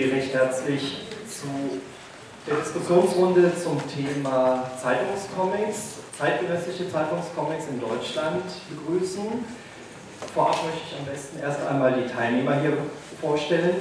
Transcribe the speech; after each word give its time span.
Sie 0.00 0.08
recht 0.08 0.32
herzlich 0.32 1.02
zu 1.28 1.78
der 2.46 2.56
Diskussionsrunde 2.56 3.52
zum 3.62 3.76
Thema 3.86 4.70
Zeitungscomics, 4.82 5.98
zeitgenössische 6.18 6.90
Zeitungscomics 6.90 7.64
in 7.68 7.78
Deutschland 7.78 8.44
begrüßen. 8.70 9.26
Vorab 10.32 10.56
möchte 10.64 10.80
ich 10.88 10.98
am 10.98 11.04
besten 11.04 11.38
erst 11.40 11.66
einmal 11.66 11.92
die 11.92 12.10
Teilnehmer 12.10 12.58
hier 12.62 12.78
vorstellen. 13.20 13.74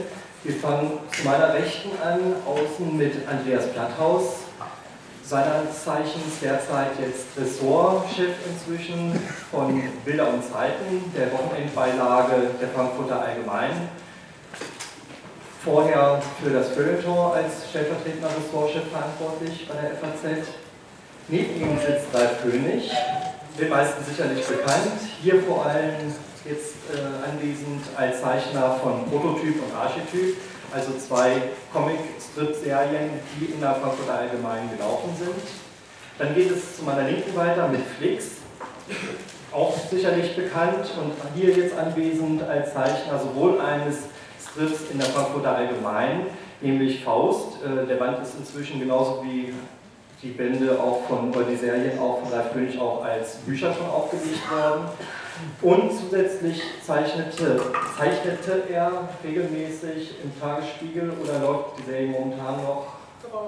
Wir 0.44 0.56
fangen 0.56 1.00
zu 1.10 1.24
meiner 1.24 1.54
Rechten 1.54 1.92
an, 2.04 2.20
außen 2.46 2.98
mit 2.98 3.14
Andreas 3.26 3.72
Platthaus, 3.72 4.40
seiner 5.24 5.72
Zeichens 5.72 6.42
derzeit 6.42 7.00
jetzt 7.00 7.28
Ressortchef 7.38 8.36
inzwischen 8.46 9.18
von 9.50 9.82
Bilder 10.04 10.28
und 10.34 10.44
Zeiten, 10.44 11.14
der 11.16 11.32
Wochenendbeilage 11.32 12.56
der 12.60 12.68
Frankfurter 12.68 13.22
Allgemeinen. 13.22 14.09
Vorher 15.64 16.22
für 16.42 16.52
das 16.52 16.70
Feuilleton 16.70 17.34
als 17.34 17.70
stellvertretender 17.70 18.30
Ressortchef 18.30 18.84
verantwortlich 18.92 19.68
bei 19.68 19.76
der 19.76 19.92
FAZ. 19.98 20.48
Neben 21.28 21.62
ihm 21.62 21.78
sitzt 21.78 22.14
Ralf 22.14 22.42
König, 22.42 22.90
den 23.60 23.70
meisten 23.70 24.04
sicherlich 24.04 24.46
bekannt, 24.46 25.00
hier 25.22 25.44
vor 25.44 25.66
allem 25.66 26.14
jetzt 26.46 26.76
äh, 26.94 27.30
anwesend 27.30 27.84
als 27.98 28.22
Zeichner 28.22 28.80
von 28.82 29.06
Prototyp 29.10 29.62
und 29.62 29.76
Archetyp 29.76 30.38
also 30.74 30.92
zwei 30.98 31.42
Comic-Strip-Serien, 31.74 33.10
die 33.40 33.46
in 33.46 33.60
der 33.60 33.76
Frankfurter 33.76 34.20
Allgemeinen 34.20 34.70
gelaufen 34.72 35.16
sind. 35.18 35.36
Dann 36.18 36.36
geht 36.36 36.52
es 36.52 36.78
zu 36.78 36.84
meiner 36.84 37.04
Linken 37.04 37.36
weiter 37.36 37.68
mit 37.68 37.82
Flix, 37.98 38.26
auch 39.52 39.76
sicherlich 39.90 40.36
bekannt 40.36 40.92
und 41.00 41.14
hier 41.36 41.52
jetzt 41.52 41.78
anwesend 41.78 42.44
als 42.44 42.74
Zeichner 42.74 43.20
sowohl 43.20 43.60
eines 43.62 43.98
Strips 44.52 44.92
in 44.92 45.00
der 45.00 45.08
Frankfurter 45.08 45.56
Allgemeinen, 45.56 46.28
nämlich 46.62 47.04
Faust. 47.04 47.58
Äh, 47.64 47.86
der 47.88 47.96
Band 47.96 48.22
ist 48.22 48.36
inzwischen 48.38 48.80
genauso 48.80 49.24
wie 49.24 49.54
die 50.22 50.30
Bände 50.30 50.78
auch 50.80 51.04
von, 51.08 51.30
oder 51.34 51.46
die 51.46 51.56
Serien 51.56 51.98
auch 52.00 52.20
von 52.20 52.34
Ralf 52.34 52.52
König 52.52 52.80
auch 52.80 53.04
als 53.04 53.36
Bücher 53.38 53.74
schon 53.74 53.88
aufgelegt 53.88 54.42
worden. 54.52 54.86
Und 55.62 55.92
zusätzlich 55.98 56.62
zeichnete, 56.86 57.62
zeichnete 57.98 58.64
er 58.70 59.08
regelmäßig 59.24 60.16
im 60.22 60.38
Tagesspiegel 60.40 61.14
oder 61.24 61.40
läuft 61.40 61.80
die 61.80 61.90
Serie 61.90 62.08
momentan 62.08 62.58
noch? 62.58 62.88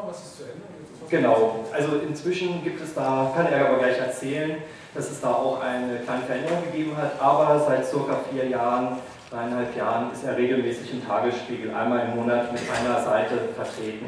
Was 0.07 0.19
ist 0.19 0.37
zu 0.37 0.43
Ende? 0.43 0.81
Genau, 1.09 1.65
also 1.73 1.97
inzwischen 2.07 2.63
gibt 2.63 2.81
es 2.81 2.93
da, 2.93 3.33
kann 3.35 3.47
er 3.47 3.67
aber 3.67 3.79
gleich 3.79 3.97
erzählen, 3.97 4.57
dass 4.93 5.09
es 5.09 5.19
da 5.19 5.33
auch 5.33 5.59
eine 5.59 5.97
kleine 5.99 6.23
Veränderung 6.23 6.63
gegeben 6.71 6.95
hat, 6.95 7.19
aber 7.19 7.59
seit 7.59 7.85
circa 7.85 8.19
vier 8.31 8.47
Jahren, 8.47 8.97
dreieinhalb 9.31 9.75
Jahren 9.77 10.11
ist 10.11 10.25
er 10.25 10.35
regelmäßig 10.35 10.93
im 10.93 11.07
Tagesspiegel 11.07 11.73
einmal 11.73 12.09
im 12.09 12.19
Monat 12.19 12.51
mit 12.51 12.61
einer 12.69 13.01
Seite 13.01 13.35
vertreten. 13.55 14.05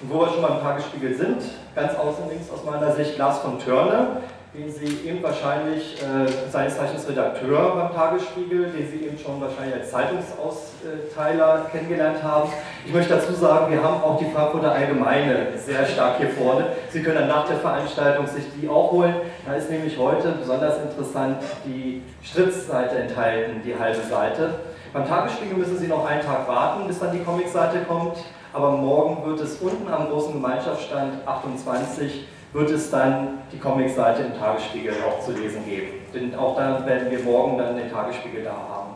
Und 0.00 0.10
wo 0.10 0.20
wir 0.20 0.28
schon 0.28 0.42
beim 0.42 0.60
Tagesspiegel 0.60 1.14
sind, 1.14 1.42
ganz 1.74 1.94
außen 1.94 2.28
links 2.28 2.50
aus 2.50 2.64
meiner 2.64 2.92
Sicht 2.92 3.16
Lars 3.16 3.38
von 3.38 3.58
Törne, 3.58 4.22
den 4.56 4.72
Sie 4.72 5.06
eben 5.06 5.22
wahrscheinlich, 5.22 6.02
äh, 6.02 6.50
seines 6.50 6.76
Zeichens 6.76 7.06
Redakteur 7.06 7.76
beim 7.76 7.92
Tagesspiegel, 7.92 8.70
den 8.70 8.88
Sie 8.90 9.04
eben 9.04 9.18
schon 9.18 9.38
wahrscheinlich 9.40 9.74
als 9.74 9.90
Zeitungsausteiler 9.90 11.66
kennengelernt 11.70 12.22
haben. 12.22 12.50
Ich 12.86 12.92
möchte 12.92 13.14
dazu 13.14 13.34
sagen, 13.34 13.70
wir 13.70 13.82
haben 13.82 14.02
auch 14.02 14.18
die 14.18 14.30
Frankfurter 14.30 14.72
Allgemeine 14.72 15.48
sehr 15.56 15.84
stark 15.84 16.18
hier 16.18 16.30
vorne. 16.30 16.68
Sie 16.90 17.02
können 17.02 17.16
dann 17.16 17.28
nach 17.28 17.46
der 17.46 17.58
Veranstaltung 17.58 18.26
sich 18.26 18.44
die 18.58 18.68
auch 18.68 18.92
holen. 18.92 19.14
Da 19.46 19.54
ist 19.54 19.70
nämlich 19.70 19.98
heute 19.98 20.32
besonders 20.32 20.80
interessant 20.80 21.36
die 21.66 22.02
Stritzseite 22.22 22.96
enthalten, 22.96 23.60
die 23.62 23.78
halbe 23.78 24.00
Seite. 24.08 24.54
Beim 24.92 25.06
Tagesspiegel 25.06 25.58
müssen 25.58 25.76
Sie 25.76 25.88
noch 25.88 26.06
einen 26.06 26.22
Tag 26.22 26.48
warten, 26.48 26.86
bis 26.86 26.98
dann 26.98 27.12
die 27.12 27.22
Comicseite 27.22 27.80
kommt. 27.86 28.16
Aber 28.54 28.70
morgen 28.70 29.28
wird 29.28 29.40
es 29.40 29.56
unten 29.56 29.92
am 29.92 30.08
großen 30.08 30.32
Gemeinschaftsstand 30.32 31.26
28 31.26 32.26
wird 32.52 32.70
es 32.70 32.90
dann 32.90 33.38
die 33.52 33.58
Comicseite 33.58 34.22
im 34.22 34.38
Tagesspiegel 34.38 34.94
auch 35.06 35.24
zu 35.24 35.32
lesen 35.32 35.64
geben. 35.64 35.88
Denn 36.14 36.34
auch 36.34 36.56
da 36.56 36.84
werden 36.86 37.10
wir 37.10 37.20
morgen 37.20 37.58
dann 37.58 37.76
den 37.76 37.90
Tagesspiegel 37.90 38.44
da 38.44 38.52
haben. 38.52 38.94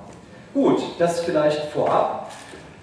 Gut, 0.55 0.81
das 0.99 1.21
vielleicht 1.21 1.71
vorab. 1.73 2.31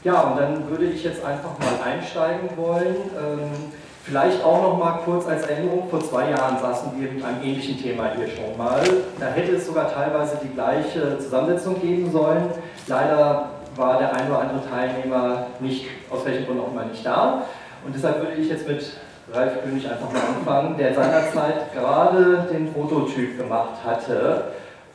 Ja, 0.03 0.21
und 0.21 0.39
dann 0.39 0.69
würde 0.69 0.85
ich 0.85 1.03
jetzt 1.03 1.23
einfach 1.25 1.57
mal 1.59 1.91
einsteigen 1.91 2.49
wollen. 2.55 2.95
Ähm, 3.17 3.71
vielleicht 4.03 4.43
auch 4.43 4.61
noch 4.61 4.77
mal 4.77 4.99
kurz 5.03 5.27
als 5.27 5.47
Erinnerung, 5.47 5.89
vor 5.89 5.99
zwei 5.99 6.29
Jahren 6.29 6.57
saßen 6.59 6.91
wir 6.97 7.11
mit 7.11 7.23
einem 7.23 7.43
ähnlichen 7.43 7.81
Thema 7.81 8.11
hier 8.15 8.27
schon 8.27 8.57
mal. 8.57 8.81
Da 9.19 9.25
hätte 9.27 9.53
es 9.53 9.65
sogar 9.65 9.91
teilweise 9.91 10.39
die 10.41 10.53
gleiche 10.53 11.17
Zusammensetzung 11.19 11.81
geben 11.81 12.09
sollen. 12.11 12.45
Leider 12.87 13.49
war 13.75 13.99
der 13.99 14.13
ein 14.13 14.29
oder 14.29 14.39
andere 14.39 14.61
Teilnehmer 14.69 15.47
nicht, 15.59 15.87
aus 16.09 16.25
welchem 16.25 16.45
Grund 16.45 16.61
auch 16.61 16.71
immer 16.71 16.85
nicht 16.85 17.05
da. 17.05 17.43
Und 17.85 17.95
deshalb 17.95 18.19
würde 18.19 18.35
ich 18.35 18.49
jetzt 18.49 18.67
mit 18.67 18.83
Ralf 19.31 19.61
König 19.63 19.89
einfach 19.89 20.11
mal 20.11 20.21
anfangen, 20.37 20.77
der 20.77 20.93
seinerzeit 20.93 21.73
gerade 21.73 22.47
den 22.51 22.71
Prototyp 22.73 23.37
gemacht 23.37 23.83
hatte. 23.85 24.45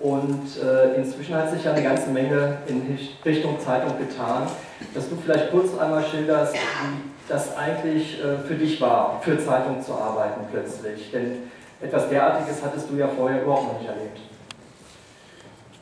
Und 0.00 0.48
äh, 0.60 0.94
inzwischen 0.96 1.36
hat 1.36 1.50
sich 1.50 1.64
ja 1.64 1.72
eine 1.72 1.82
ganze 1.82 2.10
Menge 2.10 2.58
in 2.66 2.98
Richtung 3.24 3.60
Zeitung 3.60 3.98
getan. 3.98 4.48
Dass 4.94 5.08
du 5.08 5.16
vielleicht 5.16 5.50
kurz 5.50 5.78
einmal 5.78 6.02
schilderst, 6.02 6.54
wie 6.54 7.28
das 7.28 7.56
eigentlich 7.56 8.18
äh, 8.18 8.38
für 8.38 8.54
dich 8.54 8.80
war, 8.80 9.20
für 9.22 9.38
Zeitung 9.38 9.80
zu 9.80 9.92
arbeiten 9.92 10.40
plötzlich. 10.50 11.10
Denn 11.12 11.50
etwas 11.80 12.08
derartiges 12.08 12.62
hattest 12.64 12.90
du 12.90 12.96
ja 12.96 13.08
vorher 13.08 13.42
überhaupt 13.42 13.72
noch 13.74 13.78
nicht 13.78 13.88
erlebt. 13.88 14.18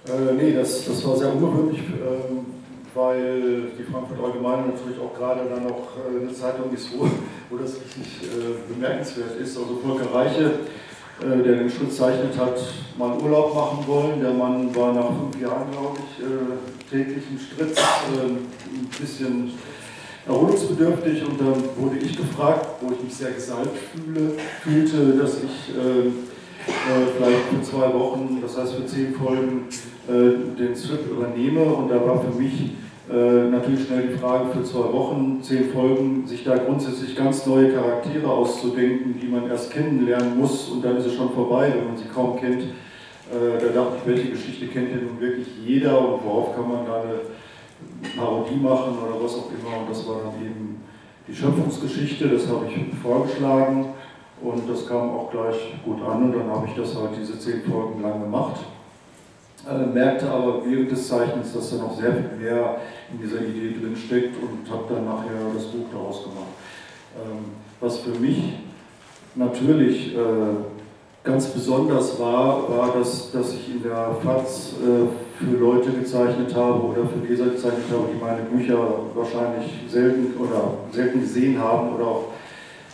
Äh, 0.06 0.34
nee, 0.34 0.53
das, 0.53 0.84
das 0.84 1.06
war 1.06 1.16
sehr 1.16 1.33
ungewöhnlich. 1.33 1.81
Ähm 1.81 2.59
weil 2.95 3.71
die 3.78 3.84
Frankfurt 3.84 4.19
Allgemeine 4.23 4.69
natürlich 4.69 4.99
auch 4.99 5.17
gerade 5.17 5.49
dann 5.49 5.65
noch 5.65 5.97
äh, 5.97 6.21
eine 6.21 6.33
Zeitung 6.33 6.73
ist, 6.75 6.89
wo, 6.97 7.06
wo 7.49 7.56
das 7.56 7.77
richtig 7.77 8.28
äh, 8.28 8.73
bemerkenswert 8.73 9.37
ist. 9.41 9.56
Also 9.56 9.81
Volker 9.84 10.12
Reiche, 10.15 10.61
äh, 11.21 11.43
der 11.43 11.56
den 11.56 11.71
Schritt 11.71 11.93
zeichnet 11.93 12.37
hat, 12.39 12.61
mal 12.99 13.17
Urlaub 13.19 13.55
machen 13.55 13.87
wollen. 13.87 14.21
Der 14.21 14.33
Mann 14.33 14.75
war 14.75 14.93
nach 14.93 15.09
fünf 15.09 15.41
Jahren, 15.41 15.71
glaube 15.71 15.99
ich, 15.99 16.25
äh, 16.25 16.89
täglich 16.91 17.25
im 17.31 17.39
Stritz, 17.39 17.78
äh, 17.78 18.27
ein 18.27 18.89
bisschen 19.01 19.53
erholungsbedürftig 20.27 21.25
und 21.25 21.41
dann 21.41 21.62
wurde 21.77 21.99
ich 21.99 22.17
gefragt, 22.17 22.67
wo 22.81 22.93
ich 22.93 23.03
mich 23.03 23.15
sehr 23.15 23.33
gesalbt 23.33 23.77
fühle, 23.93 24.33
fühlte, 24.62 25.17
dass 25.17 25.39
ich 25.39 25.75
äh, 25.75 26.11
vielleicht 27.17 27.43
für 27.51 27.62
zwei 27.62 27.93
Wochen, 27.95 28.39
das 28.43 28.57
heißt 28.57 28.75
für 28.75 28.87
zehn 28.87 29.15
Folgen, 29.15 29.67
den 30.09 30.75
Strip 30.75 31.11
übernehme 31.11 31.62
und 31.62 31.88
da 31.88 32.05
war 32.05 32.21
für 32.21 32.41
mich 32.41 32.72
äh, 33.11 33.50
natürlich 33.50 33.87
schnell 33.87 34.06
die 34.06 34.19
Frage 34.19 34.50
für 34.53 34.62
zwei 34.62 34.93
Wochen, 34.93 35.41
zehn 35.43 35.71
Folgen, 35.71 36.25
sich 36.28 36.44
da 36.44 36.56
grundsätzlich 36.56 37.16
ganz 37.16 37.44
neue 37.44 37.72
Charaktere 37.72 38.28
auszudenken, 38.28 39.19
die 39.21 39.27
man 39.27 39.50
erst 39.50 39.72
kennenlernen 39.72 40.39
muss 40.39 40.69
und 40.69 40.84
dann 40.84 40.97
ist 40.97 41.06
es 41.06 41.15
schon 41.15 41.31
vorbei, 41.31 41.72
wenn 41.77 41.89
man 41.89 41.97
sie 41.97 42.05
kaum 42.05 42.39
kennt. 42.39 42.62
Äh, 42.62 43.59
da 43.60 43.66
dachte 43.66 43.97
ich, 43.99 44.06
welche 44.06 44.31
Geschichte 44.31 44.69
kennt 44.69 44.93
denn 44.93 45.06
nun 45.06 45.21
wirklich 45.21 45.49
jeder 45.66 45.99
und 45.99 46.25
worauf 46.25 46.55
kann 46.55 46.69
man 46.69 46.87
da 46.87 47.03
eine 47.03 47.21
Parodie 48.16 48.60
machen 48.60 48.94
oder 49.05 49.21
was 49.21 49.34
auch 49.34 49.50
immer. 49.50 49.81
Und 49.81 49.91
das 49.91 50.06
war 50.06 50.21
dann 50.25 50.47
eben 50.47 50.81
die 51.27 51.34
Schöpfungsgeschichte, 51.34 52.28
das 52.28 52.47
habe 52.47 52.66
ich 52.69 52.94
vorgeschlagen 53.03 53.87
und 54.41 54.71
das 54.71 54.87
kam 54.87 55.10
auch 55.10 55.33
gleich 55.33 55.75
gut 55.84 56.00
an 56.03 56.25
und 56.25 56.33
dann 56.33 56.49
habe 56.49 56.69
ich 56.69 56.75
das 56.75 56.94
halt 56.94 57.10
diese 57.21 57.37
zehn 57.41 57.62
Folgen 57.62 58.03
lang 58.03 58.21
gemacht. 58.21 58.60
Merkte 59.92 60.28
aber 60.30 60.62
während 60.65 60.91
des 60.91 61.09
Zeichnens, 61.09 61.53
dass 61.53 61.71
da 61.71 61.77
noch 61.77 61.97
sehr 61.97 62.12
viel 62.12 62.39
mehr 62.39 62.80
in 63.12 63.21
dieser 63.21 63.42
Idee 63.42 63.78
drin 63.78 63.95
steckt 63.95 64.36
und 64.36 64.71
habe 64.71 64.95
dann 64.95 65.04
nachher 65.04 65.53
das 65.54 65.65
Buch 65.66 65.86
daraus 65.92 66.22
gemacht. 66.22 66.54
Ähm, 67.16 67.45
was 67.80 67.98
für 67.98 68.18
mich 68.18 68.54
natürlich 69.34 70.15
äh, 70.15 70.18
ganz 71.22 71.47
besonders 71.48 72.18
war, 72.18 72.68
war, 72.71 72.95
dass, 72.97 73.30
dass 73.33 73.54
ich 73.54 73.71
in 73.71 73.83
der 73.83 74.16
FAZ 74.22 74.74
äh, 74.80 75.45
für 75.45 75.57
Leute 75.57 75.91
gezeichnet 75.91 76.54
habe 76.54 76.83
oder 76.83 77.03
für 77.06 77.27
Leser 77.27 77.47
gezeichnet 77.47 77.84
habe, 77.91 78.09
die 78.15 78.22
meine 78.22 78.42
Bücher 78.42 78.78
wahrscheinlich 79.15 79.71
selten 79.89 80.36
oder 80.39 80.74
selten 80.92 81.21
gesehen 81.21 81.59
haben 81.59 81.95
oder 81.95 82.06
auch, 82.06 82.24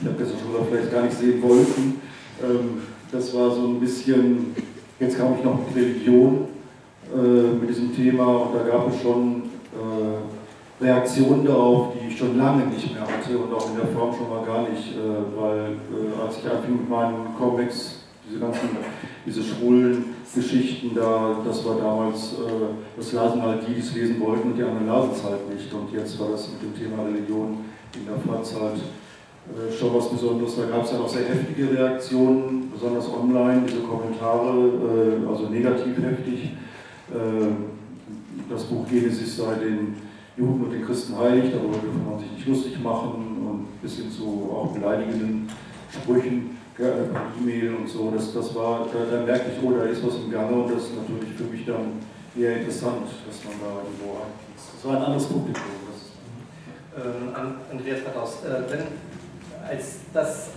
ich 0.00 0.06
habe 0.06 0.16
gestern 0.18 0.38
schon 0.40 0.52
gesagt, 0.52 0.68
vielleicht 0.70 0.92
gar 0.92 1.02
nicht 1.02 1.16
sehen 1.16 1.42
wollten. 1.42 2.00
Ähm, 2.42 2.82
das 3.12 3.32
war 3.34 3.50
so 3.50 3.68
ein 3.68 3.80
bisschen, 3.80 4.54
jetzt 4.98 5.16
kam 5.16 5.34
ich 5.38 5.44
noch 5.44 5.58
mit 5.66 5.76
Religion 5.76 6.48
äh, 7.14 7.54
mit 7.60 7.70
diesem 7.70 7.94
Thema 7.94 8.26
und 8.26 8.54
da 8.54 8.68
gab 8.68 8.88
es 8.92 9.00
schon 9.00 9.42
äh, 9.72 10.84
Reaktionen 10.84 11.46
darauf, 11.46 11.92
die 11.94 12.08
ich 12.08 12.18
schon 12.18 12.36
lange 12.36 12.66
nicht 12.66 12.92
mehr 12.92 13.02
hatte 13.02 13.38
und 13.38 13.54
auch 13.54 13.70
in 13.70 13.76
der 13.76 13.86
Form 13.86 14.12
schon 14.12 14.28
mal 14.28 14.44
gar 14.44 14.68
nicht, 14.68 14.92
äh, 14.92 15.40
weil 15.40 15.76
äh, 15.76 16.20
als 16.20 16.38
ich 16.38 16.50
anfing 16.50 16.78
mit 16.78 16.90
meinen 16.90 17.34
Comics, 17.38 18.00
diese 18.28 18.40
ganzen, 18.40 18.70
diese 19.24 19.40
schwulen 19.40 20.16
Geschichten 20.34 20.96
da, 20.96 21.36
das 21.46 21.64
war 21.64 21.76
damals, 21.76 22.34
das 22.96 23.12
lasen 23.12 23.40
halt 23.40 23.62
die, 23.66 23.74
die 23.74 23.80
es 23.80 23.94
lesen 23.94 24.20
wollten 24.20 24.50
und 24.50 24.58
die 24.58 24.64
anderen 24.64 24.88
lasen 24.88 25.12
es 25.12 25.22
halt 25.22 25.48
nicht 25.48 25.72
und 25.72 25.92
jetzt 25.92 26.18
war 26.18 26.30
das 26.32 26.48
mit 26.50 26.60
dem 26.60 26.74
Thema 26.76 27.04
Religion 27.04 27.58
in 27.94 28.04
der 28.04 28.16
Faz 28.16 28.52
halt 28.60 28.80
schon 29.78 29.94
was 29.94 30.10
Besonderes. 30.10 30.56
Da 30.56 30.64
gab 30.66 30.84
es 30.84 30.90
ja 30.90 30.98
auch 30.98 31.08
sehr 31.08 31.28
heftige 31.28 31.70
Reaktionen, 31.78 32.68
besonders 32.70 33.08
online, 33.08 33.62
diese 33.64 33.82
Kommentare, 33.82 34.72
also 35.30 35.48
negativ 35.48 35.96
heftig. 36.02 36.50
Ähm, 37.14 37.56
das 38.48 38.64
Buch 38.64 38.86
Genesis 38.88 39.36
sei 39.36 39.54
den 39.54 39.96
Juden 40.36 40.64
und 40.64 40.70
den 40.70 40.84
Christen 40.84 41.16
heiligt, 41.18 41.54
darüber 41.54 41.78
dürfen 41.78 42.04
man 42.08 42.18
sich 42.18 42.30
nicht 42.32 42.46
lustig 42.46 42.78
machen 42.82 43.38
und 43.48 43.82
bis 43.82 43.96
hin 43.96 44.10
zu 44.10 44.50
auch 44.52 44.72
beleidigenden 44.72 45.48
Sprüchen 45.90 46.58
per 46.76 46.92
E-Mail 47.40 47.74
und 47.74 47.88
so. 47.88 48.10
Das, 48.10 48.34
das 48.34 48.54
war, 48.54 48.86
da, 48.92 49.16
da 49.16 49.24
merkte 49.24 49.52
ich, 49.52 49.62
oh, 49.62 49.72
da 49.72 49.84
ist 49.84 50.06
was 50.06 50.16
im 50.16 50.30
Gange 50.30 50.52
und 50.52 50.70
das 50.70 50.84
ist 50.84 50.96
natürlich 50.96 51.34
für 51.34 51.44
mich 51.44 51.64
dann 51.64 52.00
eher 52.36 52.58
interessant, 52.58 53.08
dass 53.26 53.44
man 53.44 53.54
da 53.60 53.78
irgendwo 53.82 54.18
ein. 54.20 54.32
Das 54.54 54.84
war 54.84 54.96
ein 54.96 55.02
anderes 55.04 55.26
Publikum. 55.26 55.62
Ähm, 56.96 57.54
Andreas 57.70 58.00
Verdaus, 58.00 58.42
äh, 58.42 58.70
wenn 58.70 58.86
als 59.68 59.98
das, 60.14 60.48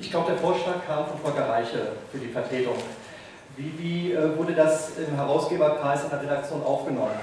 ich 0.00 0.10
glaube, 0.10 0.32
der 0.32 0.38
Vorschlag 0.38 0.84
kam 0.84 1.06
von 1.06 1.20
Volker 1.20 1.48
Reiche 1.48 1.92
für 2.10 2.18
die 2.18 2.28
Vertretung. 2.28 2.74
Wie, 3.56 3.72
wie 3.78 4.12
äh, 4.12 4.36
wurde 4.36 4.54
das 4.54 4.96
im 4.96 5.14
Herausgeberkreis 5.14 6.04
in 6.04 6.10
der 6.10 6.22
Redaktion 6.22 6.62
aufgenommen? 6.62 7.18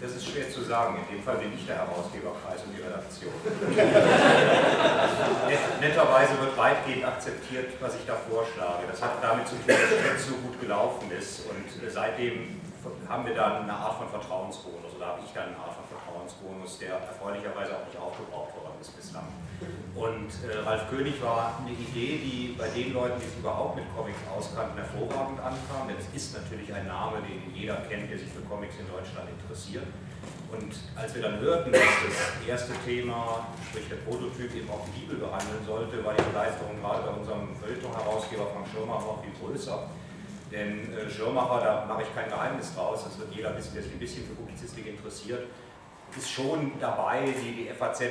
Das 0.00 0.12
ist 0.12 0.26
schwer 0.26 0.48
zu 0.48 0.62
sagen. 0.62 0.96
In 0.96 1.04
dem 1.16 1.22
Fall 1.22 1.36
bin 1.36 1.52
ich 1.52 1.66
der 1.66 1.76
Herausgeberkreis 1.76 2.62
und 2.64 2.72
die 2.72 2.80
Redaktion. 2.80 3.34
Netterweise 5.80 6.40
wird 6.40 6.56
weitgehend 6.56 7.04
akzeptiert, 7.04 7.74
was 7.80 7.96
ich 7.96 8.06
da 8.06 8.16
vorschlage. 8.16 8.86
Das 8.90 9.02
hat 9.02 9.20
damit 9.20 9.46
zu 9.46 9.56
tun, 9.56 9.68
dass 9.68 9.76
es 10.16 10.26
so 10.26 10.36
gut 10.36 10.58
gelaufen 10.58 11.12
ist. 11.12 11.44
Und 11.44 11.68
äh, 11.84 11.90
seitdem 11.90 12.62
haben 13.06 13.26
wir 13.26 13.34
dann 13.34 13.64
eine 13.68 13.74
Art 13.74 13.98
von 13.98 14.08
Vertrauensbonus 14.08 14.94
oder 14.96 15.06
habe 15.06 15.20
ich 15.22 15.30
dann 15.34 15.48
eine 15.52 15.58
Art 15.58 15.74
von 15.76 15.84
Vertrauensbonus, 15.84 16.78
der 16.78 16.94
erfreulicherweise 16.96 17.76
auch 17.76 17.84
nicht 17.84 17.98
aufgebraucht 18.00 18.56
worden 18.56 18.80
ist 18.80 18.96
bislang. 18.96 19.28
Und 19.94 20.30
äh, 20.48 20.58
Ralf 20.64 20.88
König 20.88 21.20
war 21.22 21.60
eine 21.60 21.76
Idee, 21.76 22.16
die 22.22 22.54
bei 22.56 22.68
den 22.68 22.94
Leuten, 22.94 23.20
die 23.20 23.26
sich 23.26 23.38
überhaupt 23.38 23.76
mit 23.76 23.84
Comics 23.94 24.18
auskannten, 24.32 24.78
hervorragend 24.78 25.40
ankam. 25.40 25.88
Denn 25.88 25.96
es 25.98 26.08
ist 26.16 26.32
natürlich 26.34 26.72
ein 26.72 26.86
Name, 26.86 27.18
den 27.20 27.54
jeder 27.54 27.76
kennt, 27.88 28.10
der 28.10 28.18
sich 28.18 28.28
für 28.28 28.40
Comics 28.48 28.74
in 28.80 28.88
Deutschland 28.88 29.28
interessiert. 29.28 29.84
Und 30.50 30.72
als 30.96 31.14
wir 31.14 31.22
dann 31.22 31.38
hörten, 31.40 31.70
dass 31.70 31.82
das 31.82 32.46
erste 32.46 32.72
Thema, 32.84 33.46
sprich 33.68 33.88
der 33.88 34.02
Prototyp, 34.08 34.54
eben 34.54 34.70
auch 34.70 34.82
die 34.86 35.00
Bibel 35.00 35.16
behandeln 35.16 35.62
sollte, 35.66 36.04
war 36.04 36.14
die 36.14 36.22
Begeisterung 36.22 36.80
gerade 36.80 37.02
bei 37.06 37.12
unserem 37.14 37.54
Feuilleton-Herausgeber 37.60 38.46
Frank 38.50 38.66
Schirmer 38.72 38.98
noch 38.98 39.22
viel 39.22 39.34
größer. 39.38 39.90
Denn 40.50 40.92
äh, 40.92 41.08
Schirmacher, 41.08 41.60
da 41.60 41.86
mache 41.86 42.02
ich 42.02 42.14
kein 42.14 42.28
Geheimnis 42.28 42.74
draus, 42.74 43.04
das 43.04 43.18
wird 43.18 43.32
jeder 43.32 43.56
wissen, 43.56 43.74
der 43.74 43.82
sich 43.82 43.92
ein 43.92 44.00
bisschen 44.00 44.26
für 44.26 44.34
Publizistik 44.34 44.86
interessiert, 44.86 45.46
ist 46.16 46.30
schon 46.30 46.72
dabei, 46.80 47.22
die, 47.22 47.64
die 47.64 47.70
FAZ 47.70 48.02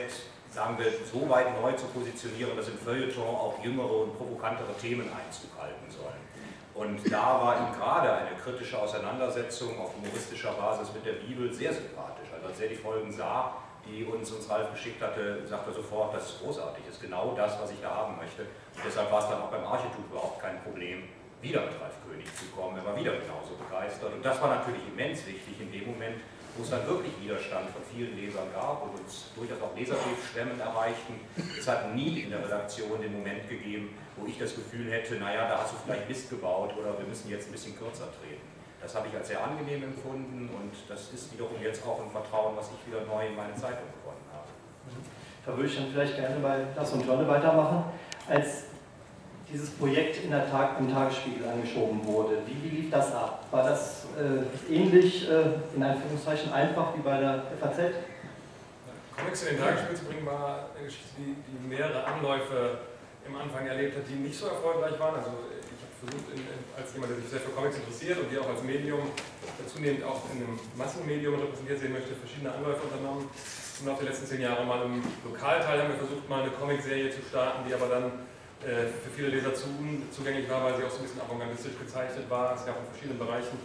sagen 0.51 0.77
wir, 0.77 0.91
so 1.05 1.29
weit 1.29 1.61
neu 1.61 1.71
zu 1.73 1.85
positionieren, 1.87 2.55
dass 2.57 2.67
im 2.67 2.77
Feuilleton 2.77 3.23
auch 3.23 3.63
jüngere 3.63 4.03
und 4.03 4.17
provokantere 4.17 4.73
Themen 4.81 5.07
Einzug 5.09 5.51
halten 5.59 5.85
sollen. 5.89 6.29
Und 6.73 7.11
da 7.11 7.41
war 7.41 7.57
ihm 7.59 7.73
gerade 7.77 8.11
eine 8.13 8.35
kritische 8.37 8.79
Auseinandersetzung 8.79 9.79
auf 9.79 9.95
humoristischer 9.95 10.53
Basis 10.53 10.93
mit 10.93 11.05
der 11.05 11.13
Bibel 11.13 11.51
sehr 11.53 11.73
sympathisch. 11.73 12.29
Also 12.33 12.47
als 12.47 12.59
er 12.59 12.69
die 12.69 12.75
Folgen 12.75 13.11
sah, 13.11 13.57
die 13.85 14.05
uns 14.05 14.31
uns 14.31 14.49
Ralf 14.49 14.71
geschickt 14.71 15.01
hatte, 15.01 15.45
sagte 15.45 15.71
er 15.71 15.75
sofort, 15.75 16.15
das 16.15 16.29
ist 16.29 16.41
großartig, 16.41 16.83
das 16.85 16.95
ist 16.95 17.01
genau 17.01 17.33
das, 17.35 17.59
was 17.61 17.71
ich 17.71 17.81
da 17.81 17.89
haben 17.89 18.17
möchte. 18.17 18.43
Und 18.43 18.83
deshalb 18.85 19.11
war 19.11 19.19
es 19.19 19.29
dann 19.29 19.41
auch 19.41 19.51
beim 19.51 19.65
Archetyp 19.65 20.05
überhaupt 20.09 20.41
kein 20.41 20.61
Problem, 20.63 21.03
wieder 21.41 21.61
mit 21.61 21.75
Ralf 21.81 21.95
König 22.07 22.27
zu 22.35 22.45
kommen. 22.55 22.77
Er 22.77 22.85
war 22.85 22.95
wieder 22.95 23.11
genauso 23.11 23.55
begeistert. 23.55 24.13
Und 24.13 24.23
das 24.23 24.41
war 24.41 24.55
natürlich 24.55 24.81
immens 24.87 25.25
wichtig 25.25 25.59
in 25.59 25.71
dem 25.71 25.91
Moment, 25.91 26.17
wo 26.59 26.63
es 26.63 26.71
dann 26.71 26.85
wirklich 26.85 27.13
Widerstand 27.23 27.71
von 27.71 27.79
vielen 27.87 28.19
Lesern 28.19 28.51
gab 28.53 28.83
und 28.83 28.99
uns 28.99 29.31
durchaus 29.33 29.63
auch 29.63 29.71
Leserbriefstämmen 29.79 30.59
erreichten. 30.59 31.15
Es 31.57 31.65
hat 31.65 31.95
nie 31.95 32.19
in 32.19 32.31
der 32.31 32.43
Redaktion 32.43 32.99
den 32.99 33.13
Moment 33.13 33.47
gegeben, 33.47 33.95
wo 34.17 34.27
ich 34.27 34.37
das 34.37 34.53
Gefühl 34.55 34.91
hätte, 34.91 35.15
naja, 35.15 35.47
da 35.47 35.63
hast 35.63 35.71
du 35.71 35.77
vielleicht 35.85 36.09
Mist 36.09 36.29
gebaut 36.29 36.75
oder 36.77 36.99
wir 36.99 37.07
müssen 37.07 37.29
jetzt 37.29 37.47
ein 37.47 37.53
bisschen 37.53 37.79
kürzer 37.79 38.11
treten. 38.19 38.43
Das 38.81 38.93
habe 38.93 39.07
ich 39.07 39.15
als 39.15 39.29
sehr 39.29 39.41
angenehm 39.41 39.83
empfunden 39.83 40.49
und 40.51 40.75
das 40.89 41.13
ist 41.13 41.31
wiederum 41.31 41.55
jetzt 41.63 41.85
auch 41.87 42.03
ein 42.03 42.11
Vertrauen, 42.11 42.57
was 42.57 42.69
ich 42.75 42.91
wieder 42.91 43.05
neu 43.05 43.27
in 43.27 43.35
meine 43.37 43.55
Zeitung 43.55 43.87
gewonnen 43.95 44.27
habe. 44.35 44.51
Da 45.45 45.55
würde 45.55 45.69
ich 45.69 45.77
dann 45.77 45.87
vielleicht 45.91 46.17
gerne 46.17 46.39
bei 46.41 46.67
Lass 46.75 46.91
und 46.91 47.07
Johnne 47.07 47.25
weitermachen. 47.25 47.85
Als 48.27 48.65
dieses 49.51 49.69
Projekt 49.71 50.23
in 50.25 50.31
der 50.31 50.49
Tag, 50.51 50.77
im 50.79 50.93
Tagesspiegel 50.93 51.47
angeschoben 51.47 52.05
wurde. 52.05 52.37
Wie 52.45 52.67
lief 52.67 52.91
das 52.91 53.13
ab? 53.13 53.45
War 53.49 53.63
das 53.63 53.98
äh, 54.17 54.73
ähnlich, 54.73 55.29
äh, 55.29 55.75
in 55.75 55.83
Anführungszeichen, 55.83 56.51
einfach 56.53 56.95
wie 56.95 57.01
bei 57.01 57.19
der 57.19 57.43
FAZ? 57.59 57.77
Comics 59.17 59.43
in 59.43 59.55
den 59.55 59.59
Tagesspiegel 59.59 59.97
zu 59.97 60.05
bringen, 60.05 60.25
war 60.25 60.69
eine 60.75 60.85
Geschichte, 60.85 61.09
die, 61.17 61.35
die, 61.35 61.67
mehrere 61.67 62.03
Anläufe 62.05 62.79
im 63.27 63.35
Anfang 63.35 63.67
erlebt 63.67 63.97
hat, 63.97 64.03
die 64.07 64.15
nicht 64.15 64.37
so 64.37 64.47
erfolgreich 64.47 64.97
waren. 64.99 65.15
Also 65.19 65.31
ich 65.59 65.81
habe 65.83 65.93
versucht, 65.99 66.31
in, 66.31 66.39
in, 66.39 66.59
als 66.71 66.93
jemand, 66.93 67.11
der 67.11 67.19
sich 67.19 67.29
sehr 67.29 67.43
für 67.43 67.51
Comics 67.51 67.75
interessiert 67.75 68.17
und 68.19 68.31
die 68.31 68.39
auch 68.39 68.47
als 68.47 68.63
Medium 68.63 69.11
zunehmend 69.67 70.03
auch 70.03 70.23
in 70.31 70.47
einem 70.47 70.55
Massenmedium 70.79 71.35
repräsentiert 71.35 71.79
sehen 71.79 71.93
möchte, 71.93 72.15
verschiedene 72.15 72.55
Anläufe 72.55 72.87
unternommen. 72.87 73.27
Und 73.27 73.87
auch 73.87 73.99
die 73.99 74.07
letzten 74.07 74.25
zehn 74.25 74.41
Jahre 74.41 74.65
mal 74.65 74.83
im 74.87 75.03
Lokalteil 75.23 75.83
haben 75.83 75.91
wir 75.91 75.99
versucht, 75.99 76.27
mal 76.27 76.43
eine 76.43 76.51
Comicserie 76.51 77.11
zu 77.11 77.21
starten, 77.23 77.67
die 77.67 77.73
aber 77.73 77.87
dann 77.87 78.05
äh, 78.59 78.91
für 78.91 79.11
viele 79.15 79.29
Leser 79.29 79.53
zu 79.55 79.71
zugänglich 80.11 80.49
war, 80.49 80.63
weil 80.63 80.75
sie 80.75 80.83
auch 80.83 80.91
so 80.91 80.99
ein 80.99 81.03
bisschen 81.03 81.21
avantgardistisch 81.21 81.79
gezeichnet 81.79 82.27
war. 82.27 82.55
Es 82.55 82.65
gab 82.65 82.75
in 82.75 82.91
verschiedenen 82.91 83.19
Bereichen 83.19 83.55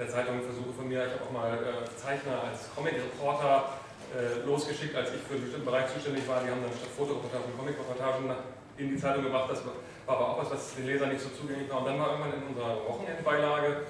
der 0.00 0.08
Zeitung 0.08 0.40
Versuche 0.40 0.72
von 0.72 0.88
mir. 0.88 1.04
Ich 1.04 1.12
habe 1.12 1.28
auch 1.28 1.32
mal 1.36 1.52
äh, 1.60 1.84
Zeichner 1.92 2.48
als 2.48 2.72
Comic-Reporter 2.74 3.76
äh, 4.16 4.40
losgeschickt, 4.48 4.96
als 4.96 5.12
ich 5.12 5.20
für 5.20 5.36
einen 5.36 5.44
bestimmten 5.44 5.68
Bereich 5.68 5.92
zuständig 5.92 6.26
war. 6.26 6.40
Die 6.40 6.48
haben 6.48 6.64
dann 6.64 6.72
statt 6.72 6.88
Fotoreportagen 6.96 7.52
Comic-Reportagen 7.52 8.24
in 8.80 8.88
die 8.88 8.96
Zeitung 8.96 9.28
gebracht. 9.28 9.52
Das 9.52 9.60
war 9.60 9.76
aber 10.08 10.32
auch 10.32 10.38
was, 10.40 10.50
was 10.50 10.74
den 10.74 10.86
Lesern 10.86 11.12
nicht 11.12 11.20
so 11.20 11.28
zugänglich 11.36 11.68
war. 11.68 11.84
Und 11.84 11.92
dann 11.92 12.00
war 12.00 12.16
irgendwann 12.16 12.32
in 12.32 12.48
unserer 12.48 12.80
Wochenendbeilage 12.88 13.84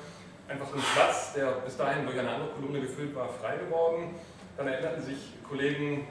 einfach 0.50 0.74
ein 0.74 0.82
Platz, 0.98 1.32
der 1.34 1.62
bis 1.62 1.76
dahin 1.78 2.04
durch 2.04 2.18
eine 2.18 2.28
andere 2.28 2.50
Kolumne 2.58 2.80
gefüllt 2.80 3.14
war, 3.14 3.30
frei 3.30 3.56
geworden. 3.62 4.18
Dann 4.58 4.66
erinnerten 4.66 5.00
sich 5.00 5.38
Kollegen 5.48 6.08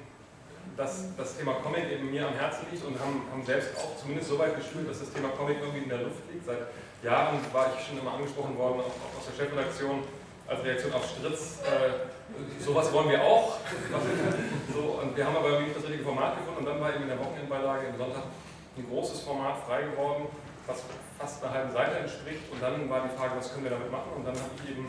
dass 0.78 1.16
das 1.18 1.36
Thema 1.36 1.54
Comic 1.56 1.92
eben 1.92 2.10
mir 2.10 2.25
am 2.28 2.34
Herzen 2.36 2.66
liegt 2.72 2.86
und 2.86 2.98
haben, 3.00 3.22
haben 3.31 3.44
selbst 3.44 3.75
auch 3.78 3.98
zumindest 3.98 4.30
so 4.30 4.40
weit 4.40 4.56
gespürt, 4.56 4.90
dass 4.90 5.00
das 5.00 5.12
Thema 5.12 5.30
Comic 5.30 5.57
irgendwie 5.60 5.84
in 5.84 5.90
der 5.90 6.04
Luft 6.04 6.24
liegt. 6.31 6.45
Seit 6.45 6.60
Jahren 7.04 7.40
war 7.54 7.72
ich 7.75 7.88
schon 7.88 8.00
immer 8.00 8.13
angesprochen 8.13 8.57
worden, 8.57 8.81
auch, 8.81 9.18
aus 9.18 9.25
der 9.28 9.35
Chefredaktion, 9.35 10.04
als 10.47 10.64
Reaktion 10.64 10.94
auf 10.94 11.06
Stritz. 11.06 11.59
Äh, 11.64 12.09
sowas 12.62 12.92
wollen 12.92 13.09
wir 13.09 13.24
auch. 13.24 13.57
so, 14.74 15.00
und 15.02 15.16
wir 15.16 15.26
haben 15.26 15.38
aber 15.38 15.62
nicht 15.62 15.76
das 15.76 15.83
richtige 15.83 16.04
Format 16.04 16.38
gefunden 16.38 16.59
und 16.59 16.66
dann 16.66 16.81
war 16.81 16.94
eben 16.94 17.04
in 17.04 17.09
der 17.09 17.19
Wochenendbeilage 17.19 17.88
im 17.88 17.97
Sonntag 17.97 18.24
ein 18.78 18.85
großes 18.90 19.21
Format 19.21 19.57
frei 19.68 19.83
geworden, 19.83 20.28
was 20.68 20.83
fast 21.18 21.44
einer 21.44 21.54
halben 21.54 21.71
Seite 21.71 22.00
entspricht. 22.00 22.52
Und 22.52 22.62
dann 22.62 22.90
war 22.90 23.07
die 23.07 23.16
Frage, 23.18 23.33
was 23.38 23.52
können 23.52 23.64
wir 23.64 23.71
damit 23.71 23.92
machen? 23.92 24.12
Und 24.16 24.26
dann 24.26 24.35
habe 24.35 24.52
ich 24.64 24.71
eben 24.71 24.88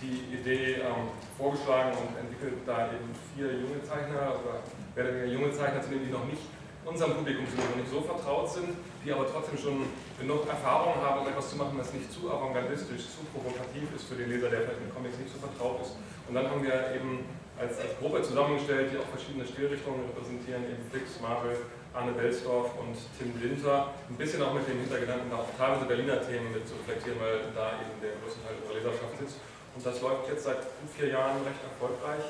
die 0.00 0.32
Idee 0.32 0.80
ähm, 0.80 1.12
vorgeschlagen 1.36 1.92
und 1.92 2.16
entwickelt, 2.16 2.64
da 2.64 2.88
eben 2.88 3.12
vier 3.34 3.52
junge 3.52 3.82
Zeichner 3.82 4.40
oder 4.40 5.12
mir 5.12 5.26
junge 5.26 5.52
Zeichner 5.52 5.82
zu 5.82 5.90
nehmen, 5.90 6.06
die 6.06 6.12
noch 6.12 6.24
nicht 6.24 6.40
unserem 6.84 7.14
Publikum 7.14 7.46
sind, 7.46 7.60
noch 7.60 7.76
nicht 7.76 7.90
so 7.90 8.00
vertraut 8.00 8.48
sind, 8.50 8.76
die 9.04 9.12
aber 9.12 9.28
trotzdem 9.28 9.58
schon 9.58 9.84
genug 10.18 10.48
Erfahrung 10.48 10.96
haben, 11.00 11.22
um 11.22 11.28
etwas 11.28 11.50
zu 11.50 11.56
machen, 11.56 11.76
das 11.76 11.92
nicht 11.92 12.12
zu 12.12 12.30
avantgardistisch, 12.30 13.04
zu 13.12 13.24
provokativ 13.32 13.88
ist 13.94 14.08
für 14.08 14.16
den 14.16 14.28
Leser, 14.28 14.48
der 14.48 14.64
vielleicht 14.64 14.80
mit 14.80 14.94
Comics 14.94 15.18
nicht 15.18 15.32
so 15.32 15.38
vertraut 15.38 15.80
ist. 15.82 15.96
Und 16.28 16.34
dann 16.34 16.48
haben 16.48 16.62
wir 16.62 16.94
eben 16.96 17.24
als, 17.60 17.76
als 17.76 17.92
Gruppe 18.00 18.22
zusammengestellt, 18.22 18.92
die 18.92 18.98
auch 18.98 19.10
verschiedene 19.12 19.44
Stilrichtungen 19.44 20.08
repräsentieren, 20.08 20.64
eben 20.64 20.80
Flix, 20.88 21.20
Marvel, 21.20 21.56
Arne 21.92 22.12
Belsdorf 22.12 22.72
und 22.80 22.96
Tim 23.18 23.34
Linter. 23.36 23.92
Ein 24.08 24.16
bisschen 24.16 24.40
auch 24.40 24.54
mit 24.54 24.64
dem 24.64 24.80
Hintergedanken, 24.80 25.28
da 25.28 25.44
auch 25.44 25.52
teilweise 25.58 25.84
Berliner 25.84 26.22
Themen 26.24 26.52
mit 26.52 26.64
zu 26.66 26.74
reflektieren, 26.80 27.20
weil 27.20 27.52
da 27.52 27.76
eben 27.82 28.00
der 28.00 28.16
größte 28.22 28.40
Teil 28.40 28.56
unserer 28.62 28.78
Leserschaft 28.78 29.14
sitzt. 29.18 29.36
Und 29.74 29.84
das 29.84 30.00
läuft 30.00 30.28
jetzt 30.28 30.44
seit 30.44 30.62
vier 30.96 31.08
Jahren 31.08 31.42
recht 31.44 31.60
erfolgreich. 31.60 32.24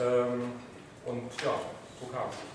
Ähm, 0.00 0.58
und 1.06 1.30
ja, 1.44 1.54
so 2.00 2.06
kam 2.08 2.28
es. 2.30 2.53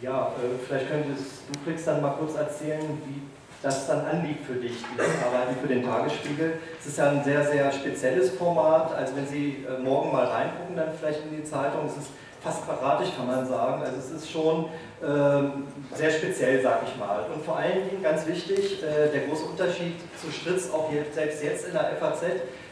Ja, 0.00 0.28
äh, 0.28 0.64
vielleicht 0.64 0.88
könntest 0.88 1.42
du, 1.48 1.58
Flix, 1.64 1.84
dann 1.84 2.00
mal 2.00 2.12
kurz 2.12 2.36
erzählen, 2.36 3.02
wie 3.04 3.22
das 3.60 3.88
dann 3.88 4.06
anliegt 4.06 4.46
für 4.46 4.54
dich, 4.54 4.76
dieses 4.92 5.24
Arbeiten 5.24 5.56
für 5.60 5.66
den 5.66 5.82
Tagesspiegel. 5.82 6.60
Es 6.78 6.86
ist 6.86 6.98
ja 6.98 7.10
ein 7.10 7.24
sehr, 7.24 7.44
sehr 7.44 7.72
spezielles 7.72 8.30
Format. 8.30 8.94
Also 8.94 9.16
wenn 9.16 9.26
Sie 9.26 9.64
äh, 9.68 9.82
morgen 9.82 10.12
mal 10.12 10.26
reingucken, 10.26 10.76
dann 10.76 10.90
vielleicht 10.96 11.24
in 11.24 11.36
die 11.36 11.42
Zeitung, 11.42 11.86
es 11.86 11.96
ist 11.96 12.10
fast 12.40 12.64
quadratisch, 12.64 13.08
kann 13.16 13.26
man 13.26 13.44
sagen. 13.44 13.82
Also 13.82 13.98
es 13.98 14.10
ist 14.22 14.30
schon 14.30 14.66
ähm, 15.02 15.66
sehr 15.92 16.10
speziell, 16.12 16.62
sag 16.62 16.82
ich 16.86 16.96
mal. 16.96 17.26
Und 17.34 17.44
vor 17.44 17.56
allen 17.56 17.88
Dingen 17.88 18.00
ganz 18.00 18.24
wichtig, 18.26 18.80
äh, 18.82 19.10
der 19.10 19.26
große 19.26 19.44
Unterschied 19.46 19.96
zu 20.20 20.30
Stritz, 20.30 20.70
auch 20.70 20.92
jetzt, 20.92 21.14
selbst 21.14 21.42
jetzt 21.42 21.66
in 21.66 21.72
der 21.72 21.96
FAZ, 21.98 22.22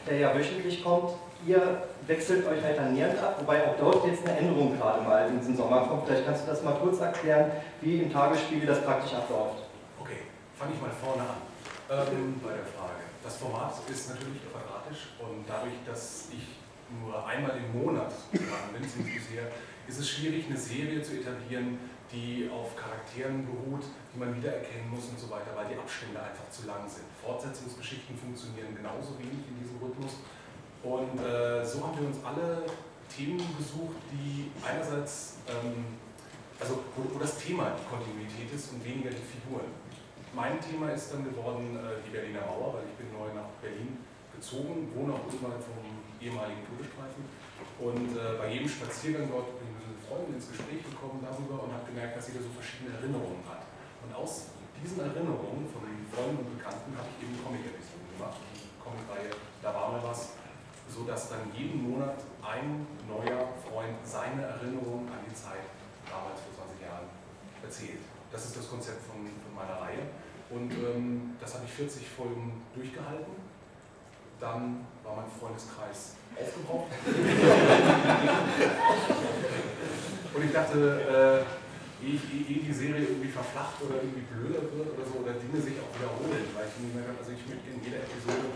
der 0.09 0.19
ja 0.19 0.33
wöchentlich 0.33 0.85
kommt, 0.85 1.11
ihr 1.45 1.83
wechselt 2.07 2.47
euch 2.47 2.65
alternierend 2.65 3.19
ab, 3.19 3.37
wobei 3.41 3.67
auch 3.67 3.77
dort 3.79 4.07
jetzt 4.07 4.27
eine 4.27 4.39
Änderung 4.39 4.79
gerade 4.79 5.03
mal 5.03 5.29
in 5.29 5.39
diesem 5.39 5.57
Sommer 5.57 5.83
kommt. 5.83 6.07
Vielleicht 6.07 6.27
kannst 6.27 6.45
du 6.45 6.51
das 6.51 6.63
mal 6.63 6.75
kurz 6.75 7.01
erklären, 7.01 7.51
wie 7.81 8.03
im 8.03 8.13
Tagesspiegel 8.13 8.67
das 8.67 8.83
praktisch 8.83 9.15
abläuft. 9.15 9.65
Okay, 10.01 10.23
fange 10.55 10.73
ich 10.75 10.81
mal 10.81 10.91
vorne 10.91 11.23
an 11.23 11.41
ähm, 11.91 12.41
bei 12.43 12.51
der 12.51 12.65
Frage. 12.65 13.03
Das 13.23 13.37
Format 13.37 13.75
ist 13.91 14.11
natürlich 14.11 14.39
quadratisch 14.51 15.19
und 15.19 15.45
dadurch, 15.49 15.75
dass 15.85 16.29
ich 16.31 16.63
nur 17.03 17.27
einmal 17.27 17.59
im 17.59 17.83
Monat 17.83 18.13
dran 18.31 18.71
bin, 18.73 18.83
bisher, 18.83 19.51
ist 19.89 19.99
es 19.99 20.09
schwierig, 20.09 20.47
eine 20.47 20.57
Serie 20.57 21.03
zu 21.03 21.19
etablieren, 21.19 21.79
die 22.13 22.49
auf 22.55 22.77
Charakteren 22.77 23.43
beruht, 23.43 23.83
die 24.15 24.19
man 24.19 24.31
wiedererkennen 24.37 24.91
muss 24.91 25.11
und 25.11 25.19
so 25.19 25.27
weiter, 25.31 25.51
weil 25.59 25.67
die 25.67 25.79
Abstände 25.79 26.23
einfach 26.23 26.47
zu 26.51 26.67
lang 26.67 26.87
sind. 26.87 27.07
Fortsetzungsgeschichten 27.19 28.15
funktionieren 28.17 28.71
genauso 28.79 29.19
wenig 29.19 29.43
in 29.51 29.59
diesem 29.59 29.83
Rhythmus 29.83 30.23
Und 30.87 31.19
äh, 31.19 31.67
so 31.67 31.83
haben 31.83 31.99
wir 31.99 32.07
uns 32.07 32.23
alle 32.23 32.63
Themen 33.11 33.43
gesucht, 33.59 33.99
die 34.15 34.55
einerseits, 34.63 35.43
ähm, 35.51 35.99
also 36.63 36.79
wo, 36.95 37.11
wo, 37.11 37.19
das 37.19 37.43
Thema 37.43 37.75
die 37.75 37.91
Kontinuität 37.91 38.55
ist 38.55 38.71
und 38.71 38.87
weniger 38.87 39.11
die 39.11 39.27
Figuren. 39.27 39.67
Mein 40.31 40.63
Thema 40.63 40.95
ist 40.95 41.11
dann 41.11 41.27
geworden 41.27 41.75
äh, 41.75 41.99
die 42.07 42.15
Berliner 42.15 42.47
Mauer, 42.47 42.79
weil 42.79 42.87
ich 42.87 42.95
bin 43.03 43.11
neu 43.11 43.35
nach 43.35 43.51
Berlin 43.59 43.99
gezogen, 44.31 44.87
wohne 44.95 45.19
auch 45.19 45.27
unweit 45.27 45.59
vom 45.59 45.83
ehemaligen 46.23 46.63
Todesstreifen. 46.71 47.27
Und 47.83 48.15
äh, 48.15 48.39
bei 48.39 48.47
jedem 48.55 48.71
Spaziergang 48.71 49.27
dort 49.27 49.59
bin 49.59 49.67
ich 49.67 49.91
mit 49.91 49.99
Freunden 50.07 50.39
ins 50.39 50.47
Gespräch 50.55 50.87
gekommen 50.87 51.19
darüber 51.19 51.67
und 51.67 51.75
habe 51.75 51.83
gemerkt, 51.91 52.15
dass 52.15 52.31
jeder 52.31 52.47
so 52.47 52.53
verschiedene 52.55 52.95
Erinnerungen 52.95 53.43
hat. 53.43 53.67
Und 54.07 54.15
aus 54.15 54.55
diesen 54.79 55.03
Erinnerungen 55.03 55.67
von 55.67 55.83
Freunden 56.15 56.47
und 56.47 56.51
Bekannten 56.55 56.95
habe 56.95 57.11
ich 57.11 57.27
eben 57.27 57.35
Comic-Episoden 57.43 58.07
gemacht, 58.15 58.39
die 58.55 58.71
Comic-Reihe 58.79 59.35
Da 59.59 59.75
war 59.75 59.91
mal 59.91 60.05
was, 60.07 60.39
sodass 60.89 61.31
dann 61.31 61.41
jeden 61.55 61.91
Monat 61.91 62.17
ein 62.43 62.87
neuer 63.09 63.49
Freund 63.63 63.97
seine 64.05 64.43
Erinnerungen 64.43 65.09
an 65.09 65.21
die 65.29 65.35
Zeit 65.35 65.65
damals 66.07 66.41
vor 66.41 66.55
20 66.67 66.83
Jahren 66.83 67.07
erzählt. 67.63 68.01
Das 68.31 68.45
ist 68.45 68.57
das 68.57 68.71
Konzept 68.71 69.03
von, 69.03 69.27
von 69.27 69.55
meiner 69.55 69.81
Reihe. 69.81 70.07
Und 70.51 70.71
ähm, 70.73 71.37
das 71.41 71.55
habe 71.55 71.65
ich 71.67 71.73
40 71.73 72.09
Folgen 72.09 72.63
durchgehalten. 72.75 73.33
Dann 74.39 74.87
war 75.03 75.17
mein 75.17 75.27
Freundeskreis 75.27 76.15
aufgebraucht. 76.39 76.93
Und 80.35 80.45
ich 80.45 80.53
dachte, 80.53 80.77
äh, 80.77 81.41
ehe, 82.05 82.21
ehe, 82.21 82.61
die 82.61 82.73
Serie 82.73 83.09
irgendwie 83.09 83.33
verflacht 83.33 83.81
oder 83.81 83.97
irgendwie 83.97 84.29
blöder 84.29 84.61
wird 84.69 84.93
oder 84.93 85.09
so, 85.09 85.25
oder 85.25 85.33
Dinge 85.41 85.57
sich 85.57 85.81
auch 85.81 85.89
wiederholen, 85.97 86.45
weil 86.53 86.69
ich 86.69 86.77
mir 86.93 87.01
also 87.17 87.33
ich 87.33 87.41
möchte 87.49 87.73
in 87.73 87.81
jeder 87.81 88.05
Episode 88.05 88.53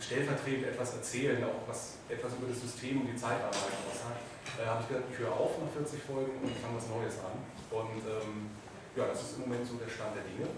stellvertretend 0.00 0.68
etwas 0.68 0.94
erzählen, 0.94 1.42
auch 1.44 1.66
was, 1.66 1.98
etwas 2.08 2.32
über 2.34 2.48
das 2.48 2.60
System 2.60 3.02
und 3.02 3.06
die 3.08 3.16
Zeitarbeit 3.16 3.74
was 3.86 3.98
sagt. 4.02 4.22
Äh, 4.58 4.66
habe 4.66 4.82
ich 4.82 4.88
gedacht, 4.88 5.04
ich 5.12 5.18
höre 5.18 5.32
auf 5.32 5.58
nach 5.60 5.70
40 5.72 6.02
Folgen 6.02 6.34
und 6.42 6.50
fange 6.58 6.76
was 6.76 6.88
Neues 6.88 7.16
an. 7.20 7.36
Und 7.70 8.02
ähm, 8.06 8.50
ja, 8.96 9.06
das 9.06 9.22
ist 9.22 9.36
im 9.38 9.50
Moment 9.50 9.66
so 9.66 9.76
der 9.76 9.90
Stand 9.90 10.16
der 10.16 10.24
Dinge. 10.24 10.48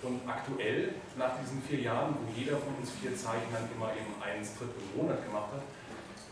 Und 0.00 0.24
aktuell, 0.24 0.96
nach 1.16 1.36
diesen 1.40 1.60
vier 1.60 1.92
Jahren, 1.92 2.16
wo 2.16 2.24
jeder 2.32 2.56
von 2.56 2.72
uns 2.80 2.88
vier 2.88 3.12
Zeichnern 3.12 3.68
immer 3.68 3.92
eben 3.92 4.16
einen 4.16 4.44
Strip 4.44 4.72
im 4.72 4.96
Monat 4.96 5.20
gemacht 5.24 5.52
hat, 5.52 5.64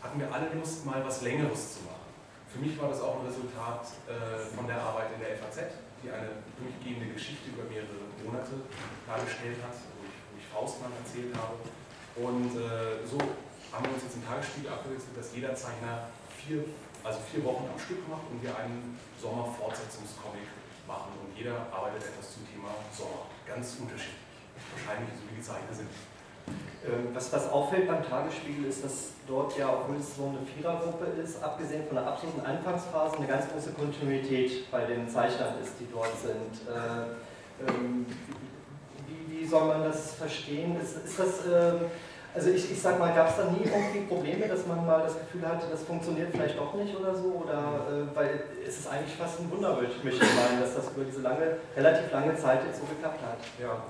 hatten 0.01 0.19
wir 0.19 0.31
alle 0.33 0.49
Lust, 0.57 0.85
mal 0.85 1.03
was 1.05 1.21
Längeres 1.21 1.77
zu 1.77 1.79
machen. 1.85 2.09
Für 2.49 2.57
mich 2.57 2.73
war 2.81 2.89
das 2.89 3.01
auch 3.01 3.21
ein 3.21 3.27
Resultat 3.29 3.85
äh, 4.09 4.41
von 4.55 4.65
der 4.65 4.81
Arbeit 4.81 5.13
in 5.13 5.21
der 5.21 5.37
FAZ, 5.37 5.69
die 6.01 6.09
eine 6.09 6.41
durchgehende 6.57 7.13
Geschichte 7.13 7.53
über 7.53 7.69
mehrere 7.69 8.09
Monate 8.25 8.65
dargestellt 9.05 9.61
hat, 9.61 9.77
wo 9.93 10.01
ich, 10.01 10.17
wo 10.17 10.33
ich 10.39 10.45
Faustmann 10.49 10.89
erzählt 10.97 11.29
habe. 11.37 11.61
Und 12.19 12.51
äh, 12.55 12.99
so 13.07 13.17
haben 13.71 13.85
wir 13.85 13.93
uns 13.95 14.03
jetzt 14.03 14.15
im 14.19 14.25
Tagesspiegel 14.27 14.71
abgewechselt, 14.71 15.15
dass 15.15 15.31
jeder 15.31 15.55
Zeichner 15.55 16.11
vier, 16.35 16.65
also 17.03 17.19
vier 17.31 17.43
Wochen 17.45 17.63
am 17.71 17.79
Stück 17.79 18.03
macht 18.09 18.27
und 18.31 18.43
wir 18.43 18.51
einen 18.55 18.99
Sommerfortsetzungscomic 19.21 20.51
machen 20.87 21.15
und 21.23 21.31
jeder 21.37 21.69
arbeitet 21.71 22.11
etwas 22.11 22.33
zum 22.33 22.43
Thema 22.49 22.75
Sommer. 22.91 23.29
Ganz 23.47 23.77
unterschiedlich. 23.79 24.27
Wahrscheinlich 24.75 25.15
so 25.15 25.23
wie 25.31 25.39
die 25.39 25.45
Zeichner 25.45 25.71
sind. 25.71 25.89
Ähm, 26.83 27.13
was, 27.13 27.31
was 27.31 27.49
auffällt 27.49 27.87
beim 27.87 28.03
Tagesspiegel 28.03 28.65
ist, 28.65 28.83
dass 28.83 29.11
dort 29.27 29.57
ja, 29.57 29.69
obwohl 29.71 29.97
es 29.97 30.15
so 30.15 30.25
eine 30.25 30.39
Vierergruppe 30.45 31.05
ist, 31.21 31.43
abgesehen 31.43 31.85
von 31.85 31.95
der 31.95 32.07
absoluten 32.07 32.41
Anfangsphase, 32.41 33.17
eine 33.17 33.27
ganz 33.27 33.47
große 33.49 33.73
Kontinuität 33.73 34.71
bei 34.71 34.85
den 34.85 35.07
Zeichnern 35.07 35.55
ist, 35.61 35.73
die 35.79 35.87
dort 35.91 36.11
sind. 36.17 36.67
Äh, 36.67 37.69
ähm, 37.69 38.05
wie, 39.07 39.41
wie, 39.41 39.45
soll 39.45 39.67
man 39.67 39.83
das 39.83 40.13
verstehen? 40.13 40.79
Ist, 40.81 41.05
ist 41.05 41.19
das, 41.19 41.45
äh, 41.45 41.73
also 42.39 42.51
ich, 42.51 42.71
ich 42.71 42.81
sag 42.81 42.97
mal, 42.97 43.13
gab 43.13 43.29
es 43.29 43.35
da 43.35 43.51
nie 43.51 43.67
irgendwie 43.67 44.07
Probleme, 44.07 44.47
dass 44.47 44.65
man 44.65 44.85
mal 44.85 45.03
das 45.03 45.19
Gefühl 45.19 45.45
hatte, 45.45 45.67
das 45.69 45.83
funktioniert 45.83 46.29
vielleicht 46.31 46.57
doch 46.57 46.73
nicht 46.73 46.95
oder 46.95 47.13
so? 47.13 47.43
Oder 47.43 47.83
äh, 47.91 48.15
weil 48.15 48.43
es 48.65 48.79
ist 48.79 48.87
eigentlich 48.87 49.13
fast 49.15 49.41
ein 49.41 49.51
Wunder, 49.51 49.75
möchte 49.75 50.07
ich 50.07 50.35
meinen, 50.35 50.61
dass 50.61 50.75
das 50.75 50.89
über 50.95 51.03
diese 51.03 51.19
lange, 51.19 51.57
relativ 51.75 52.09
lange 52.13 52.37
Zeit 52.37 52.61
jetzt 52.65 52.79
so 52.79 52.85
geklappt 52.85 53.19
hat. 53.21 53.39
Ja, 53.59 53.83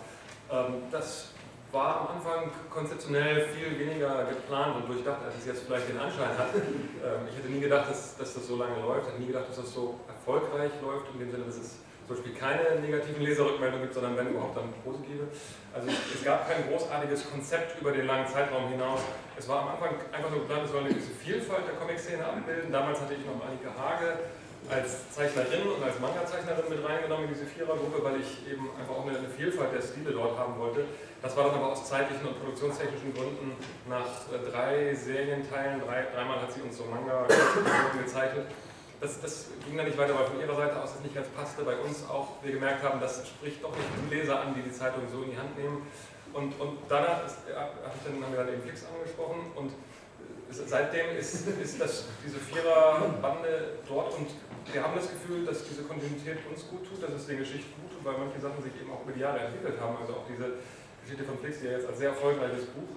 ähm, 0.50 0.82
das 0.90 1.30
war 1.72 2.02
am 2.02 2.18
Anfang 2.18 2.50
konzeptionell 2.72 3.46
viel 3.50 3.78
weniger 3.78 4.26
geplant 4.26 4.78
und 4.78 4.88
durchdacht, 4.90 5.20
als 5.24 5.36
es 5.38 5.46
jetzt 5.46 5.64
vielleicht 5.68 5.88
den 5.88 6.00
Anschein 6.00 6.34
hat. 6.36 6.50
Ähm, 6.56 7.30
ich 7.30 7.38
hätte 7.38 7.50
nie 7.50 7.62
gedacht, 7.62 7.88
dass, 7.88 8.18
dass 8.18 8.34
das 8.34 8.48
so 8.48 8.56
lange 8.56 8.82
läuft, 8.82 9.08
hätte 9.08 9.22
nie 9.22 9.28
gedacht, 9.28 9.48
dass 9.48 9.58
das 9.58 9.72
so 9.72 10.00
erfolgreich 10.08 10.72
läuft, 10.82 11.06
in 11.14 11.20
dem 11.20 11.32
Sinne, 11.32 11.46
dass 11.46 11.56
es 11.56 11.76
zum 12.10 12.18
Beispiel 12.18 12.34
keine 12.42 12.82
negativen 12.82 13.22
Leserrückmeldungen 13.22 13.84
gibt, 13.86 13.94
sondern 13.94 14.18
wenn 14.18 14.34
überhaupt 14.34 14.58
dann 14.58 14.74
positive. 14.84 15.30
Also 15.70 15.94
es 15.94 16.26
gab 16.26 16.50
kein 16.50 16.66
großartiges 16.66 17.30
Konzept 17.30 17.80
über 17.80 17.92
den 17.92 18.08
langen 18.08 18.26
Zeitraum 18.26 18.68
hinaus. 18.68 19.02
Es 19.38 19.48
war 19.48 19.62
am 19.62 19.68
Anfang 19.78 19.94
einfach 20.12 20.32
nur 20.32 20.42
geplant, 20.42 20.66
es 20.66 20.72
soll 20.72 20.82
eine 20.82 20.90
gewisse 20.90 21.14
Vielfalt 21.14 21.70
der 21.70 21.76
Comic-Szene 21.78 22.26
abbilden. 22.26 22.72
Damals 22.72 23.00
hatte 23.00 23.14
ich 23.14 23.22
noch 23.30 23.38
Annika 23.46 23.70
Hage 23.78 24.26
als 24.68 25.14
Zeichnerin 25.14 25.70
und 25.70 25.82
als 25.86 26.00
Manga-Zeichnerin 26.02 26.66
mit 26.68 26.82
reingenommen 26.82 27.30
in 27.30 27.34
diese 27.34 27.46
Vierergruppe, 27.46 28.04
weil 28.04 28.20
ich 28.20 28.42
eben 28.50 28.70
einfach 28.74 28.98
auch 28.98 29.06
eine, 29.06 29.30
Vielfalt 29.30 29.70
der 29.72 29.82
Stile 29.82 30.12
dort 30.12 30.38
haben 30.38 30.58
wollte. 30.58 30.86
Das 31.22 31.38
war 31.38 31.46
dann 31.46 31.62
aber 31.62 31.72
aus 31.72 31.88
zeitlichen 31.88 32.26
und 32.26 32.42
produktionstechnischen 32.42 33.14
Gründen 33.14 33.54
nach 33.88 34.28
äh, 34.34 34.50
drei 34.50 34.94
Serienteilen, 34.94 35.82
drei, 35.86 36.10
dreimal 36.14 36.42
hat 36.42 36.52
sie 36.52 36.62
uns 36.62 36.76
so 36.76 36.86
Manga 36.86 37.26
gezeichnet, 38.02 38.48
das, 39.02 39.22
das, 39.22 39.48
ging 39.66 39.78
dann 39.78 39.86
nicht 39.86 39.98
weiter, 39.98 40.14
weil 40.16 40.26
von 40.26 40.40
ihrer 40.40 40.56
Seite 40.56 40.82
aus 40.82 40.94
das 40.94 41.02
nicht 41.02 41.16
ganz 41.16 41.28
passte. 41.30 41.64
Bei 41.64 41.78
uns 41.78 42.04
auch, 42.10 42.44
wir 42.44 42.52
gemerkt 42.52 42.84
haben, 42.84 43.00
das 43.00 43.28
spricht 43.28 43.64
doch 43.64 43.76
nicht 43.76 43.88
die 44.04 44.16
Leser 44.16 44.42
an, 44.42 44.54
die 44.56 44.62
die 44.62 44.72
Zeitung 44.72 45.04
so 45.12 45.24
in 45.24 45.32
die 45.32 45.38
Hand 45.38 45.58
nehmen. 45.58 45.88
Und, 46.34 46.60
und 46.60 46.78
danach 46.90 47.26
ist, 47.26 47.38
ja, 47.50 47.70
ich 47.74 48.04
dann, 48.06 48.24
haben 48.24 48.32
wir 48.34 48.44
dann 48.44 48.54
eben 48.54 48.62
Flix 48.62 48.86
angesprochen 48.86 49.52
und 49.56 49.72
seitdem 50.52 51.18
ist, 51.18 51.48
ist 51.48 51.82
das, 51.82 52.06
diese 52.26 52.38
Vierer-Bande 52.38 53.80
dort 53.88 54.14
und 54.18 54.30
wir 54.72 54.84
haben 54.84 54.96
das 54.96 55.10
Gefühl, 55.10 55.46
dass 55.46 55.64
diese 55.64 55.84
Kontinuität 55.84 56.38
uns 56.50 56.68
gut 56.68 56.86
tut, 56.88 57.02
dass 57.02 57.14
es 57.14 57.26
der 57.26 57.38
Geschichte 57.38 57.70
gut 57.82 57.92
tut, 57.92 58.06
weil 58.06 58.18
manche 58.18 58.40
Sachen 58.40 58.62
sich 58.62 58.74
eben 58.80 58.92
auch 58.92 59.02
über 59.04 59.14
die 59.14 59.22
Jahre 59.22 59.40
entwickelt 59.40 59.80
haben. 59.80 59.98
Also 59.98 60.14
auch 60.14 60.26
diese 60.30 60.54
Geschichte 61.02 61.24
von 61.24 61.40
Flix, 61.40 61.60
die 61.62 61.66
ja 61.66 61.72
jetzt 61.74 61.88
als 61.88 61.98
sehr 61.98 62.10
erfolgreiches 62.10 62.66
Buch 62.68 62.90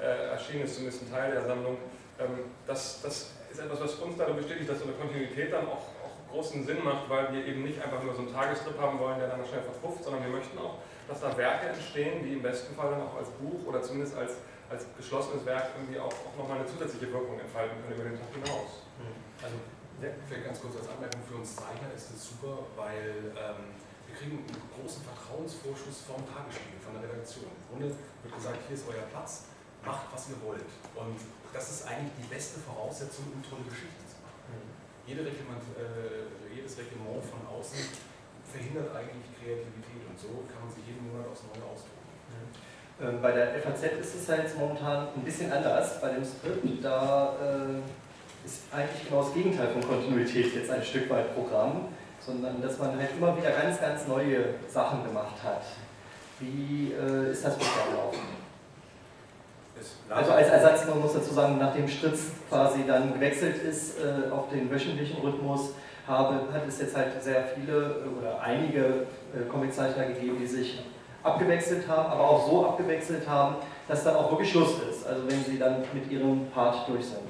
äh, 0.00 0.34
erschienen 0.34 0.64
ist, 0.64 0.74
zumindest 0.74 1.02
ein 1.02 1.10
Teil 1.10 1.30
der 1.32 1.44
Sammlung, 1.46 1.76
ähm, 2.18 2.50
das, 2.66 3.02
das 3.02 3.30
ist 3.50 3.58
etwas, 3.58 3.80
was 3.80 3.94
uns 3.96 4.16
darin 4.16 4.36
bestätigt, 4.36 4.70
dass 4.70 4.78
so 4.78 4.84
eine 4.84 4.94
Kontinuität 4.94 5.52
dann 5.52 5.66
auch, 5.66 5.90
auch 6.06 6.14
großen 6.30 6.64
Sinn 6.64 6.84
macht, 6.84 7.10
weil 7.10 7.32
wir 7.32 7.44
eben 7.44 7.62
nicht 7.62 7.82
einfach 7.82 8.02
nur 8.02 8.14
so 8.14 8.22
einen 8.22 8.32
Tagestrip 8.32 8.78
haben 8.78 8.98
wollen, 8.98 9.18
der 9.18 9.28
dann 9.28 9.44
schnell 9.44 9.62
verpufft, 9.62 10.04
sondern 10.04 10.22
wir 10.22 10.30
möchten 10.30 10.56
auch, 10.58 10.78
dass 11.08 11.20
da 11.20 11.36
Werke 11.36 11.74
entstehen, 11.74 12.22
die 12.22 12.34
im 12.34 12.42
besten 12.42 12.74
Fall 12.74 12.90
dann 12.92 13.02
auch 13.02 13.16
als 13.18 13.30
Buch 13.42 13.66
oder 13.66 13.82
zumindest 13.82 14.16
als, 14.16 14.38
als 14.70 14.86
geschlossenes 14.96 15.44
Werk 15.44 15.74
irgendwie 15.74 15.98
auch, 15.98 16.14
auch 16.14 16.36
nochmal 16.38 16.58
eine 16.58 16.66
zusätzliche 16.66 17.10
Wirkung 17.12 17.38
entfalten 17.40 17.74
können 17.82 17.98
über 17.98 18.08
den 18.08 18.18
Tag 18.18 18.30
hinaus. 18.30 18.86
Mhm. 19.02 19.18
Also, 19.42 19.56
ja. 20.00 20.14
vielleicht 20.28 20.46
ganz 20.46 20.60
kurz 20.62 20.78
als 20.78 20.88
Anmerkung 20.88 21.20
für 21.26 21.34
uns 21.42 21.56
Zeichner 21.56 21.90
ist 21.90 22.14
das 22.14 22.22
super, 22.22 22.70
weil 22.78 23.34
ähm, 23.34 23.74
wir 24.06 24.14
kriegen 24.14 24.38
einen 24.38 24.62
großen 24.78 25.02
Vertrauensvorschuss 25.02 26.06
vom 26.06 26.22
Tagesspiegel, 26.22 26.78
von 26.78 26.94
der 26.94 27.10
Redaktion. 27.10 27.50
Im 27.50 27.62
Grunde 27.66 27.86
wird 28.22 28.32
gesagt, 28.34 28.62
hier 28.70 28.76
ist 28.78 28.86
euer 28.86 29.06
Platz, 29.10 29.50
macht 29.84 30.12
was 30.12 30.28
ihr 30.30 30.38
wollt. 30.44 30.70
Und 30.94 31.18
das 31.52 31.70
ist 31.70 31.86
eigentlich 31.86 32.12
die 32.20 32.28
beste 32.28 32.60
Voraussetzung, 32.60 33.32
um 33.34 33.42
tolle 33.42 33.66
Geschichten 33.68 34.04
zu 34.06 34.20
machen. 34.22 34.44
Mhm. 34.48 34.70
Jede 35.06 35.22
Reglement, 35.26 35.62
äh, 35.74 36.28
jedes 36.54 36.78
Reglement 36.78 37.24
von 37.24 37.42
außen 37.48 37.80
verhindert 38.46 38.94
eigentlich 38.94 39.30
Kreativität 39.38 40.02
und 40.06 40.18
so 40.18 40.44
kann 40.50 40.66
man 40.66 40.70
sich 40.70 40.86
jeden 40.86 41.06
Monat 41.10 41.30
aufs 41.30 41.46
Neue 41.46 41.64
ausdrücken. 41.66 42.10
Mhm. 42.30 42.70
Ähm, 43.00 43.22
bei 43.22 43.32
der 43.32 43.58
FAZ 43.62 43.82
ist 43.98 44.14
es 44.14 44.26
ja 44.26 44.36
jetzt 44.36 44.58
momentan 44.58 45.08
ein 45.16 45.24
bisschen 45.24 45.50
anders. 45.50 46.00
Bei 46.00 46.12
dem 46.12 46.24
Skript, 46.24 46.84
da 46.84 47.34
äh, 47.40 47.80
ist 48.44 48.72
eigentlich 48.72 49.08
genau 49.08 49.22
das 49.22 49.34
Gegenteil 49.34 49.68
von 49.68 49.82
Kontinuität 49.82 50.54
jetzt 50.54 50.70
ein 50.70 50.82
Stück 50.82 51.08
weit 51.10 51.34
Programm, 51.34 51.88
sondern 52.20 52.60
dass 52.60 52.78
man 52.78 52.98
halt 52.98 53.10
immer 53.16 53.36
wieder 53.36 53.50
ganz, 53.50 53.80
ganz 53.80 54.06
neue 54.06 54.54
Sachen 54.68 55.04
gemacht 55.04 55.42
hat. 55.42 55.62
Wie 56.38 56.92
äh, 56.92 57.32
ist 57.32 57.44
das 57.44 57.56
bisher 57.56 57.86
gelaufen? 57.90 58.39
Also 60.08 60.32
als 60.32 60.48
Ersatz, 60.48 60.86
man 60.88 61.00
muss 61.00 61.14
dazu 61.14 61.32
sagen, 61.32 61.58
nachdem 61.58 61.88
Stritz 61.88 62.32
quasi 62.48 62.80
dann 62.86 63.12
gewechselt 63.14 63.62
ist 63.62 63.98
äh, 63.98 64.30
auf 64.30 64.48
den 64.50 64.70
wöchentlichen 64.70 65.20
Rhythmus, 65.20 65.70
habe, 66.06 66.52
hat 66.52 66.66
es 66.66 66.80
jetzt 66.80 66.96
halt 66.96 67.22
sehr 67.22 67.44
viele 67.54 68.02
äh, 68.04 68.18
oder 68.18 68.40
einige 68.42 69.06
äh, 69.34 69.48
Comiczeichner 69.48 70.06
gegeben, 70.06 70.38
die 70.40 70.46
sich 70.46 70.82
abgewechselt 71.22 71.86
haben, 71.86 72.10
aber 72.10 72.28
auch 72.28 72.48
so 72.48 72.66
abgewechselt 72.66 73.28
haben, 73.28 73.56
dass 73.86 74.04
dann 74.04 74.16
auch 74.16 74.30
wirklich 74.30 74.50
Schluss 74.50 74.74
ist, 74.90 75.06
also 75.06 75.22
wenn 75.28 75.44
sie 75.44 75.58
dann 75.58 75.82
mit 75.92 76.10
ihrem 76.10 76.46
Part 76.50 76.88
durch 76.88 77.04
sind. 77.04 77.20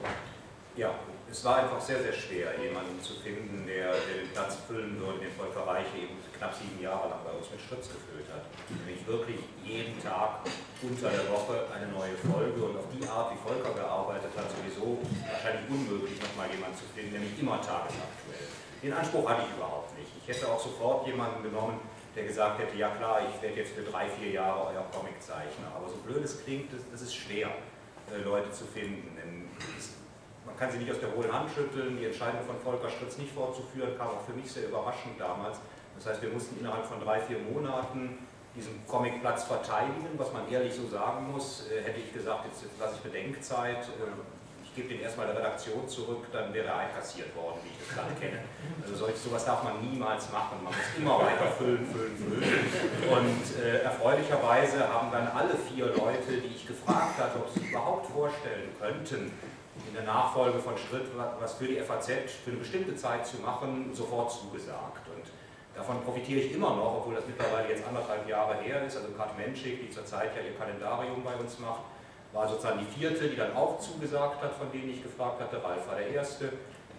Ja, 0.77 0.91
es 1.31 1.45
war 1.45 1.63
einfach 1.63 1.81
sehr, 1.81 2.03
sehr 2.03 2.13
schwer, 2.13 2.59
jemanden 2.59 3.01
zu 3.01 3.15
finden, 3.15 3.65
der, 3.67 3.95
der 3.95 4.27
den 4.27 4.31
Platz 4.35 4.59
füllen 4.67 4.99
würde, 4.99 5.21
den 5.21 5.33
Volker 5.33 5.63
Reich 5.67 5.87
eben 5.95 6.19
knapp 6.37 6.55
sieben 6.55 6.83
Jahre 6.83 7.09
lang 7.09 7.23
bei 7.25 7.31
uns 7.31 7.47
mit 7.51 7.61
Schritz 7.63 7.87
gefüllt 7.87 8.27
hat. 8.35 8.51
Nämlich 8.69 9.07
wirklich 9.07 9.39
jeden 9.63 9.95
Tag 10.03 10.43
unter 10.83 11.11
der 11.11 11.31
Woche 11.31 11.71
eine 11.71 11.87
neue 11.95 12.19
Folge 12.19 12.59
und 12.59 12.77
auf 12.77 12.91
die 12.91 13.07
Art, 13.07 13.31
wie 13.31 13.39
Volker 13.39 13.73
gearbeitet 13.73 14.35
hat, 14.35 14.51
sowieso 14.51 14.99
wahrscheinlich 15.31 15.71
unmöglich, 15.71 16.19
nochmal 16.19 16.51
jemanden 16.51 16.77
zu 16.77 16.87
finden, 16.95 17.15
nämlich 17.15 17.39
immer 17.39 17.63
tagesaktuell. 17.63 18.51
Den 18.83 18.93
Anspruch 18.93 19.29
hatte 19.29 19.47
ich 19.47 19.55
überhaupt 19.55 19.95
nicht. 19.95 20.11
Ich 20.19 20.27
hätte 20.27 20.49
auch 20.51 20.59
sofort 20.59 21.07
jemanden 21.07 21.45
genommen, 21.45 21.79
der 22.17 22.25
gesagt 22.25 22.59
hätte, 22.59 22.75
ja 22.77 22.91
klar, 22.97 23.23
ich 23.23 23.37
werde 23.43 23.61
jetzt 23.61 23.77
für 23.77 23.83
drei, 23.83 24.09
vier 24.09 24.33
Jahre 24.33 24.73
euer 24.73 24.85
Comiczeichner. 24.91 25.69
Aber 25.77 25.87
so 25.87 25.97
blöd 26.03 26.25
es 26.25 26.43
klingt, 26.43 26.73
das, 26.73 26.83
das 26.91 27.03
ist 27.03 27.15
schwer. 27.15 27.51
äh, 28.11 28.23
Leute 28.25 28.51
zu 28.51 28.65
finden. 28.65 29.17
Denn 29.17 29.49
man 30.47 30.57
kann 30.57 30.71
sie 30.71 30.79
nicht 30.79 30.91
aus 30.91 31.01
der 31.01 31.15
hohlen 31.15 31.33
Hand 31.33 31.51
schütteln. 31.51 31.97
Die 31.99 32.07
Entscheidung 32.07 32.41
von 32.47 32.59
Volker 32.61 32.89
Stritz 32.89 33.19
nicht 33.19 33.33
vorzuführen, 33.33 33.97
kam 33.97 34.09
auch 34.09 34.25
für 34.27 34.33
mich 34.33 34.51
sehr 34.51 34.69
überraschend 34.69 35.19
damals. 35.19 35.59
Das 35.97 36.07
heißt, 36.07 36.23
wir 36.23 36.31
mussten 36.31 36.59
innerhalb 36.61 36.87
von 36.87 37.01
drei, 37.01 37.21
vier 37.21 37.39
Monaten 37.39 38.19
diesen 38.57 38.85
Comicplatz 38.87 39.45
verteidigen, 39.45 40.09
was 40.17 40.33
man 40.33 40.51
ehrlich 40.51 40.75
so 40.75 40.89
sagen 40.89 41.31
muss. 41.31 41.67
Äh, 41.71 41.83
hätte 41.83 42.01
ich 42.01 42.13
gesagt, 42.13 42.47
jetzt, 42.47 42.63
jetzt 42.63 42.81
lasse 42.81 42.95
ich 42.97 43.01
Bedenkzeit, 43.03 43.85
äh, 43.85 44.11
ich 44.65 44.75
gebe 44.75 44.89
den 44.89 45.01
erstmal 45.01 45.27
der 45.27 45.37
Redaktion 45.37 45.89
zurück, 45.89 46.27
dann 46.33 46.55
wäre 46.55 46.69
er 46.69 46.79
einkassiert 46.79 47.35
worden, 47.35 47.59
wie 47.65 47.71
ich 47.71 47.79
das 47.87 47.97
gerade 47.97 48.15
kenne. 48.15 48.39
Also 48.83 48.95
solch, 48.95 49.17
sowas 49.17 49.45
darf 49.45 49.65
man 49.65 49.83
niemals 49.83 50.31
machen. 50.31 50.63
Man 50.63 50.73
muss 50.73 50.87
immer 50.97 51.19
weiter 51.19 51.51
füllen, 51.59 51.85
füllen, 51.87 52.17
füllen. 52.17 52.45
Und 53.11 53.65
äh, 53.65 53.83
erfreulicherweise 53.83 54.89
haben 54.89 55.11
dann 55.11 55.27
alle 55.29 55.57
vier 55.57 55.87
Leute, 55.87 56.39
die 56.39 56.55
ich 56.55 56.67
gefragt 56.67 57.19
hatte, 57.19 57.39
ob 57.39 57.53
sie 57.53 57.61
sich 57.61 57.71
überhaupt 57.71 58.07
vorstellen 58.07 58.71
könnten, 58.79 59.33
in 59.89 59.95
der 59.95 60.05
Nachfolge 60.05 60.59
von 60.59 60.77
Schritt 60.77 61.07
was 61.41 61.55
für 61.55 61.67
die 61.67 61.81
FAZ 61.81 62.07
für 62.45 62.51
eine 62.51 62.59
bestimmte 62.59 62.95
Zeit 62.97 63.27
zu 63.27 63.39
machen, 63.39 63.91
sofort 63.93 64.31
zugesagt. 64.33 65.07
Und 65.15 65.25
davon 65.75 66.03
profitiere 66.03 66.41
ich 66.41 66.55
immer 66.55 66.75
noch, 66.77 66.99
obwohl 66.99 67.15
das 67.15 67.27
mittlerweile 67.27 67.69
jetzt 67.69 67.87
anderthalb 67.87 68.29
Jahre 68.29 68.57
her 68.57 68.85
ist. 68.87 68.97
Also 68.97 69.09
Kat 69.17 69.37
Menschik, 69.39 69.81
die 69.81 69.91
zurzeit 69.91 70.37
ja 70.37 70.43
ihr 70.43 70.57
Kalendarium 70.57 71.23
bei 71.23 71.35
uns 71.35 71.59
macht, 71.59 71.83
war 72.33 72.49
sozusagen 72.49 72.79
die 72.79 73.01
vierte, 73.01 73.29
die 73.29 73.37
dann 73.37 73.57
auch 73.57 73.79
zugesagt 73.81 74.43
hat, 74.43 74.55
von 74.55 74.71
denen 74.73 74.91
ich 74.91 75.03
gefragt 75.03 75.41
hatte. 75.41 75.63
Ralf 75.63 75.87
war 75.89 75.97
der 75.97 76.09
erste, 76.11 76.53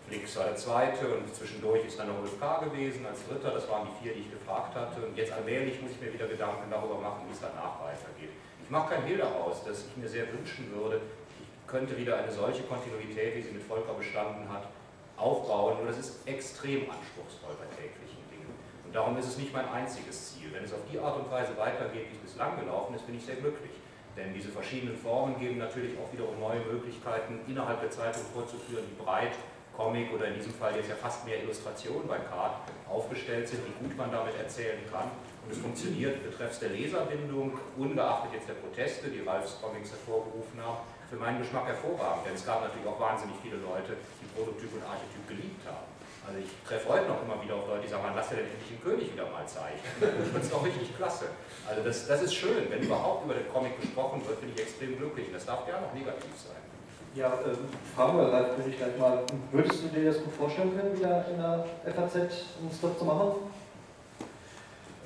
Flix 0.07 0.35
war 0.35 0.45
der 0.45 0.57
zweite 0.57 1.07
und 1.07 1.33
zwischendurch 1.33 1.85
ist 1.85 1.97
dann 1.97 2.07
noch 2.07 2.19
Ulf 2.19 2.37
K. 2.39 2.59
gewesen 2.65 3.05
als 3.05 3.25
dritter. 3.27 3.51
Das 3.51 3.69
waren 3.69 3.87
die 3.87 4.03
vier, 4.03 4.13
die 4.13 4.21
ich 4.21 4.31
gefragt 4.31 4.75
hatte. 4.75 5.05
Und 5.05 5.15
jetzt 5.15 5.31
allmählich 5.31 5.81
muss 5.81 5.91
ich 5.91 6.01
mir 6.01 6.11
wieder 6.11 6.27
Gedanken 6.27 6.69
darüber 6.69 6.97
machen, 6.99 7.23
wie 7.27 7.33
es 7.33 7.39
danach 7.39 7.79
weitergeht. 7.79 8.35
Ich 8.61 8.69
mache 8.69 8.95
kein 8.95 9.03
Hehl 9.03 9.17
daraus, 9.17 9.63
dass 9.63 9.85
ich 9.87 9.97
mir 9.97 10.09
sehr 10.09 10.31
wünschen 10.33 10.71
würde, 10.75 10.99
könnte 11.71 11.97
wieder 11.97 12.17
eine 12.17 12.31
solche 12.31 12.63
Kontinuität, 12.63 13.35
wie 13.35 13.41
sie 13.41 13.51
mit 13.51 13.63
Volker 13.63 13.93
bestanden 13.93 14.51
hat, 14.51 14.67
aufbauen. 15.15 15.77
Nur 15.77 15.87
das 15.87 15.97
ist 15.97 16.27
extrem 16.27 16.91
anspruchsvoll 16.91 17.55
bei 17.57 17.65
täglichen 17.79 18.21
Dingen. 18.29 18.51
Und 18.85 18.93
darum 18.93 19.17
ist 19.17 19.27
es 19.27 19.37
nicht 19.37 19.53
mein 19.53 19.67
einziges 19.69 20.33
Ziel. 20.33 20.51
Wenn 20.51 20.65
es 20.65 20.73
auf 20.73 20.83
die 20.91 20.99
Art 20.99 21.17
und 21.17 21.31
Weise 21.31 21.57
weitergeht, 21.57 22.11
wie 22.11 22.15
es 22.15 22.31
bislang 22.31 22.59
gelaufen 22.59 22.93
ist, 22.95 23.07
bin 23.07 23.15
ich 23.15 23.25
sehr 23.25 23.35
glücklich. 23.35 23.71
Denn 24.17 24.33
diese 24.33 24.49
verschiedenen 24.49 24.97
Formen 24.97 25.39
geben 25.39 25.57
natürlich 25.57 25.97
auch 25.97 26.11
wiederum 26.11 26.37
neue 26.37 26.59
Möglichkeiten, 26.59 27.39
innerhalb 27.47 27.79
der 27.79 27.91
Zeitung 27.91 28.23
vorzuführen, 28.33 28.83
wie 28.89 29.01
breit 29.01 29.31
Comic 29.77 30.11
oder 30.13 30.27
in 30.27 30.35
diesem 30.35 30.53
Fall 30.53 30.75
jetzt 30.75 30.89
ja 30.89 30.95
fast 30.95 31.25
mehr 31.25 31.41
Illustrationen 31.41 32.05
bei 32.07 32.17
Card 32.19 32.55
aufgestellt 32.89 33.47
sind, 33.47 33.61
wie 33.65 33.87
gut 33.87 33.95
man 33.97 34.11
damit 34.11 34.37
erzählen 34.37 34.79
kann. 34.91 35.09
Und 35.45 35.51
es 35.51 35.59
funktioniert 35.59 36.21
betreffs 36.23 36.59
der 36.59 36.69
Leserbindung, 36.69 37.57
ungeachtet 37.77 38.33
jetzt 38.33 38.49
der 38.49 38.55
Proteste, 38.55 39.07
die 39.07 39.21
Ralfs 39.21 39.59
Comics 39.61 39.91
hervorgerufen 39.91 40.59
haben, 40.61 40.79
für 41.11 41.19
meinen 41.19 41.43
Geschmack 41.43 41.67
hervorragend. 41.67 42.23
Denn 42.25 42.35
es 42.39 42.47
gab 42.47 42.63
natürlich 42.63 42.87
auch 42.87 42.95
wahnsinnig 42.95 43.35
viele 43.43 43.59
Leute, 43.59 43.99
die 43.99 44.27
Prototyp 44.31 44.71
und 44.79 44.83
Archetyp 44.87 45.27
geliebt 45.27 45.67
haben. 45.67 45.91
Also 46.23 46.39
ich 46.39 46.51
treffe 46.63 46.87
heute 46.87 47.11
noch 47.11 47.19
immer 47.27 47.35
wieder 47.43 47.59
auf 47.59 47.67
Leute, 47.67 47.83
die 47.83 47.91
sagen, 47.91 48.07
man 48.07 48.15
lass 48.15 48.29
dir 48.29 48.39
den 48.39 48.47
endlich 48.47 48.71
den 48.71 48.79
König 48.79 49.11
wieder 49.11 49.27
mal. 49.27 49.43
Ich 49.43 49.51
finde 49.51 50.39
es 50.39 50.49
doch 50.49 50.63
richtig 50.63 50.95
klasse. 50.95 51.35
Also 51.67 51.83
das, 51.83 52.07
das 52.07 52.21
ist 52.23 52.33
schön, 52.33 52.71
wenn 52.71 52.79
überhaupt 52.79 53.25
über 53.25 53.35
den 53.35 53.51
Comic 53.51 53.75
gesprochen 53.81 54.23
wird, 54.23 54.39
bin 54.39 54.53
ich 54.55 54.61
extrem 54.61 54.95
glücklich. 54.95 55.27
Und 55.27 55.35
das 55.35 55.45
darf 55.45 55.65
gerne 55.65 55.83
auch 55.83 55.93
negativ 55.93 56.31
sein. 56.37 56.61
Ja, 57.13 57.27
äh, 57.27 57.57
fragen 57.93 58.17
wir 58.17 58.31
Ralf, 58.31 58.55
würde 58.55 58.69
ich 58.69 58.77
gleich 58.77 58.95
mal. 58.97 59.25
Würdest 59.51 59.83
du 59.83 59.87
dir 59.89 60.13
das 60.13 60.23
gut 60.23 60.31
vorstellen 60.31 60.71
können, 60.77 60.95
wieder 60.95 61.27
in 61.27 61.35
der 61.35 61.65
FAZ 61.91 62.15
einen 62.15 62.71
Stop 62.71 62.97
zu 62.97 63.03
machen? 63.03 63.50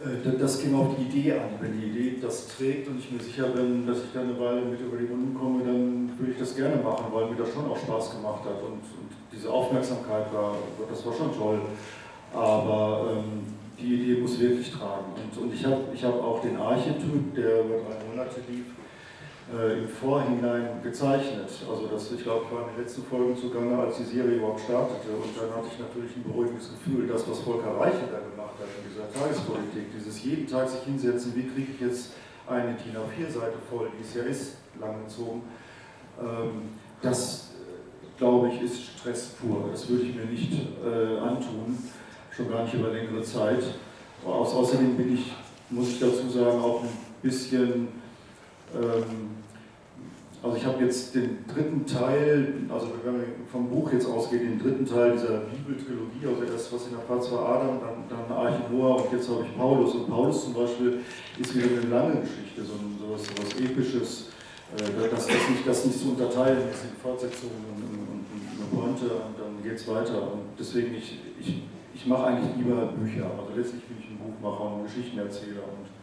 Äh, 0.05 0.37
das 0.37 0.61
ging 0.61 0.75
auf 0.75 0.95
die 0.97 1.03
Idee 1.03 1.33
an. 1.33 1.49
Wenn 1.59 1.79
die 1.79 1.87
Idee 1.87 2.17
das 2.21 2.47
trägt 2.55 2.87
und 2.87 2.99
ich 2.99 3.11
mir 3.11 3.19
sicher 3.19 3.47
bin, 3.47 3.87
dass 3.87 3.97
ich 3.99 4.13
da 4.13 4.21
eine 4.21 4.39
Weile 4.39 4.61
mit 4.61 4.79
über 4.79 4.97
die 4.97 5.05
Runden 5.05 5.35
komme, 5.37 5.63
dann 5.63 6.11
würde 6.17 6.31
ich 6.31 6.39
das 6.39 6.55
gerne 6.55 6.77
machen, 6.77 7.05
weil 7.11 7.29
mir 7.29 7.37
das 7.37 7.53
schon 7.53 7.69
auch 7.69 7.77
Spaß 7.77 8.17
gemacht 8.17 8.43
hat. 8.45 8.61
Und, 8.61 8.83
und 8.83 9.09
diese 9.31 9.49
Aufmerksamkeit 9.49 10.31
war, 10.33 10.55
das 10.89 11.05
war 11.05 11.13
schon 11.13 11.35
toll. 11.35 11.59
Aber 12.33 13.17
ähm, 13.17 13.53
die 13.79 13.95
Idee 13.95 14.21
muss 14.21 14.39
wirklich 14.39 14.71
tragen. 14.71 15.05
Und, 15.15 15.43
und 15.43 15.53
ich 15.53 15.65
habe 15.65 15.81
ich 15.93 16.03
hab 16.03 16.21
auch 16.21 16.41
den 16.41 16.57
Archetyp, 16.57 17.35
der 17.35 17.65
über 17.65 17.75
drei 17.83 17.97
Monate 18.09 18.41
lief, 18.49 18.65
äh, 19.53 19.79
im 19.79 19.87
Vorhinein 19.87 20.81
gezeichnet. 20.83 21.49
Also 21.69 21.87
das, 21.87 22.11
ich 22.11 22.23
glaube, 22.23 22.45
ich 22.45 22.55
war 22.55 22.67
in 22.67 22.75
den 22.75 22.83
letzten 22.83 23.03
Folgen 23.03 23.35
zugange, 23.37 23.77
als 23.77 23.97
die 23.97 24.03
Serie 24.03 24.37
überhaupt 24.37 24.61
startete. 24.61 25.09
Und 25.15 25.31
dann 25.35 25.49
hatte 25.55 25.67
ich 25.71 25.79
natürlich 25.79 26.15
ein 26.15 26.23
beruhigendes 26.23 26.71
Gefühl, 26.71 27.07
das, 27.07 27.29
was 27.29 27.39
Volker 27.39 27.77
Reiche 27.79 28.07
da 28.11 28.19
gemacht 28.19 28.34
hat 28.59 28.69
in 28.77 28.89
dieser 28.89 29.11
Tagespolitik, 29.11 29.91
dieses 29.95 30.23
jeden 30.23 30.47
Tag 30.47 30.69
sich 30.69 30.81
hinsetzen, 30.81 31.35
wie 31.35 31.47
kriege 31.47 31.71
ich 31.73 31.81
jetzt 31.81 32.11
eine 32.47 32.73
DIN 32.73 32.95
A4-Seite 32.95 33.57
voll, 33.69 33.89
wie 33.97 34.03
es 34.03 34.13
ja 34.13 34.23
ist, 34.23 34.57
langgezogen, 34.79 35.41
ähm, 36.19 36.69
das 37.01 37.45
glaube 38.17 38.49
ich, 38.49 38.61
ist 38.61 38.81
Stress 38.81 39.35
pur. 39.39 39.69
Das 39.71 39.87
würde 39.89 40.03
ich 40.05 40.15
mir 40.15 40.25
nicht 40.25 40.51
äh, 40.53 41.19
antun, 41.19 41.77
schon 42.31 42.49
gar 42.49 42.63
nicht 42.63 42.73
über 42.73 42.89
längere 42.89 43.21
Zeit. 43.23 43.63
Außerdem 44.25 44.95
bin 44.95 45.13
ich, 45.13 45.33
muss 45.69 45.89
ich 45.89 45.99
dazu 45.99 46.29
sagen, 46.29 46.59
auch 46.59 46.83
ein 46.83 46.89
bisschen, 47.21 47.87
ähm, 48.73 49.34
also 50.45 50.57
ich 50.57 50.65
habe 50.65 50.83
jetzt 50.83 51.15
den 51.15 51.43
dritten 51.47 51.85
Teil, 51.87 52.53
also 52.69 52.87
wenn 53.03 53.17
man 53.17 53.25
vom 53.51 53.67
Buch 53.67 53.91
jetzt 53.91 54.07
ausgeht, 54.07 54.41
den 54.41 54.59
dritten 54.59 54.85
Teil 54.85 55.13
dieser 55.13 55.41
Bibeltrilogie, 55.49 56.21
also 56.27 56.43
erst 56.53 56.71
was 56.71 56.85
in 56.85 56.91
der 56.91 56.99
Pfalz 56.99 57.31
war 57.31 57.57
Adam, 57.57 57.79
dann, 57.81 58.05
dann 58.07 58.37
Arche 58.37 58.61
Noah 58.71 59.01
und 59.01 59.11
jetzt 59.11 59.27
habe 59.27 59.43
ich 59.43 59.57
Paulus. 59.57 59.95
Und 59.95 60.07
Paulus 60.07 60.43
zum 60.43 60.53
Beispiel 60.53 60.99
ist 61.39 61.55
wieder 61.55 61.81
eine 61.81 61.89
lange 61.89 62.21
Geschichte, 62.21 62.61
so, 62.61 62.73
so, 62.77 63.11
was, 63.11 63.25
so 63.25 63.33
was 63.41 63.59
Episches 63.59 64.29
äh, 64.73 65.09
dass 65.09 65.25
das 65.25 65.49
nicht, 65.49 65.65
das 65.65 65.85
nicht 65.85 65.99
zu 65.99 66.09
unterteilen 66.09 66.69
ist 66.69 66.83
in 66.83 66.97
Fortsetzungen 67.01 67.65
und, 67.69 67.81
und, 67.81 68.25
und 68.29 68.45
eine 68.53 68.67
Pointe 68.69 69.05
und 69.05 69.33
dann 69.39 69.63
geht 69.63 69.79
es 69.79 69.87
weiter. 69.87 70.33
Und 70.33 70.53
deswegen, 70.59 70.93
ich, 70.93 71.19
ich, 71.39 71.63
ich 71.93 72.05
mache 72.05 72.27
eigentlich 72.27 72.55
lieber 72.57 72.93
Bücher. 72.93 73.25
Also 73.25 73.49
letztlich 73.55 73.83
bin 73.85 73.97
ich 73.99 74.09
ein 74.09 74.17
Buchmacher 74.17 74.61
und 74.61 74.79
ein 74.79 74.85
Geschichtenerzähler 74.85 75.65
und 75.65 75.94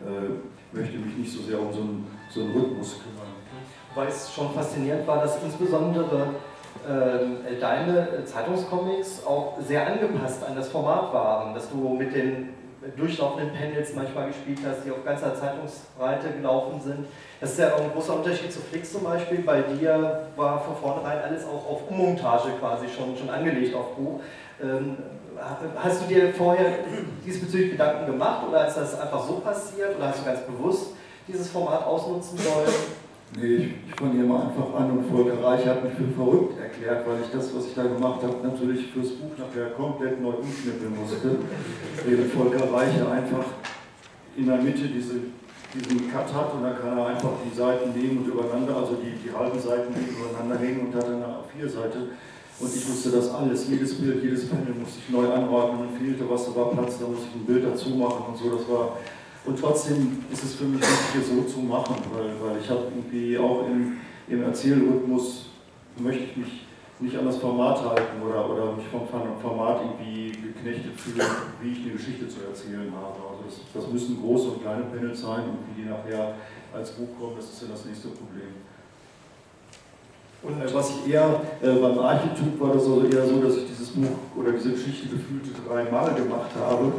äh, 0.00 0.76
möchte 0.76 0.98
mich 0.98 1.16
nicht 1.16 1.32
so 1.32 1.42
sehr 1.42 1.60
um 1.60 1.72
so 1.72 1.80
einen, 1.80 2.06
so 2.30 2.40
einen 2.40 2.52
Rhythmus 2.52 2.98
kümmern. 2.98 3.34
Weil 3.94 4.08
es 4.08 4.32
schon 4.32 4.52
faszinierend 4.52 5.06
war, 5.06 5.20
dass 5.20 5.42
insbesondere 5.42 6.30
äh, 6.86 7.60
deine 7.60 8.24
Zeitungscomics 8.24 9.24
auch 9.24 9.58
sehr 9.60 9.86
angepasst 9.86 10.42
an 10.44 10.56
das 10.56 10.68
Format 10.68 11.12
waren, 11.12 11.54
dass 11.54 11.70
du 11.70 11.76
mit 11.94 12.14
den 12.14 12.48
durchlaufenden 12.96 13.50
Panels 13.54 13.94
manchmal 13.94 14.28
gespielt 14.28 14.58
hast, 14.66 14.84
die 14.84 14.90
auf 14.90 15.04
ganzer 15.04 15.34
Zeitungsbreite 15.34 16.30
gelaufen 16.32 16.80
sind. 16.80 17.06
Das 17.40 17.52
ist 17.52 17.58
ja 17.58 17.74
auch 17.74 17.80
ein 17.80 17.92
großer 17.92 18.16
Unterschied 18.16 18.52
zu 18.52 18.60
Flix 18.60 18.92
zum 18.92 19.04
Beispiel. 19.04 19.38
Bei 19.38 19.62
dir 19.62 20.28
war 20.36 20.60
von 20.60 20.76
vornherein 20.76 21.22
alles 21.22 21.44
auch 21.44 21.70
auf 21.70 21.90
Ummontage 21.90 22.50
quasi 22.60 22.86
schon, 22.88 23.16
schon 23.16 23.30
angelegt 23.30 23.74
auf 23.74 23.96
Buch. 23.96 24.20
Ähm, 24.62 24.96
hast 25.76 26.02
du 26.02 26.06
dir 26.06 26.32
vorher 26.32 26.78
diesbezüglich 27.24 27.72
Gedanken 27.72 28.12
gemacht 28.12 28.46
oder 28.48 28.66
ist 28.68 28.76
das 28.76 28.98
einfach 29.00 29.26
so 29.26 29.34
passiert 29.34 29.96
oder 29.96 30.08
hast 30.08 30.20
du 30.20 30.24
ganz 30.24 30.40
bewusst 30.40 30.92
dieses 31.26 31.48
Format 31.48 31.84
ausnutzen 31.86 32.38
wollen? 32.38 32.74
Nee, 33.36 33.56
ich, 33.56 33.72
ich 33.88 33.94
fange 33.96 34.22
mal 34.22 34.46
einfach 34.46 34.74
an 34.78 34.92
und 34.92 35.10
Volker 35.10 35.42
Reich 35.42 35.66
hat 35.66 35.82
mich 35.82 35.94
für 35.94 36.06
verrückt 36.14 36.60
erklärt, 36.60 37.04
weil 37.06 37.20
ich 37.20 37.30
das, 37.32 37.54
was 37.54 37.66
ich 37.66 37.74
da 37.74 37.82
gemacht 37.82 38.22
habe, 38.22 38.46
natürlich 38.46 38.92
fürs 38.92 39.10
Buch 39.10 39.32
nachher 39.36 39.70
komplett 39.70 40.22
neu 40.22 40.34
umschnippeln 40.34 40.94
musste. 40.94 41.38
Während 42.06 42.32
Volker 42.32 42.72
Reich 42.72 42.94
einfach 42.94 43.46
in 44.36 44.46
der 44.46 44.58
Mitte 44.58 44.86
diese, 44.86 45.14
diesen 45.74 46.12
Cut 46.12 46.32
hat 46.32 46.54
und 46.54 46.62
dann 46.62 46.78
kann 46.78 46.96
er 46.96 47.06
einfach 47.06 47.32
die 47.44 47.56
Seiten 47.56 47.90
nehmen 47.98 48.18
und 48.18 48.28
übereinander, 48.28 48.76
also 48.76 48.98
die, 49.02 49.18
die 49.18 49.34
halben 49.34 49.58
Seiten 49.58 49.92
übereinander 49.94 50.58
hängen 50.58 50.86
und 50.86 50.94
hat 50.94 51.08
dann 51.08 51.22
eine 51.22 51.34
A4-Seite. 51.42 52.14
Und 52.60 52.74
ich 52.74 52.88
musste 52.88 53.10
das 53.10 53.30
alles, 53.30 53.68
jedes 53.68 53.94
Bild, 53.94 54.22
jedes 54.22 54.48
Panel 54.48 54.74
musste 54.74 55.00
ich 55.04 55.12
neu 55.12 55.26
anordnen 55.32 55.88
und 55.88 55.98
fehlte 55.98 56.28
was, 56.30 56.46
da 56.46 56.54
war 56.54 56.70
Platz, 56.70 56.98
da 57.00 57.08
musste 57.08 57.26
ich 57.28 57.40
ein 57.40 57.46
Bild 57.46 57.64
dazu 57.64 57.90
machen 57.90 58.24
und 58.28 58.36
so. 58.36 58.56
Das 58.56 58.68
war 58.68 58.96
und 59.46 59.60
trotzdem 59.60 60.24
ist 60.32 60.42
es 60.42 60.54
für 60.54 60.64
mich 60.64 60.80
wichtig, 60.80 61.22
so 61.28 61.42
zu 61.42 61.60
machen, 61.60 61.96
weil, 62.14 62.32
weil 62.40 62.60
ich 62.60 62.70
habe 62.70 62.86
irgendwie 62.94 63.36
auch 63.36 63.66
im, 63.66 63.98
im 64.26 64.42
Erzählrhythmus, 64.42 65.50
möchte 65.98 66.24
ich 66.24 66.36
mich 66.36 66.66
nicht 67.00 67.16
an 67.18 67.26
das 67.26 67.36
Format 67.36 67.82
halten 67.84 68.22
oder, 68.22 68.48
oder 68.48 68.72
mich 68.72 68.86
vom 68.86 69.06
Format 69.06 69.82
irgendwie 69.82 70.32
geknechtet 70.32 70.98
fühlen, 70.98 71.26
wie 71.60 71.72
ich 71.72 71.82
eine 71.82 71.92
Geschichte 71.92 72.26
zu 72.26 72.40
erzählen 72.40 72.90
habe. 72.94 73.20
Also 73.28 73.44
das, 73.44 73.60
das 73.74 73.92
müssen 73.92 74.22
große 74.22 74.48
und 74.48 74.62
kleine 74.62 74.84
Panels 74.84 75.20
sein 75.20 75.44
und 75.44 75.58
wie 75.68 75.82
die 75.82 75.88
nachher 75.88 76.36
als 76.72 76.92
Buch 76.92 77.08
kommen, 77.18 77.36
das 77.36 77.50
ist 77.50 77.62
ja 77.62 77.68
das 77.70 77.84
nächste 77.84 78.08
Problem. 78.08 78.63
Und 80.46 80.60
äh, 80.60 80.74
was 80.74 80.90
ich 80.90 81.12
eher 81.12 81.40
äh, 81.62 81.72
beim 81.72 81.98
Archetyp 81.98 82.60
war 82.60 82.74
das 82.74 82.82
also 82.82 83.04
eher 83.04 83.26
so, 83.26 83.40
dass 83.40 83.56
ich 83.56 83.66
dieses 83.66 83.88
Buch 83.90 84.18
oder 84.36 84.52
diese 84.52 84.72
Geschichte 84.72 85.08
gefühlt 85.08 85.44
dreimal 85.68 86.14
gemacht 86.14 86.50
habe 86.58 86.92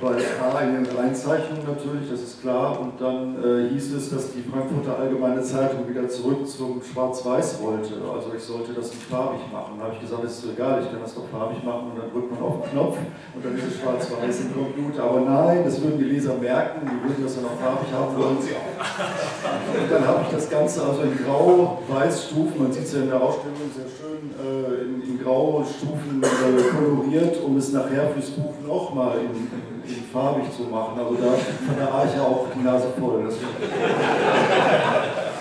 weil 0.00 0.22
A 0.40 0.60
in 0.60 0.84
den 0.84 0.96
Reinzeichnungen 0.96 1.66
natürlich, 1.66 2.10
das 2.10 2.20
ist 2.20 2.40
klar, 2.40 2.78
und 2.80 3.00
dann 3.00 3.34
äh, 3.42 3.68
hieß 3.70 3.94
es, 3.94 4.10
dass 4.10 4.32
die 4.32 4.42
Frankfurter 4.42 4.98
Allgemeine 4.98 5.42
Zeitung 5.42 5.88
wieder 5.88 6.08
zurück 6.08 6.46
zum 6.46 6.80
Schwarz-Weiß 6.82 7.60
wollte. 7.62 7.94
Also 8.06 8.32
ich 8.36 8.42
sollte 8.42 8.72
das 8.72 8.90
nicht 8.90 9.02
farbig 9.02 9.40
machen. 9.52 9.74
Da 9.78 9.86
habe 9.86 9.94
ich 9.94 10.00
gesagt, 10.00 10.22
das 10.22 10.38
ist 10.38 10.52
egal, 10.54 10.82
ich 10.82 10.90
kann 10.90 11.02
das 11.02 11.14
doch 11.14 11.26
farbig 11.28 11.64
machen 11.64 11.90
und 11.90 11.98
dann 11.98 12.10
drückt 12.12 12.30
man 12.30 12.42
auf 12.42 12.62
den 12.62 12.70
Knopf 12.70 12.98
und 13.34 13.44
dann 13.44 13.58
ist 13.58 13.66
es 13.66 13.80
schwarz-weiß 13.80 14.40
im 14.46 14.54
Computer. 14.54 15.02
Aber 15.02 15.20
nein, 15.20 15.64
das 15.64 15.82
würden 15.82 15.98
die 15.98 16.04
Leser 16.04 16.34
merken, 16.34 16.86
die 16.86 17.08
würden 17.08 17.24
das 17.24 17.34
dann 17.34 17.46
auch 17.46 17.58
farbig 17.58 17.90
haben 17.92 18.14
wollen. 18.16 18.38
und 18.38 19.90
dann 19.90 20.06
habe 20.06 20.22
ich 20.22 20.30
das 20.30 20.48
Ganze 20.48 20.82
also 20.82 21.02
in 21.02 21.18
Grau-Weiß-Stufen, 21.24 22.62
man 22.62 22.72
sieht 22.72 22.84
es 22.84 22.92
ja 22.92 23.00
in 23.02 23.10
der 23.10 23.20
Ausstellung 23.20 23.66
sehr 23.74 23.90
schön, 23.90 24.07
äh, 24.38 24.82
in, 24.82 25.02
in 25.02 25.22
Grau-Stufen 25.22 26.22
äh, 26.22 26.26
koloriert, 26.70 27.42
um 27.42 27.56
es 27.56 27.72
nachher 27.72 28.10
fürs 28.10 28.30
Buch 28.30 28.54
nochmal 28.66 29.18
in, 29.18 29.26
in, 29.26 29.96
in, 29.96 30.04
farbig 30.12 30.44
zu 30.54 30.62
machen. 30.64 30.98
Also 30.98 31.14
da 31.14 31.32
von 31.32 31.76
der 31.78 31.92
Arche 31.92 32.20
auch 32.20 32.46
die 32.54 32.62
Nase 32.62 32.88
voll. 32.98 33.24
Das, 33.24 33.34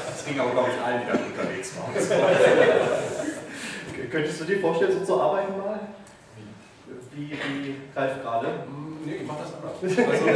das 0.07 0.25
ging 0.25 0.39
aber, 0.39 0.51
glaube 0.51 0.69
ich, 0.75 0.81
allen, 0.83 1.01
die 1.01 1.07
da 1.07 1.13
unterwegs 1.17 1.73
waren. 1.77 1.93
Könntest 4.09 4.39
du 4.41 4.45
dir 4.45 4.59
vorstellen, 4.59 4.93
so 4.99 5.05
zu 5.05 5.19
arbeiten 5.21 5.57
mal? 5.57 5.79
Wie, 7.11 7.31
wie 7.31 7.75
greift 7.93 8.21
gerade? 8.21 8.47
Nee, 9.03 9.15
ich 9.21 9.27
mach 9.27 9.37
das 9.37 9.53
anders. 9.55 9.73
Also, 9.81 9.95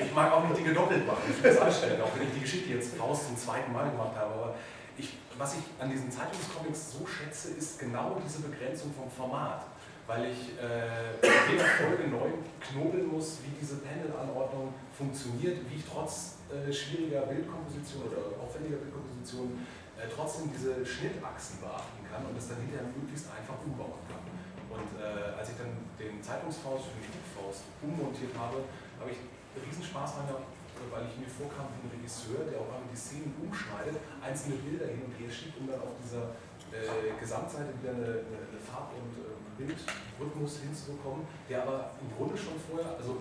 ich 0.00 0.14
mag 0.14 0.32
auch 0.32 0.48
nicht 0.48 0.58
Dinge 0.58 0.72
doppelt 0.72 1.06
machen. 1.06 1.22
Ich 1.28 1.42
will 1.42 1.52
das 1.52 1.60
anstellen, 1.60 2.00
auch 2.00 2.10
wenn 2.16 2.26
ich 2.26 2.34
die 2.34 2.40
Geschichte 2.40 2.70
jetzt 2.72 2.98
raus 3.00 3.26
zum 3.26 3.36
zweiten 3.36 3.72
Mal 3.72 3.90
gemacht 3.90 4.16
habe. 4.16 4.32
Aber 4.34 4.54
ich, 4.98 5.18
was 5.38 5.54
ich 5.54 5.64
an 5.78 5.90
diesen 5.90 6.10
Zeitungscomics 6.10 6.92
so 6.92 7.06
schätze, 7.06 7.54
ist 7.54 7.78
genau 7.78 8.20
diese 8.24 8.40
Begrenzung 8.40 8.92
vom 8.92 9.10
Format. 9.10 9.64
Weil 10.06 10.32
ich 10.32 10.56
äh, 10.56 11.20
in 11.20 11.52
jeder 11.52 11.68
Folge 11.68 12.08
neu 12.08 12.32
knobeln 12.64 13.12
muss, 13.12 13.44
wie 13.44 13.52
diese 13.60 13.76
Panel-Anordnung 13.84 14.72
funktioniert, 14.96 15.60
wie 15.68 15.76
ich 15.76 15.84
trotz 15.84 16.40
äh, 16.48 16.72
schwieriger 16.72 17.28
Bildkomposition 17.28 18.08
oder 18.08 18.40
aufwendiger 18.40 18.80
Bildkomposition 18.80 19.52
äh, 20.00 20.08
trotzdem 20.08 20.48
diese 20.48 20.80
Schnittachsen 20.80 21.60
beachten 21.60 22.00
kann 22.08 22.24
und 22.24 22.32
das 22.32 22.48
dann 22.48 22.56
hinterher 22.64 22.88
möglichst 22.88 23.28
einfach 23.28 23.60
umbauen 23.60 24.00
kann. 24.08 24.24
Und 24.72 24.88
äh, 24.96 25.36
als 25.36 25.52
ich 25.52 25.60
dann 25.60 25.76
den 26.00 26.24
Zeitungsfaust 26.24 26.88
für 26.88 26.96
den 26.96 27.04
Stückfaust 27.04 27.68
ummontiert 27.84 28.32
habe, 28.32 28.64
habe 28.96 29.12
ich 29.12 29.20
Riesenspaß 29.60 30.24
daran 30.24 30.28
gehabt, 30.32 30.48
weil 30.90 31.06
ich 31.10 31.16
mir 31.18 31.30
vorkam 31.30 31.66
wie 31.74 31.86
ein 31.86 31.90
Regisseur, 31.98 32.46
der 32.46 32.60
auch 32.62 32.70
einmal 32.70 32.90
die 32.92 32.98
Szenen 32.98 33.34
umschneidet, 33.42 33.98
einzelne 34.22 34.56
Bilder 34.62 34.86
hin 34.86 35.02
und 35.06 35.14
her 35.18 35.30
schiebt, 35.30 35.58
um 35.58 35.66
dann 35.66 35.82
auf 35.82 35.98
dieser 35.98 36.36
äh, 36.70 37.12
Gesamtseite 37.18 37.74
wieder 37.80 37.92
eine, 37.96 38.22
eine, 38.22 38.38
eine 38.48 38.60
Farb- 38.60 38.92
und 38.94 39.12
äh, 39.18 39.38
Bildrhythmus 39.58 40.60
hinzubekommen, 40.62 41.26
der 41.48 41.62
aber 41.62 41.90
im 42.00 42.10
Grunde 42.14 42.36
schon 42.36 42.54
vorher 42.70 42.94
also, 42.94 43.18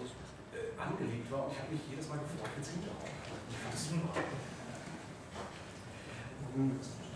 äh, 0.54 0.76
angelegt 0.78 1.32
war 1.32 1.46
und 1.46 1.52
ich 1.54 1.60
habe 1.60 1.72
mich 1.72 1.82
jedes 1.90 2.08
Mal 2.10 2.20
gefreut, 2.22 2.54
es 2.62 2.70
hinterhauen. 2.70 3.10
Ich. 3.50 3.90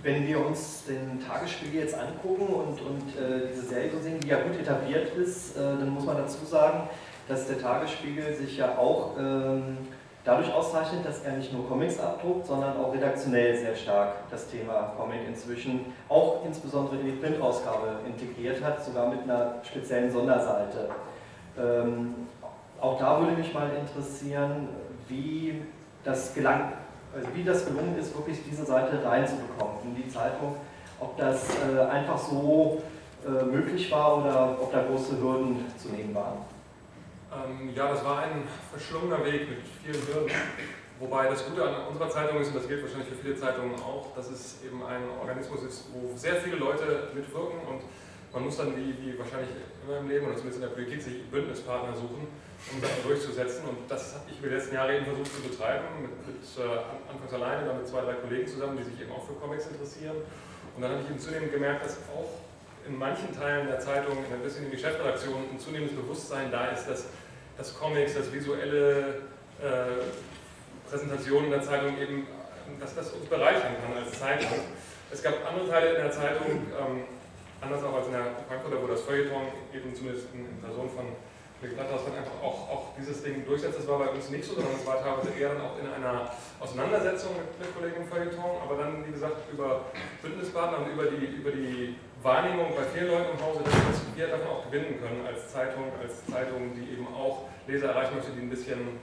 Wenn 0.03 0.27
wir 0.27 0.45
uns 0.45 0.85
den 0.85 1.19
Tagesspiegel 1.19 1.81
jetzt 1.81 1.95
angucken 1.95 2.47
und, 2.47 2.81
und 2.81 3.15
äh, 3.17 3.49
diese 3.51 3.67
Serie 3.67 3.91
so 3.91 3.99
sehen, 3.99 4.19
die 4.19 4.29
ja 4.29 4.41
gut 4.41 4.57
etabliert 4.57 5.15
ist, 5.15 5.55
äh, 5.55 5.59
dann 5.59 5.89
muss 5.89 6.05
man 6.05 6.17
dazu 6.17 6.43
sagen, 6.45 6.89
dass 7.27 7.47
der 7.47 7.59
Tagesspiegel 7.59 8.35
sich 8.35 8.57
ja 8.57 8.77
auch 8.77 9.15
ähm, 9.19 9.77
dadurch 10.23 10.53
auszeichnet, 10.53 11.05
dass 11.05 11.23
er 11.23 11.33
nicht 11.33 11.51
nur 11.53 11.67
Comics 11.67 11.99
abdruckt, 11.99 12.45
sondern 12.45 12.77
auch 12.77 12.93
redaktionell 12.93 13.57
sehr 13.57 13.75
stark 13.75 14.29
das 14.29 14.47
Thema 14.49 14.93
Comic 14.97 15.27
inzwischen 15.27 15.85
auch 16.09 16.45
insbesondere 16.45 16.97
in 16.97 17.05
die 17.07 17.11
Printausgabe 17.13 17.99
integriert 18.05 18.63
hat, 18.63 18.83
sogar 18.83 19.09
mit 19.09 19.23
einer 19.23 19.55
speziellen 19.63 20.11
Sonderseite. 20.11 20.89
Ähm, 21.57 22.27
auch 22.79 22.99
da 22.99 23.19
würde 23.19 23.33
mich 23.33 23.53
mal 23.53 23.69
interessieren, 23.79 24.69
wie 25.07 25.61
das 26.03 26.33
gelang, 26.33 26.73
also 27.15 27.27
wie 27.35 27.43
das 27.43 27.65
gelungen 27.65 27.97
ist, 27.99 28.15
wirklich 28.15 28.39
diese 28.49 28.65
Seite 28.65 29.03
reinzubekommen 29.03 29.75
in 29.83 29.95
die 29.95 30.09
Zeitung, 30.09 30.55
ob 30.99 31.17
das 31.17 31.47
äh, 31.49 31.79
einfach 31.81 32.17
so 32.17 32.81
äh, 33.25 33.43
möglich 33.45 33.91
war 33.91 34.17
oder 34.17 34.57
ob 34.61 34.71
da 34.71 34.83
große 34.83 35.19
Hürden 35.19 35.65
zu 35.77 35.89
nehmen 35.89 36.13
waren. 36.15 36.37
Ähm, 37.31 37.71
ja, 37.73 37.87
das 37.87 38.03
war 38.03 38.23
ein 38.23 38.43
verschlungener 38.69 39.23
Weg 39.23 39.47
mit 39.49 39.59
vielen 39.63 40.05
Hürden. 40.07 40.31
Wobei 40.99 41.29
das 41.29 41.45
Gute 41.45 41.63
an 41.63 41.87
unserer 41.87 42.09
Zeitung 42.09 42.41
ist, 42.41 42.49
und 42.49 42.57
das 42.57 42.67
gilt 42.67 42.83
wahrscheinlich 42.83 43.07
für 43.07 43.15
viele 43.15 43.35
Zeitungen 43.35 43.73
auch, 43.75 44.13
dass 44.15 44.29
es 44.29 44.61
eben 44.63 44.83
ein 44.85 45.01
Organismus 45.19 45.63
ist, 45.63 45.85
wo 45.93 46.15
sehr 46.15 46.35
viele 46.35 46.57
Leute 46.57 47.09
mitwirken 47.15 47.57
und 47.67 47.81
man 48.33 48.45
muss 48.45 48.57
dann, 48.57 48.75
wie, 48.77 48.95
wie 49.01 49.17
wahrscheinlich 49.17 49.49
immer 49.83 49.97
im 49.97 50.07
Leben 50.07 50.27
oder 50.27 50.35
zumindest 50.35 50.63
in 50.63 50.69
der 50.69 50.75
Politik, 50.75 51.01
sich 51.01 51.23
Bündnispartner 51.31 51.95
suchen, 51.95 52.27
um 52.71 52.79
Sachen 52.79 53.03
durchzusetzen. 53.03 53.67
Und 53.67 53.89
das 53.89 54.13
habe 54.15 54.23
ich 54.31 54.39
über 54.39 54.47
die 54.47 54.55
letzten 54.55 54.75
Jahre 54.75 54.95
eben 54.95 55.05
versucht 55.05 55.35
zu 55.35 55.41
betreiben, 55.41 55.85
mit, 56.01 56.15
mit 56.27 56.39
äh, 56.39 57.11
anfangs 57.11 57.33
alleine, 57.33 57.67
dann 57.67 57.77
mit 57.79 57.87
zwei, 57.87 58.01
drei 58.01 58.13
Kollegen 58.13 58.47
zusammen, 58.47 58.77
die 58.77 58.83
sich 58.83 59.01
eben 59.01 59.11
auch 59.11 59.25
für 59.25 59.33
Comics 59.33 59.67
interessieren. 59.67 60.15
Und 60.75 60.81
dann 60.81 60.91
habe 60.91 61.01
ich 61.03 61.09
eben 61.09 61.19
zunehmend 61.19 61.51
gemerkt, 61.51 61.83
dass 61.83 61.97
auch 62.07 62.39
in 62.87 62.97
manchen 62.97 63.35
Teilen 63.35 63.67
der 63.67 63.79
Zeitung, 63.79 64.17
ein 64.17 64.41
bisschen 64.41 64.65
in 64.65 64.71
die 64.71 64.77
Chefredaktion, 64.77 65.51
ein 65.51 65.59
zunehmendes 65.59 65.95
Bewusstsein 65.95 66.51
da 66.51 66.67
ist, 66.67 66.85
dass 66.87 67.07
dass 67.61 67.77
Comics, 67.77 68.15
dass 68.15 68.33
visuelle 68.33 69.21
äh, 69.61 70.01
Präsentationen 70.89 71.51
der 71.51 71.61
Zeitung 71.61 71.95
eben, 72.01 72.25
dass 72.79 72.95
das 72.95 73.11
uns 73.11 73.25
bereichern 73.27 73.77
kann 73.77 74.01
als 74.01 74.17
Zeitung. 74.17 74.49
Es 75.11 75.21
gab 75.21 75.35
andere 75.47 75.69
Teile 75.69 75.93
in 75.93 76.01
der 76.01 76.11
Zeitung, 76.11 76.47
ähm, 76.73 77.03
anders 77.61 77.83
auch 77.83 77.93
als 77.97 78.07
in 78.07 78.13
der 78.13 78.33
Frankfurter, 78.47 78.81
wo 78.81 78.87
das 78.87 79.01
Feuilleton 79.01 79.43
eben 79.75 79.93
zumindest 79.93 80.33
in, 80.33 80.57
Person 80.57 80.89
von 80.89 81.05
Mick 81.61 81.77
Platthaus 81.77 82.01
dann 82.05 82.17
einfach 82.17 82.41
auch, 82.41 82.65
auch 82.67 82.83
dieses 82.97 83.21
Ding 83.21 83.45
durchsetzt. 83.45 83.77
Das 83.77 83.87
war 83.87 83.99
bei 83.99 84.09
uns 84.09 84.31
nicht 84.31 84.43
so, 84.43 84.55
sondern 84.55 84.73
es 84.73 84.87
war 84.87 84.97
teilweise 84.97 85.29
eher 85.37 85.53
dann 85.53 85.61
auch 85.61 85.77
in 85.77 85.85
einer 85.85 86.31
Auseinandersetzung 86.59 87.37
mit, 87.37 87.45
mit 87.61 87.69
Kollegen 87.77 88.01
im 88.01 88.07
Feuilleton, 88.09 88.57
aber 88.65 88.81
dann, 88.81 89.05
wie 89.05 89.11
gesagt, 89.11 89.37
über 89.53 89.85
Bündnispartner 90.23 90.79
und 90.79 90.93
über 90.97 91.05
die, 91.05 91.37
über 91.37 91.51
die 91.51 91.95
Wahrnehmung 92.23 92.69
bei 92.75 92.85
vielen 92.93 93.09
Leuten 93.09 93.33
im 93.33 93.41
Hause, 93.41 93.61
dass 93.65 94.01
wir 94.15 94.27
davon 94.27 94.47
auch 94.47 94.65
gewinnen 94.69 95.01
können 95.01 95.25
als 95.25 95.51
Zeitung, 95.51 95.89
als 95.97 96.25
Zeitung, 96.29 96.73
die 96.77 96.93
eben 96.93 97.07
auch 97.09 97.49
Leser 97.67 97.89
erreichen 97.89 98.15
möchte, 98.15 98.31
die 98.31 98.45
ein 98.45 98.49
bisschen, 98.49 99.01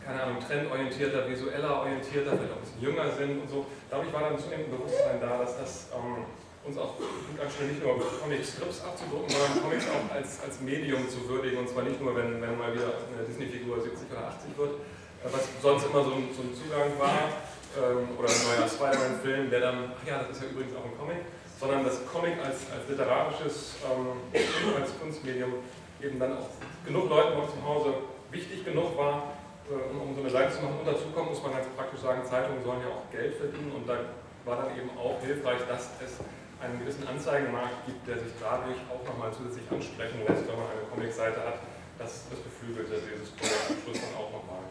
keine 0.00 0.22
Ahnung, 0.22 0.40
trendorientierter, 0.40 1.28
visueller 1.28 1.84
orientierter, 1.84 2.32
vielleicht 2.32 2.52
auch 2.52 2.60
ein 2.60 2.64
bisschen 2.64 2.82
jünger 2.82 3.08
sind 3.12 3.42
und 3.44 3.48
so. 3.48 3.66
Dadurch 3.90 4.12
war 4.12 4.32
dann 4.32 4.38
zunehmend 4.38 4.72
ein 4.72 4.76
Bewusstsein 4.78 5.20
da, 5.20 5.36
dass 5.38 5.58
das 5.58 5.92
ähm, 5.92 6.24
uns 6.64 6.78
auch 6.78 6.96
gut 6.96 7.36
anstelle, 7.36 7.76
nicht 7.76 7.84
nur 7.84 8.00
Comic-Scripts 8.00 8.82
abzudrucken, 8.88 9.28
sondern 9.28 9.60
Comics 9.60 9.84
auch 9.92 10.08
als, 10.14 10.40
als 10.42 10.60
Medium 10.60 11.04
zu 11.08 11.28
würdigen. 11.28 11.58
Und 11.60 11.68
zwar 11.68 11.84
nicht 11.84 12.00
nur, 12.00 12.16
wenn, 12.16 12.40
wenn 12.40 12.56
mal 12.56 12.72
wieder 12.72 13.04
eine 13.12 13.22
Disney-Figur 13.28 13.84
70 13.84 14.08
oder 14.10 14.32
80 14.32 14.56
wird, 14.56 14.72
äh, 15.20 15.28
was 15.28 15.44
sonst 15.60 15.84
immer 15.92 16.02
so 16.02 16.16
ein, 16.16 16.32
so 16.32 16.40
ein 16.40 16.56
Zugang 16.56 16.88
war, 16.96 17.36
ähm, 17.76 18.16
oder 18.16 18.28
ein 18.32 18.40
neuer 18.48 18.64
Spider-Man-Film, 18.64 19.50
der 19.50 19.60
dann, 19.60 19.92
ach 19.92 20.06
ja, 20.08 20.24
das 20.24 20.40
ist 20.40 20.42
ja 20.42 20.48
übrigens 20.48 20.72
auch 20.74 20.84
ein 20.84 20.96
Comic, 20.96 21.20
sondern 21.58 21.84
das 21.84 22.04
Comic 22.06 22.36
als, 22.44 22.70
als 22.70 22.88
literarisches, 22.88 23.76
ähm, 23.84 24.20
als 24.80 24.98
Kunstmedium 25.00 25.54
eben 26.00 26.18
dann 26.18 26.36
auch 26.36 26.48
genug 26.84 27.08
Leuten 27.08 27.40
uns 27.40 27.52
im 27.54 27.64
Hause 27.64 27.94
wichtig 28.30 28.64
genug 28.64 28.96
war, 28.96 29.32
äh, 29.70 29.96
um, 29.96 30.14
so 30.14 30.20
eine 30.20 30.30
Seite 30.30 30.52
zu 30.52 30.62
machen. 30.62 30.80
Und 30.80 30.86
dazu 30.86 31.08
kommt, 31.14 31.30
muss 31.30 31.42
man 31.42 31.52
ganz 31.52 31.66
praktisch 31.76 32.00
sagen, 32.00 32.24
Zeitungen 32.24 32.62
sollen 32.62 32.80
ja 32.80 32.92
auch 32.92 33.10
Geld 33.10 33.36
verdienen 33.36 33.72
und 33.72 33.88
da 33.88 33.96
war 34.44 34.62
dann 34.62 34.76
eben 34.76 34.90
auch 34.98 35.18
hilfreich, 35.24 35.60
dass 35.68 35.90
es 36.04 36.20
einen 36.60 36.78
gewissen 36.78 37.06
Anzeigenmarkt 37.08 37.84
gibt, 37.84 38.06
der 38.06 38.16
sich 38.16 38.32
dadurch 38.40 38.78
auch 38.88 39.02
nochmal 39.04 39.32
zusätzlich 39.32 39.64
ansprechen 39.68 40.20
lässt, 40.24 40.48
wenn 40.48 40.56
man 40.56 40.70
eine 40.72 40.84
Comicseite 40.88 41.40
hat. 41.40 41.60
Das, 41.98 42.28
das 42.28 42.40
beflügelte 42.40 43.00
dieses 43.00 43.32
Projekt 43.32 43.72
am 43.72 43.76
Schluss 43.80 44.00
dann 44.04 44.14
auch 44.20 44.30
nochmal. 44.32 44.64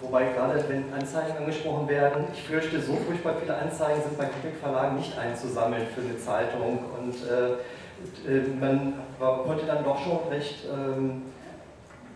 Wobei 0.00 0.32
gerade, 0.32 0.64
wenn 0.68 0.92
Anzeigen 0.92 1.36
angesprochen 1.36 1.88
werden, 1.88 2.26
ich 2.32 2.42
fürchte, 2.42 2.80
so 2.80 2.94
furchtbar 2.94 3.34
viele 3.40 3.56
Anzeigen 3.56 4.02
sind 4.02 4.16
bei 4.16 4.26
Comicverlagen 4.26 4.96
nicht 4.96 5.18
einzusammeln 5.18 5.86
für 5.94 6.00
eine 6.00 6.16
Zeitung. 6.18 6.78
Und 6.98 7.14
äh, 7.28 8.38
äh, 8.38 8.48
man 8.60 8.94
konnte 9.18 9.66
dann 9.66 9.82
doch 9.82 9.98
schon 9.98 10.28
recht, 10.30 10.66
ähm, 10.72 11.22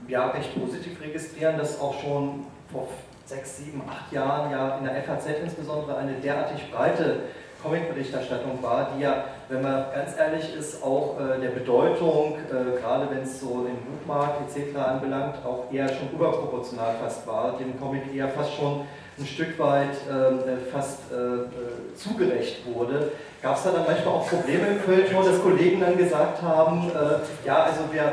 ja, 0.07 0.29
recht 0.29 0.55
positiv 0.55 1.01
registrieren, 1.01 1.59
dass 1.59 1.81
auch 1.81 2.01
schon 2.01 2.47
vor 2.71 2.89
sechs, 3.25 3.59
sieben, 3.59 3.83
acht 3.89 4.13
Jahren 4.13 4.51
ja 4.51 4.79
in 4.79 4.85
der 4.85 5.03
FAZ 5.03 5.27
insbesondere 5.43 5.97
eine 5.97 6.15
derartig 6.15 6.71
breite 6.71 7.21
Comicberichterstattung 7.63 8.63
war, 8.63 8.91
die 8.95 9.03
ja, 9.03 9.25
wenn 9.49 9.63
man 9.63 9.87
ganz 9.93 10.17
ehrlich 10.17 10.55
ist, 10.55 10.83
auch 10.83 11.17
äh, 11.19 11.41
der 11.41 11.51
Bedeutung, 11.51 12.39
äh, 12.51 12.81
gerade 12.81 13.09
wenn 13.11 13.23
es 13.23 13.41
so 13.41 13.65
den 13.65 13.77
Buchmarkt 13.85 14.57
etc. 14.57 14.77
anbelangt, 14.77 15.37
auch 15.45 15.73
eher 15.73 15.89
schon 15.89 16.11
überproportional 16.13 16.95
fast 17.03 17.27
war, 17.27 17.59
dem 17.59 17.79
Comic 17.81 18.15
eher 18.15 18.29
fast 18.29 18.55
schon 18.55 18.83
ein 19.19 19.27
Stück 19.27 19.59
weit 19.59 19.97
ähm, 20.09 20.39
äh, 20.41 20.71
fast 20.71 21.01
äh, 21.11 21.97
zugerecht 21.97 22.59
wurde. 22.73 23.11
Gab 23.43 23.57
es 23.57 23.65
da 23.65 23.73
dann 23.73 23.85
manchmal 23.85 24.15
auch 24.15 24.29
Probleme 24.29 24.67
im 24.69 24.81
Feuilleton, 24.81 25.25
dass 25.25 25.43
Kollegen 25.43 25.81
dann 25.81 25.97
gesagt 25.97 26.41
haben, 26.43 26.91
äh, 26.91 27.47
ja, 27.47 27.65
also 27.65 27.81
wir, 27.91 28.13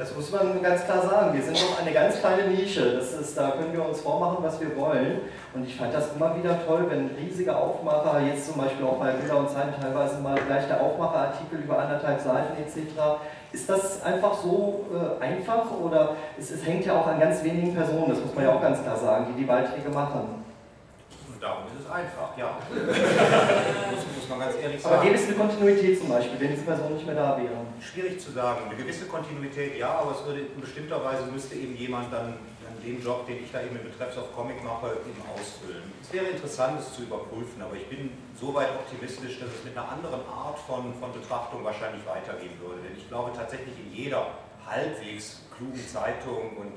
das 0.00 0.16
muss 0.16 0.32
man 0.32 0.62
ganz 0.62 0.82
klar 0.86 1.02
sagen, 1.02 1.34
wir 1.34 1.42
sind 1.42 1.60
doch 1.60 1.78
eine 1.78 1.92
ganz 1.92 2.18
kleine 2.20 2.48
Nische, 2.48 2.96
das 2.96 3.12
ist, 3.12 3.36
da 3.36 3.50
können 3.50 3.70
wir 3.74 3.86
uns 3.86 4.00
vormachen, 4.00 4.38
was 4.40 4.58
wir 4.58 4.74
wollen. 4.74 5.20
Und 5.52 5.66
ich 5.66 5.76
fand 5.76 5.92
das 5.92 6.14
immer 6.16 6.34
wieder 6.38 6.56
toll, 6.66 6.86
wenn 6.88 7.10
riesige 7.22 7.54
Aufmacher, 7.54 8.18
jetzt 8.20 8.46
zum 8.46 8.56
Beispiel 8.56 8.86
auch 8.86 8.96
bei 8.96 9.12
Bilder 9.12 9.36
und 9.36 9.50
Zeiten 9.50 9.78
teilweise 9.78 10.18
mal 10.20 10.38
gleich 10.46 10.66
der 10.68 10.80
Aufmacherartikel 10.80 11.58
über 11.58 11.80
anderthalb 11.80 12.18
Seiten 12.18 12.56
etc., 12.62 12.96
ist 13.52 13.68
das 13.68 14.02
einfach 14.02 14.34
so 14.42 14.86
äh, 14.94 15.22
einfach 15.22 15.66
oder 15.84 16.14
es, 16.38 16.50
es, 16.50 16.64
hängt 16.64 16.86
ja 16.86 16.98
auch 16.98 17.06
an 17.06 17.20
ganz 17.20 17.42
wenigen 17.44 17.74
Personen, 17.74 18.08
das 18.08 18.20
muss 18.20 18.34
man 18.34 18.44
ja 18.44 18.52
auch 18.52 18.62
ganz 18.62 18.82
klar 18.82 18.96
sagen, 18.96 19.26
die 19.30 19.40
die 19.40 19.44
Beiträge 19.44 19.90
machen? 19.90 20.39
Darum 21.40 21.64
ist 21.72 21.80
es 21.80 21.90
einfach, 21.90 22.36
ja. 22.36 22.58
muss, 22.68 24.04
muss 24.14 24.28
man 24.28 24.40
ganz 24.40 24.56
ehrlich 24.60 24.82
sagen. 24.82 24.94
Aber 24.94 25.04
gäbe 25.04 25.16
es 25.16 25.24
eine 25.24 25.36
Kontinuität 25.36 25.98
zum 25.98 26.08
Beispiel, 26.10 26.38
wenn 26.38 26.50
diese 26.50 26.64
Person 26.64 26.92
nicht 26.92 27.06
mehr 27.06 27.14
da 27.14 27.38
wäre? 27.38 27.64
Schwierig 27.80 28.20
zu 28.20 28.30
sagen. 28.30 28.66
Eine 28.68 28.76
gewisse 28.76 29.06
Kontinuität 29.06 29.78
ja, 29.78 29.88
aber 29.88 30.12
es 30.12 30.26
würde 30.26 30.40
in 30.40 30.60
bestimmter 30.60 31.02
Weise 31.02 31.24
müsste 31.32 31.54
eben 31.54 31.74
jemand 31.76 32.12
dann 32.12 32.36
an 32.68 32.76
dem 32.84 33.02
Job, 33.02 33.26
den 33.26 33.42
ich 33.42 33.50
da 33.50 33.62
eben 33.62 33.74
in 33.74 33.84
Betreffs 33.84 34.18
auf 34.18 34.36
Comic 34.36 34.62
mache, 34.62 35.00
eben 35.00 35.22
ausfüllen. 35.32 35.82
Es 36.02 36.12
wäre 36.12 36.26
interessant, 36.26 36.78
es 36.78 36.92
zu 36.92 37.02
überprüfen, 37.02 37.62
aber 37.62 37.74
ich 37.74 37.88
bin 37.88 38.12
soweit 38.38 38.68
optimistisch, 38.76 39.40
dass 39.40 39.48
es 39.48 39.64
mit 39.64 39.72
einer 39.72 39.88
anderen 39.88 40.20
Art 40.28 40.58
von, 40.58 40.92
von 41.00 41.10
Betrachtung 41.12 41.64
wahrscheinlich 41.64 42.04
weitergehen 42.04 42.52
würde. 42.60 42.84
Denn 42.84 42.96
ich 42.98 43.08
glaube 43.08 43.32
tatsächlich 43.34 43.72
in 43.80 43.92
jeder 43.96 44.28
halbwegs 44.68 45.40
klugen 45.56 45.80
Zeitung 45.88 46.56
und 46.60 46.76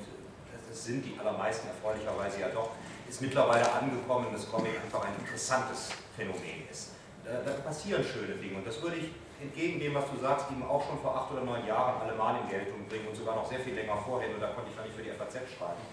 das 0.73 0.85
sind 0.85 1.05
die 1.05 1.13
allermeisten 1.19 1.67
erfreulicherweise 1.67 2.41
ja 2.41 2.49
doch, 2.49 2.71
ist 3.07 3.21
mittlerweile 3.21 3.71
angekommen, 3.71 4.33
dass 4.33 4.49
Comic 4.49 4.73
einfach 4.81 5.05
ein 5.05 5.13
interessantes 5.21 5.93
Phänomen 6.17 6.65
ist. 6.65 6.97
Da, 7.23 7.45
da 7.45 7.61
passieren 7.61 8.03
schöne 8.03 8.33
Dinge 8.41 8.57
und 8.57 8.65
das 8.65 8.81
würde 8.81 8.97
ich 8.97 9.13
entgegen 9.39 9.79
dem, 9.79 9.93
was 9.93 10.09
du 10.09 10.17
sagst, 10.17 10.49
eben 10.49 10.65
auch 10.65 10.81
schon 10.81 10.97
vor 10.97 11.15
acht 11.15 11.31
oder 11.31 11.45
neun 11.45 11.67
Jahren 11.67 12.01
alle 12.01 12.17
Mal 12.17 12.41
in 12.41 12.49
Geltung 12.49 12.89
bringen 12.89 13.05
und 13.07 13.15
sogar 13.15 13.35
noch 13.35 13.45
sehr 13.45 13.59
viel 13.59 13.75
länger 13.75 13.97
vorher, 13.97 14.33
und 14.33 14.41
da 14.41 14.47
konnte 14.47 14.71
ich 14.71 14.77
noch 14.77 14.83
nicht 14.83 14.97
für 14.97 15.03
die 15.03 15.11
FAZ 15.13 15.45
schreiben. 15.45 15.83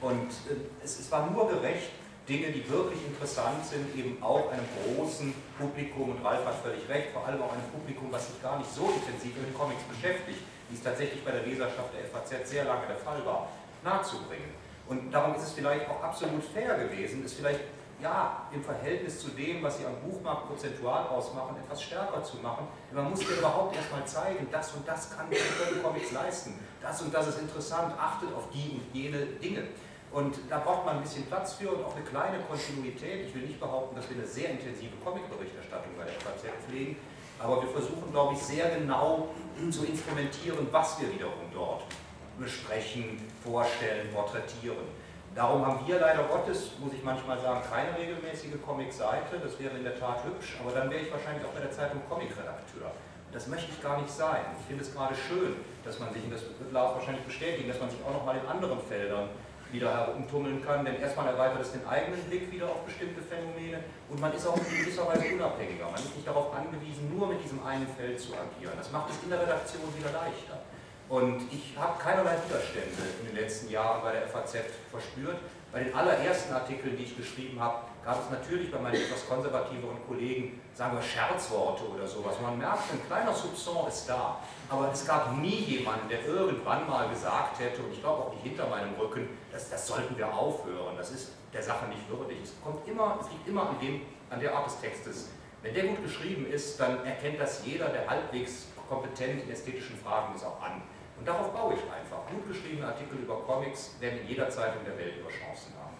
Und 0.00 0.30
äh, 0.46 0.84
es, 0.84 1.00
es 1.00 1.10
war 1.10 1.26
nur 1.26 1.48
gerecht, 1.48 1.90
Dinge, 2.28 2.52
die 2.52 2.62
wirklich 2.68 3.00
interessant 3.06 3.64
sind, 3.64 3.90
eben 3.96 4.22
auch 4.22 4.52
einem 4.52 4.68
großen 4.84 5.34
Publikum, 5.58 6.10
und 6.10 6.22
Ralf 6.22 6.44
hat 6.44 6.62
völlig 6.62 6.86
recht, 6.88 7.10
vor 7.10 7.26
allem 7.26 7.42
auch 7.42 7.50
einem 7.50 7.66
Publikum, 7.72 8.12
was 8.12 8.28
sich 8.28 8.40
gar 8.40 8.58
nicht 8.58 8.70
so 8.70 8.86
intensiv 8.86 9.34
mit 9.34 9.56
Comics 9.56 9.82
beschäftigt, 9.88 10.38
wie 10.68 10.76
es 10.76 10.82
tatsächlich 10.84 11.24
bei 11.24 11.32
der 11.32 11.42
Leserschaft 11.42 11.90
der 11.96 12.04
FAZ 12.06 12.48
sehr 12.48 12.64
lange 12.64 12.86
der 12.86 13.00
Fall 13.00 13.24
war, 13.24 13.48
nahezubringen. 13.82 14.50
Und 14.88 15.10
darum 15.10 15.34
ist 15.34 15.42
es 15.42 15.52
vielleicht 15.52 15.88
auch 15.88 16.02
absolut 16.02 16.42
fair 16.42 16.78
gewesen, 16.78 17.22
es 17.24 17.34
vielleicht 17.34 17.60
ja, 18.00 18.46
im 18.52 18.62
Verhältnis 18.62 19.20
zu 19.20 19.30
dem, 19.30 19.62
was 19.62 19.78
sie 19.78 19.84
am 19.84 19.96
Buchmarkt 19.96 20.46
prozentual 20.46 21.08
ausmachen, 21.08 21.56
etwas 21.56 21.82
stärker 21.82 22.22
zu 22.22 22.36
machen. 22.38 22.68
Man 22.92 23.10
muss 23.10 23.20
dir 23.20 23.38
überhaupt 23.38 23.74
erstmal 23.74 24.04
zeigen, 24.06 24.46
das 24.50 24.72
und 24.72 24.86
das 24.86 25.16
kann 25.16 25.28
können 25.28 25.82
Comics 25.82 26.12
leisten, 26.12 26.54
das 26.80 27.02
und 27.02 27.12
das 27.12 27.28
ist 27.28 27.40
interessant, 27.40 27.94
achtet 27.98 28.32
auf 28.34 28.48
die 28.50 28.80
und 28.80 28.94
jene 28.94 29.26
Dinge. 29.26 29.64
Und 30.10 30.38
da 30.48 30.58
braucht 30.58 30.86
man 30.86 30.96
ein 30.96 31.02
bisschen 31.02 31.26
Platz 31.26 31.54
für 31.54 31.70
und 31.70 31.84
auch 31.84 31.94
eine 31.94 32.04
kleine 32.04 32.38
Kontinuität. 32.44 33.26
Ich 33.26 33.34
will 33.34 33.42
nicht 33.42 33.60
behaupten, 33.60 33.96
dass 33.96 34.08
wir 34.08 34.16
eine 34.16 34.26
sehr 34.26 34.50
intensive 34.50 34.94
Comic-Berichterstattung 35.04 35.92
bei 35.98 36.04
der 36.04 36.14
FAZ 36.14 36.46
pflegen, 36.66 36.96
aber 37.38 37.62
wir 37.62 37.68
versuchen, 37.68 38.10
glaube 38.10 38.34
ich, 38.34 38.40
sehr 38.40 38.70
genau 38.70 39.28
zu 39.70 39.84
instrumentieren, 39.84 40.68
was 40.70 41.00
wir 41.00 41.12
wiederum 41.12 41.50
dort 41.52 41.82
besprechen, 42.38 43.18
vorstellen, 43.42 44.08
porträtieren. 44.12 44.86
Darum 45.34 45.64
haben 45.64 45.86
wir 45.86 46.00
leider 46.00 46.24
Gottes, 46.24 46.72
muss 46.80 46.92
ich 46.92 47.04
manchmal 47.04 47.38
sagen, 47.40 47.60
keine 47.70 47.96
regelmäßige 47.96 48.60
Comic-Seite. 48.64 49.38
Das 49.42 49.58
wäre 49.60 49.76
in 49.76 49.84
der 49.84 49.98
Tat 49.98 50.24
hübsch, 50.24 50.56
aber 50.60 50.72
dann 50.72 50.90
wäre 50.90 51.02
ich 51.02 51.12
wahrscheinlich 51.12 51.44
auch 51.44 51.52
bei 51.52 51.60
der 51.60 51.70
Zeitung 51.70 52.00
Comic-Redakteur. 52.08 52.90
Das 53.30 53.46
möchte 53.46 53.70
ich 53.70 53.82
gar 53.82 54.00
nicht 54.00 54.10
sein. 54.10 54.40
Ich 54.58 54.66
finde 54.66 54.82
es 54.82 54.92
gerade 54.94 55.14
schön, 55.14 55.56
dass 55.84 55.98
man 56.00 56.12
sich, 56.12 56.24
und 56.24 56.32
das 56.32 56.42
wird 56.42 56.72
Lars 56.72 56.94
wahrscheinlich 56.96 57.24
bestätigen, 57.24 57.68
dass 57.68 57.78
man 57.78 57.90
sich 57.90 58.00
auch 58.02 58.12
noch 58.12 58.24
mal 58.24 58.36
in 58.36 58.46
anderen 58.48 58.80
Feldern 58.80 59.28
wieder 59.70 59.92
herumtummeln 59.92 60.64
kann, 60.64 60.84
denn 60.84 60.98
erstmal 60.98 61.28
erweitert 61.28 61.60
es 61.60 61.72
den 61.72 61.86
eigenen 61.86 62.20
Blick 62.24 62.50
wieder 62.50 62.66
auf 62.66 62.84
bestimmte 62.84 63.20
Phänomene 63.20 63.84
und 64.08 64.18
man 64.18 64.32
ist 64.32 64.46
auch 64.46 64.56
in 64.56 64.64
gewisser 64.64 65.06
Weise 65.06 65.28
unabhängiger. 65.34 65.84
Man 65.84 66.00
ist 66.00 66.16
nicht 66.16 66.26
darauf 66.26 66.54
angewiesen, 66.56 67.14
nur 67.14 67.28
mit 67.28 67.44
diesem 67.44 67.64
einen 67.64 67.86
Feld 67.86 68.18
zu 68.18 68.32
agieren. 68.32 68.72
Das 68.78 68.90
macht 68.90 69.10
es 69.10 69.22
in 69.22 69.28
der 69.28 69.42
Redaktion 69.42 69.82
wieder 69.94 70.10
leichter. 70.10 70.64
Und 71.08 71.40
ich 71.50 71.76
habe 71.78 71.98
keinerlei 71.98 72.36
Widerstände 72.46 73.02
in 73.20 73.26
den 73.28 73.36
letzten 73.36 73.70
Jahren 73.70 74.02
bei 74.02 74.12
der 74.12 74.28
FAZ 74.28 74.56
verspürt. 74.90 75.38
Bei 75.72 75.84
den 75.84 75.94
allerersten 75.94 76.52
Artikeln, 76.52 76.96
die 76.96 77.04
ich 77.04 77.16
geschrieben 77.16 77.60
habe, 77.60 77.80
gab 78.04 78.24
es 78.24 78.30
natürlich 78.30 78.70
bei 78.70 78.78
meinen 78.78 78.94
etwas 78.94 79.26
konservativeren 79.28 79.98
Kollegen, 80.06 80.60
sagen 80.74 80.96
wir, 80.96 81.02
Scherzworte 81.02 81.84
oder 81.88 82.06
sowas. 82.06 82.36
Man 82.40 82.56
merkt, 82.58 82.90
ein 82.92 83.06
kleiner 83.06 83.32
Soupçon 83.32 83.86
ist 83.88 84.08
da. 84.08 84.38
Aber 84.68 84.90
es 84.92 85.06
gab 85.06 85.36
nie 85.36 85.60
jemanden, 85.60 86.08
der 86.08 86.24
irgendwann 86.24 86.88
mal 86.88 87.08
gesagt 87.08 87.58
hätte, 87.58 87.82
und 87.82 87.92
ich 87.92 88.00
glaube 88.00 88.24
auch 88.24 88.32
nicht 88.32 88.44
hinter 88.44 88.66
meinem 88.66 88.94
Rücken, 88.94 89.28
das, 89.52 89.68
das 89.68 89.86
sollten 89.86 90.16
wir 90.16 90.32
aufhören. 90.32 90.96
Das 90.96 91.10
ist 91.10 91.32
der 91.52 91.62
Sache 91.62 91.86
nicht 91.86 92.08
würdig. 92.08 92.38
Es, 92.42 92.52
kommt 92.62 92.86
immer, 92.88 93.18
es 93.20 93.30
liegt 93.30 93.48
immer 93.48 93.68
an, 93.68 93.80
dem, 93.80 94.02
an 94.30 94.40
der 94.40 94.54
Art 94.54 94.66
des 94.66 94.80
Textes. 94.80 95.28
Wenn 95.62 95.74
der 95.74 95.84
gut 95.84 96.02
geschrieben 96.02 96.46
ist, 96.50 96.78
dann 96.78 97.04
erkennt 97.04 97.40
das 97.40 97.64
jeder, 97.66 97.88
der 97.88 98.08
halbwegs 98.08 98.66
kompetent 98.88 99.42
in 99.42 99.50
ästhetischen 99.50 99.98
Fragen 99.98 100.34
ist, 100.34 100.44
auch 100.44 100.62
an. 100.62 100.82
Und 101.18 101.26
darauf 101.26 101.52
baue 101.52 101.74
ich 101.74 101.82
einfach. 101.82 102.26
Gut 102.30 102.48
geschriebene 102.48 102.86
Artikel 102.86 103.18
über 103.18 103.36
Comics 103.46 103.96
werden 104.00 104.20
in 104.22 104.28
jeder 104.28 104.48
Zeitung 104.48 104.84
der 104.86 104.96
Welt 104.96 105.14
ihre 105.18 105.28
Chancen 105.28 105.72
haben. 105.80 105.96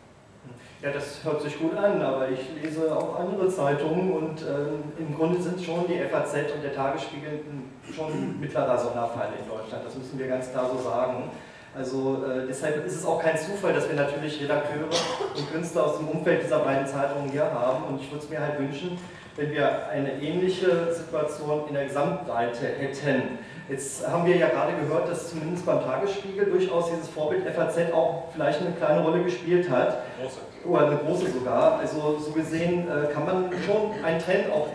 Ja, 0.81 0.93
das 0.93 1.25
hört 1.25 1.43
sich 1.43 1.59
gut 1.59 1.77
an, 1.77 2.01
aber 2.01 2.29
ich 2.31 2.41
lese 2.63 2.95
auch 2.97 3.19
andere 3.19 3.49
Zeitungen 3.49 4.13
und 4.13 4.43
ähm, 4.43 4.93
im 4.97 5.17
Grunde 5.17 5.43
sind 5.43 5.61
schon 5.61 5.87
die 5.89 5.99
FAZ 5.99 6.53
und 6.55 6.63
der 6.63 6.73
Tagesspiegel 6.73 7.41
schon 7.93 8.39
mittlerer 8.41 8.79
Sonderfall 8.79 9.31
in 9.41 9.49
Deutschland. 9.49 9.85
Das 9.85 9.97
müssen 9.97 10.19
wir 10.19 10.29
ganz 10.29 10.53
klar 10.53 10.71
so 10.71 10.79
sagen. 10.79 11.31
Also 11.77 12.25
äh, 12.25 12.47
deshalb 12.47 12.85
ist 12.87 12.95
es 12.95 13.05
auch 13.05 13.21
kein 13.21 13.37
Zufall, 13.37 13.75
dass 13.75 13.89
wir 13.89 13.97
natürlich 13.97 14.41
Redakteure 14.41 14.89
und 15.37 15.53
Künstler 15.53 15.87
aus 15.87 15.99
dem 15.99 16.09
Umfeld 16.09 16.45
dieser 16.45 16.61
beiden 16.61 16.87
Zeitungen 16.87 17.31
hier 17.31 17.45
haben. 17.45 17.85
Und 17.85 18.01
ich 18.01 18.11
würde 18.11 18.25
es 18.25 18.31
mir 18.31 18.41
halt 18.41 18.59
wünschen, 18.59 18.99
wenn 19.37 19.51
wir 19.51 19.89
eine 19.89 20.21
ähnliche 20.21 20.93
Situation 20.93 21.69
in 21.69 21.75
der 21.75 21.85
Gesamtbreite 21.85 22.67
hätten. 22.67 23.39
Jetzt 23.69 24.07
haben 24.09 24.25
wir 24.25 24.35
ja 24.35 24.49
gerade 24.49 24.73
gehört, 24.81 25.11
dass 25.11 25.29
zumindest 25.29 25.67
beim 25.67 25.83
Tagesspiegel 25.83 26.47
durchaus 26.47 26.91
dieses 26.91 27.09
Vorbild 27.09 27.47
FAZ 27.55 27.93
auch 27.93 28.29
vielleicht 28.33 28.63
eine 28.63 28.73
kleine 28.73 29.03
Rolle 29.03 29.23
gespielt 29.23 29.69
hat. 29.69 30.05
Große. 30.19 30.41
Oder 30.65 30.87
eine 30.87 30.97
große 30.97 31.31
sogar. 31.31 31.79
Also 31.79 32.19
so 32.19 32.33
gesehen 32.33 32.89
äh, 32.89 33.13
kann 33.13 33.27
man 33.27 33.51
schon 33.67 34.03
einen 34.03 34.19
Trend 34.19 34.51
auch 34.51 34.69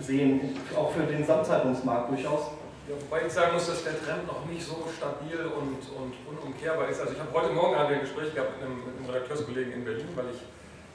sehen, 0.00 0.58
auch 0.76 0.90
für 0.90 1.02
den 1.04 1.18
Gesamtzeitungsmarkt 1.18 2.10
durchaus. 2.10 2.50
Ja, 2.88 2.96
wobei 2.98 3.26
ich 3.26 3.32
sagen 3.32 3.54
muss, 3.54 3.68
dass 3.68 3.84
der 3.84 3.94
Trend 4.02 4.26
noch 4.26 4.44
nicht 4.46 4.66
so 4.66 4.88
stabil 4.96 5.38
und, 5.38 5.78
und 5.94 6.14
unumkehrbar 6.26 6.88
ist. 6.88 7.00
Also 7.00 7.12
ich 7.12 7.20
habe 7.20 7.30
heute 7.32 7.54
Morgen 7.54 7.76
ein 7.76 8.00
Gespräch 8.00 8.34
gehabt 8.34 8.58
mit 8.58 8.66
einem, 8.66 8.78
mit 8.84 8.96
einem 8.98 9.06
Redakteurskollegen 9.06 9.72
in 9.72 9.84
Berlin, 9.84 10.08
weil 10.16 10.26
ich 10.34 10.42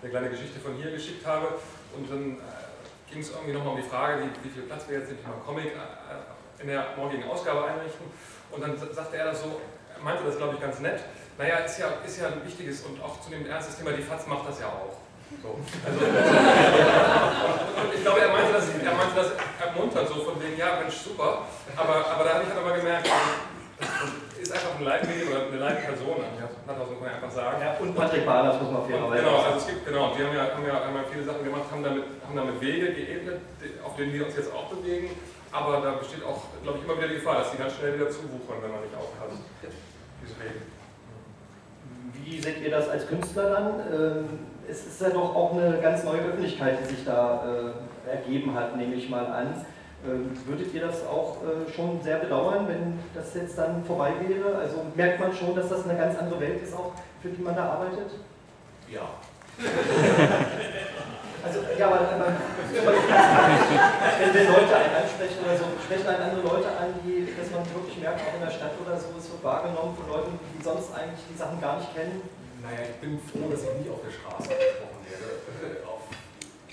eine 0.01 0.11
kleine 0.11 0.29
Geschichte 0.29 0.59
von 0.59 0.75
hier 0.75 0.91
geschickt 0.91 1.25
habe. 1.25 1.47
Und 1.95 2.11
dann 2.11 2.43
äh, 2.43 3.09
ging 3.09 3.21
es 3.21 3.31
irgendwie 3.31 3.53
nochmal 3.53 3.75
um 3.75 3.81
die 3.81 3.87
Frage, 3.87 4.23
wie, 4.23 4.49
wie 4.49 4.51
viel 4.51 4.63
Platz 4.63 4.83
wir 4.89 4.99
jetzt 4.99 5.11
im 5.11 5.23
Thema 5.23 5.39
Comic 5.45 5.67
äh, 5.67 6.36
in 6.59 6.67
der 6.67 6.85
morgigen 6.95 7.23
Ausgabe 7.29 7.65
einrichten. 7.65 8.05
Und 8.51 8.61
dann 8.61 8.77
sagte 8.77 9.17
er 9.17 9.25
das 9.25 9.41
so, 9.41 9.61
er 9.95 10.03
meinte 10.03 10.23
das 10.23 10.37
glaube 10.37 10.55
ich 10.55 10.61
ganz 10.61 10.79
nett. 10.79 11.01
Naja, 11.37 11.57
ist 11.57 11.77
ja, 11.77 11.87
ist 12.05 12.19
ja 12.19 12.27
ein 12.27 12.45
wichtiges 12.45 12.81
und 12.81 13.01
auch 13.03 13.21
zunehmend 13.21 13.49
ernstes 13.49 13.77
Thema, 13.77 13.91
die 13.91 14.01
FAZ 14.01 14.25
macht 14.27 14.49
das 14.49 14.59
ja 14.59 14.67
auch. 14.67 14.97
So. 15.43 15.59
Also, 15.85 15.99
und 17.83 17.93
ich 17.93 18.01
glaube, 18.01 18.21
er 18.21 18.29
meinte, 18.29 18.53
das, 18.53 18.69
er 18.69 18.95
meinte 18.95 19.15
das 19.15 19.31
ermuntert, 19.59 20.07
so 20.07 20.23
von 20.23 20.41
wegen, 20.41 20.57
ja, 20.57 20.79
Mensch, 20.79 20.95
super. 20.95 21.45
Aber, 21.75 22.09
aber 22.09 22.23
da 22.23 22.33
habe 22.35 22.43
ich 22.43 22.49
halt 22.49 22.59
aber 22.59 22.77
gemerkt, 22.77 23.09
das 23.77 24.39
ist 24.41 24.51
einfach 24.51 24.79
ein 24.79 24.85
Leitmedium 24.85 25.29
oder 25.29 25.47
eine 25.47 25.57
Leitperson. 25.57 26.17
Ja, 26.39 26.47
Platthaus 26.65 26.89
muss 26.89 27.01
man 27.01 27.09
einfach 27.09 27.31
sagen. 27.31 27.61
Ja, 27.61 27.77
und 27.77 27.93
Patrick 27.95 28.25
Bahn, 28.25 28.45
das 28.45 28.61
muss 28.61 28.71
man 28.71 28.87
fairerweise 28.87 29.23
Genau, 29.23 29.37
also 29.37 29.57
es 29.57 29.67
gibt, 29.67 29.85
genau, 29.85 30.17
wir 30.17 30.25
haben 30.25 30.35
ja, 30.35 30.43
haben 30.55 30.65
ja, 30.65 30.73
ja 30.73 31.03
viele 31.11 31.23
Sachen 31.23 31.43
gemacht, 31.43 31.63
haben 31.69 31.83
damit, 31.83 32.03
haben 32.25 32.35
damit 32.35 32.61
Wege 32.61 32.93
geebnet, 32.93 33.41
auf 33.83 33.95
denen 33.95 34.13
wir 34.13 34.25
uns 34.25 34.35
jetzt 34.35 34.51
auch 34.53 34.69
bewegen. 34.69 35.11
Aber 35.57 35.81
da 35.81 35.91
besteht 35.93 36.23
auch, 36.23 36.41
glaube 36.61 36.77
ich, 36.77 36.85
immer 36.85 36.97
wieder 36.97 37.07
die 37.07 37.15
Gefahr, 37.15 37.39
dass 37.39 37.51
die 37.51 37.57
ganz 37.57 37.73
schnell 37.73 37.95
wieder 37.95 38.09
zuwuchern, 38.09 38.61
wenn 38.61 38.71
man 38.71 38.81
nicht 38.81 38.95
aufpasst. 38.95 39.41
Deswegen. 40.21 40.61
Wie 42.13 42.39
seht 42.39 42.61
ihr 42.61 42.69
das 42.69 42.89
als 42.89 43.07
Künstler 43.07 43.49
dann? 43.49 43.79
Ähm, 43.91 44.39
es 44.69 44.85
ist 44.85 45.01
ja 45.01 45.09
doch 45.09 45.33
auch 45.35 45.53
eine 45.53 45.79
ganz 45.81 46.03
neue 46.03 46.21
Öffentlichkeit, 46.21 46.77
die 46.81 46.95
sich 46.95 47.05
da 47.05 47.73
äh, 48.05 48.09
ergeben 48.09 48.53
hat, 48.53 48.77
nehme 48.77 48.95
ich 48.95 49.09
mal 49.09 49.25
an. 49.25 49.65
Ähm, 50.05 50.29
würdet 50.45 50.71
ihr 50.75 50.81
das 50.81 51.07
auch 51.07 51.37
äh, 51.41 51.71
schon 51.73 52.01
sehr 52.03 52.17
bedauern, 52.17 52.67
wenn 52.67 52.99
das 53.15 53.33
jetzt 53.33 53.57
dann 53.57 53.83
vorbei 53.83 54.13
wäre? 54.27 54.57
Also 54.57 54.85
merkt 54.95 55.19
man 55.19 55.33
schon, 55.33 55.55
dass 55.55 55.69
das 55.69 55.85
eine 55.85 55.97
ganz 55.97 56.19
andere 56.19 56.39
Welt 56.39 56.61
ist, 56.61 56.75
auch 56.75 56.91
für 57.21 57.29
die 57.29 57.41
man 57.41 57.55
da 57.55 57.63
arbeitet? 57.71 58.11
Ja. 58.91 59.09
Also, 61.47 61.59
ja, 61.77 61.87
aber, 61.87 62.01
aber 62.01 62.27
wenn, 62.73 64.33
wenn 64.33 64.47
Leute 64.47 64.73
einen 64.75 64.95
ansprechen 64.99 65.39
oder 65.45 65.55
so, 65.55 65.65
sprechen 65.85 66.07
einen 66.07 66.23
andere 66.27 66.41
Leute 66.43 66.67
an, 66.67 66.91
die, 67.05 67.23
wirklich 67.97 68.03
merkt, 68.03 68.21
auch 68.21 68.35
in 68.37 68.45
der 68.45 68.53
Stadt 68.53 68.75
oder 68.77 68.95
so, 68.97 69.07
es 69.17 69.29
wird 69.29 69.43
wahrgenommen 69.43 69.97
von 69.97 70.07
Leuten, 70.07 70.39
die 70.53 70.61
sonst 70.61 70.93
eigentlich 70.93 71.25
die 71.29 71.37
Sachen 71.37 71.59
gar 71.61 71.79
nicht 71.79 71.93
kennen. 71.93 72.21
Naja, 72.61 72.89
ich 72.89 72.97
bin 73.01 73.17
froh, 73.17 73.49
dass 73.49 73.65
ich 73.65 73.73
nie 73.81 73.89
auf 73.89 74.01
der 74.01 74.13
Straße 74.13 74.49
gesprochen 74.49 75.01
werde. 75.05 75.85
Auf, 75.85 76.05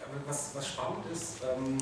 aber 0.01 0.17
was, 0.27 0.53
was 0.55 0.65
spannend 0.69 1.05
ist, 1.13 1.45
ähm, 1.45 1.81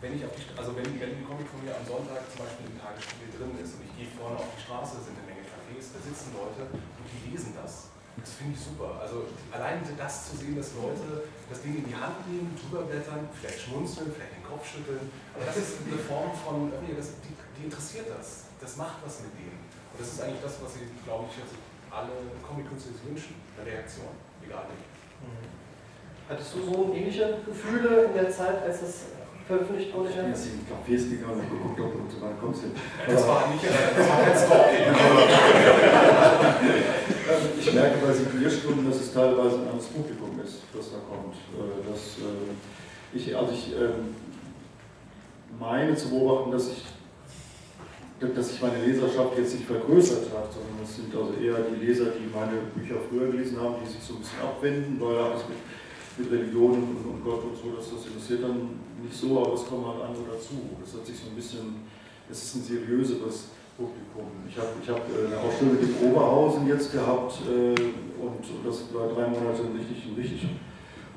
wenn 0.00 0.14
ich 0.14 0.22
auf 0.24 0.34
die, 0.34 0.46
also 0.54 0.74
wenn, 0.78 0.86
wenn 0.98 1.22
ein 1.22 1.26
Comic 1.26 1.46
von 1.50 1.62
mir 1.62 1.74
am 1.74 1.82
Sonntag 1.86 2.22
zum 2.30 2.46
Beispiel 2.46 2.70
im 2.70 2.78
Tagesspiegel 2.78 3.34
drin 3.34 3.54
ist 3.58 3.78
und 3.78 3.82
ich 3.86 3.94
gehe 3.98 4.10
vorne 4.14 4.38
auf 4.38 4.50
die 4.54 4.62
Straße, 4.62 5.02
sind 5.02 5.18
eine 5.18 5.26
Menge 5.26 5.42
Cafés, 5.42 5.90
da 5.90 5.98
sitzen 5.98 6.34
Leute 6.38 6.70
und 6.70 7.06
die 7.06 7.34
lesen 7.34 7.54
das 7.58 7.90
das 8.18 8.34
finde 8.34 8.58
ich 8.58 8.60
super. 8.60 8.98
Also 9.00 9.30
allein 9.54 9.78
das 9.96 10.30
zu 10.30 10.36
sehen, 10.36 10.56
dass 10.56 10.74
Leute 10.74 11.30
das 11.48 11.62
Ding 11.62 11.78
in 11.78 11.86
die 11.86 11.94
Hand 11.94 12.26
nehmen, 12.26 12.50
drüber 12.58 12.82
blättern, 12.82 13.28
vielleicht 13.30 13.62
schmunzeln, 13.62 14.10
vielleicht 14.10 14.34
den 14.34 14.42
Kopf 14.42 14.66
schütteln. 14.66 15.06
Aber 15.34 15.46
das 15.46 15.56
ist 15.56 15.86
eine 15.86 16.02
Form 16.02 16.34
von, 16.34 16.72
das, 16.74 17.14
die, 17.22 17.34
die, 17.58 17.64
interessiert 17.64 18.06
das. 18.08 18.44
Das 18.60 18.76
macht 18.76 18.98
was 19.04 19.22
mit 19.22 19.34
denen. 19.34 19.58
Und 19.92 19.98
das 19.98 20.12
ist 20.14 20.22
eigentlich 20.22 20.42
das, 20.42 20.62
was 20.62 20.74
sie, 20.74 20.86
glaube 21.04 21.26
ich, 21.26 21.34
alle 21.90 22.12
Comic-Künstler 22.46 22.92
wünschen. 23.06 23.34
Eine 23.56 23.66
Reaktion, 23.66 24.06
egal 24.44 24.66
wie. 24.70 24.78
Mhm. 25.26 25.48
Hattest 26.28 26.54
du 26.54 26.62
so 26.62 26.92
ähnliche 26.94 27.38
Gefühle 27.46 28.04
in 28.04 28.14
der 28.14 28.30
Zeit, 28.30 28.62
als 28.62 28.80
das 28.80 29.06
veröffentlicht 29.46 29.94
wurde? 29.94 30.10
Ich 30.10 30.16
bin 30.16 30.28
jetzt 30.28 30.46
in 30.46 30.66
Cafés 30.68 31.08
gegangen 31.08 31.40
und 31.40 31.50
geguckt, 31.50 31.80
ob 31.80 31.94
und 31.94 32.10
so 32.10 32.20
weiter 32.20 32.34
kommt. 32.38 32.58
Das 33.06 33.26
war 33.26 33.48
nicht, 33.48 33.64
das 33.64 34.50
war. 34.50 34.68
Ähm, 34.68 34.94
ich 37.58 37.72
merke 37.72 38.06
bei 38.06 38.12
Signierstunden, 38.12 38.90
dass 38.90 39.00
es 39.00 39.14
teilweise 39.14 39.56
ein 39.56 39.68
anderes 39.68 39.86
Publikum 39.86 40.38
ist, 40.40 40.58
das 40.74 40.90
da 40.92 40.98
kommt. 41.08 41.34
Äh, 41.56 41.80
das, 41.90 42.18
äh, 42.18 42.52
ich, 43.16 43.34
also 43.34 43.50
ich 43.52 43.74
ähm, 43.74 44.14
meine 45.58 45.96
zu 45.96 46.10
beobachten, 46.10 46.50
dass 46.52 46.66
sich 46.66 46.84
dass 48.20 48.50
sich 48.50 48.60
meine 48.60 48.84
Leserschaft 48.84 49.38
jetzt 49.38 49.54
nicht 49.54 49.66
vergrößert 49.66 50.26
hat, 50.34 50.50
sondern 50.50 50.82
es 50.82 50.96
sind 50.96 51.14
also 51.14 51.34
eher 51.38 51.62
die 51.70 51.86
Leser, 51.86 52.10
die 52.18 52.26
meine 52.34 52.66
Bücher 52.74 52.98
früher 53.08 53.30
gelesen 53.30 53.60
haben, 53.60 53.76
die 53.78 53.86
sich 53.86 54.02
so 54.02 54.14
ein 54.14 54.20
bisschen 54.20 54.42
abwenden, 54.42 54.98
weil 54.98 55.18
alles 55.18 55.42
mit, 55.46 55.62
mit 56.18 56.26
Religion 56.26 56.82
und, 56.82 56.98
und, 57.06 57.22
Gott 57.22 57.44
und 57.44 57.54
so, 57.54 57.78
das, 57.78 57.86
das 57.94 58.06
interessiert 58.10 58.42
dann 58.42 58.82
nicht 58.98 59.14
so, 59.14 59.38
aber 59.38 59.54
es 59.54 59.64
kommen 59.66 59.86
halt 59.86 60.02
andere 60.02 60.34
dazu. 60.34 60.74
Das 60.82 60.98
hat 60.98 61.06
sich 61.06 61.14
so 61.14 61.30
ein 61.30 61.36
bisschen, 61.38 61.86
es 62.26 62.42
ist 62.42 62.54
ein 62.56 62.62
seriöseres 62.66 63.54
Publikum. 63.78 64.26
Ich 64.50 64.58
habe 64.58 64.74
ich 64.82 64.88
hab 64.90 65.06
äh, 65.14 65.30
eine 65.30 65.38
Ausstellung 65.38 65.78
mit 65.78 65.86
dem 65.86 66.10
Oberhausen 66.10 66.66
jetzt 66.66 66.90
gehabt 66.90 67.38
äh, 67.46 67.78
und 68.18 68.42
das 68.66 68.90
war 68.90 69.06
drei 69.14 69.30
Monate 69.30 69.62
richtig, 69.70 70.10
ein 70.10 70.18
richtig 70.18 70.42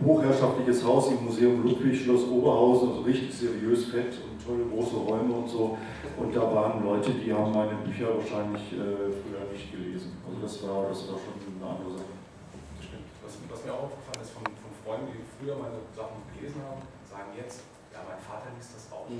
hochherrschaftliches 0.05 0.83
Haus 0.83 1.11
im 1.11 1.23
Museum 1.25 1.63
Ludwig, 1.63 2.01
Schloss 2.01 2.27
Oberhausen, 2.27 2.89
also 2.89 3.01
richtig 3.01 3.33
seriös, 3.33 3.85
fett 3.85 4.17
und 4.23 4.43
tolle 4.43 4.65
große 4.65 4.95
Räume 4.95 5.33
und 5.33 5.47
so. 5.47 5.77
Und 6.17 6.35
da 6.35 6.41
waren 6.41 6.83
Leute, 6.83 7.11
die 7.11 7.31
haben 7.33 7.51
meine 7.51 7.75
Bücher 7.85 8.17
wahrscheinlich 8.17 8.73
äh, 8.73 9.09
früher 9.09 9.45
nicht 9.51 9.71
gelesen. 9.71 10.17
Also 10.25 10.39
das 10.41 10.63
war, 10.63 10.89
das 10.89 11.07
war 11.07 11.19
schon 11.21 11.35
eine 11.41 11.65
andere 11.65 11.91
Sache. 11.97 12.13
Das 12.77 12.85
stimmt. 12.85 13.05
Was, 13.23 13.37
was 13.45 13.63
mir 13.65 13.73
auch 13.73 13.83
aufgefallen 13.89 14.21
ist 14.21 14.31
von, 14.33 14.43
von 14.43 14.71
Freunden, 14.83 15.07
die 15.13 15.23
früher 15.37 15.55
meine 15.55 15.79
Sachen 15.93 16.17
gelesen 16.33 16.61
haben, 16.65 16.81
sagen 17.05 17.29
jetzt, 17.37 17.61
ja, 17.93 18.01
mein 18.07 18.17
Vater 18.17 18.49
liest 18.57 18.73
das 18.73 18.89
auch. 18.89 19.05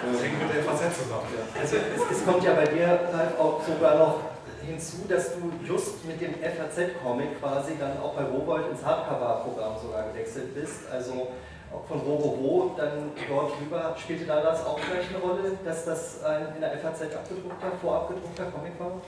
Das 0.00 0.22
hängt 0.22 0.38
mit 0.40 0.48
der 0.54 0.62
FAZ 0.64 0.96
zusammen. 0.96 1.26
Also 1.58 1.76
es, 1.76 2.18
es 2.18 2.24
kommt 2.24 2.42
ja 2.42 2.54
bei 2.54 2.64
dir 2.66 2.88
halt 2.88 3.38
auch 3.38 3.60
sogar 3.62 3.98
noch 3.98 4.29
hinzu, 4.66 5.08
dass 5.08 5.34
du 5.34 5.52
just 5.66 6.04
mit 6.04 6.20
dem 6.20 6.34
FAZ-Comic 6.34 7.40
quasi 7.40 7.72
dann 7.78 7.98
auch 7.98 8.14
bei 8.14 8.24
Robold 8.24 8.70
ins 8.70 8.84
Hardcover-Programm 8.84 9.74
sogar 9.80 10.08
gewechselt 10.10 10.54
bist. 10.54 10.90
Also 10.90 11.28
auch 11.72 11.84
von 11.86 12.00
Rorobo 12.00 12.74
dann 12.76 13.12
dort 13.28 13.52
rüber. 13.60 13.94
Spielte 13.96 14.24
da 14.24 14.42
das 14.42 14.64
auch 14.64 14.78
vielleicht 14.78 15.14
eine 15.14 15.18
Rolle, 15.22 15.58
dass 15.64 15.84
das 15.84 16.24
ein 16.24 16.54
in 16.54 16.60
der 16.60 16.78
FAZ 16.78 17.02
abgedruckter, 17.02 17.72
vorabgedruckter 17.80 18.46
Comic 18.46 18.78
war? 18.78 19.00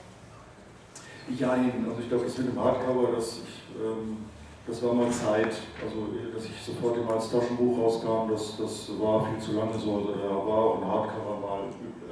Ja, 1.38 1.50
also 1.50 2.00
ich 2.00 2.08
glaube, 2.08 2.24
das 2.24 2.38
mit 2.38 2.48
dem 2.48 2.62
Hardcover, 2.62 3.12
das, 3.14 3.38
ich, 3.38 3.62
ähm, 3.80 4.24
das 4.66 4.82
war 4.82 4.94
mal 4.94 5.10
Zeit. 5.10 5.54
Also, 5.82 6.08
dass 6.34 6.44
ich 6.44 6.62
sofort 6.64 6.96
immer 6.96 7.14
als 7.14 7.30
Taschenbuch 7.30 7.78
rauskam, 7.78 8.30
das, 8.30 8.56
das 8.58 8.90
war 9.00 9.26
viel 9.26 9.38
zu 9.38 9.52
lange 9.52 9.78
so. 9.78 9.96
Also, 9.96 10.12
da 10.12 10.28
war 10.28 10.76
ein 10.76 10.84
Hardcover 10.84 11.40
mal 11.40 11.60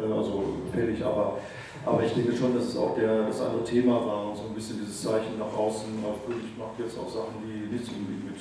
äh, 0.00 0.12
also 0.12 0.44
fällig, 0.72 1.04
aber 1.04 1.38
aber 1.84 2.02
ich 2.04 2.12
denke 2.12 2.36
schon, 2.36 2.54
dass 2.54 2.64
es 2.64 2.76
auch 2.76 2.94
der, 2.94 3.26
das 3.26 3.40
andere 3.40 3.64
Thema 3.64 3.94
war 4.06 4.28
und 4.28 4.36
so 4.36 4.44
ein 4.44 4.54
bisschen 4.54 4.80
dieses 4.80 5.02
Zeichen 5.02 5.38
nach 5.38 5.56
außen, 5.56 5.88
ich 6.28 6.58
mache 6.58 6.82
jetzt 6.82 6.98
auch 6.98 7.08
Sachen, 7.08 7.40
die 7.44 7.72
nichts 7.72 7.88
unbedingt 7.88 8.26
mit 8.26 8.40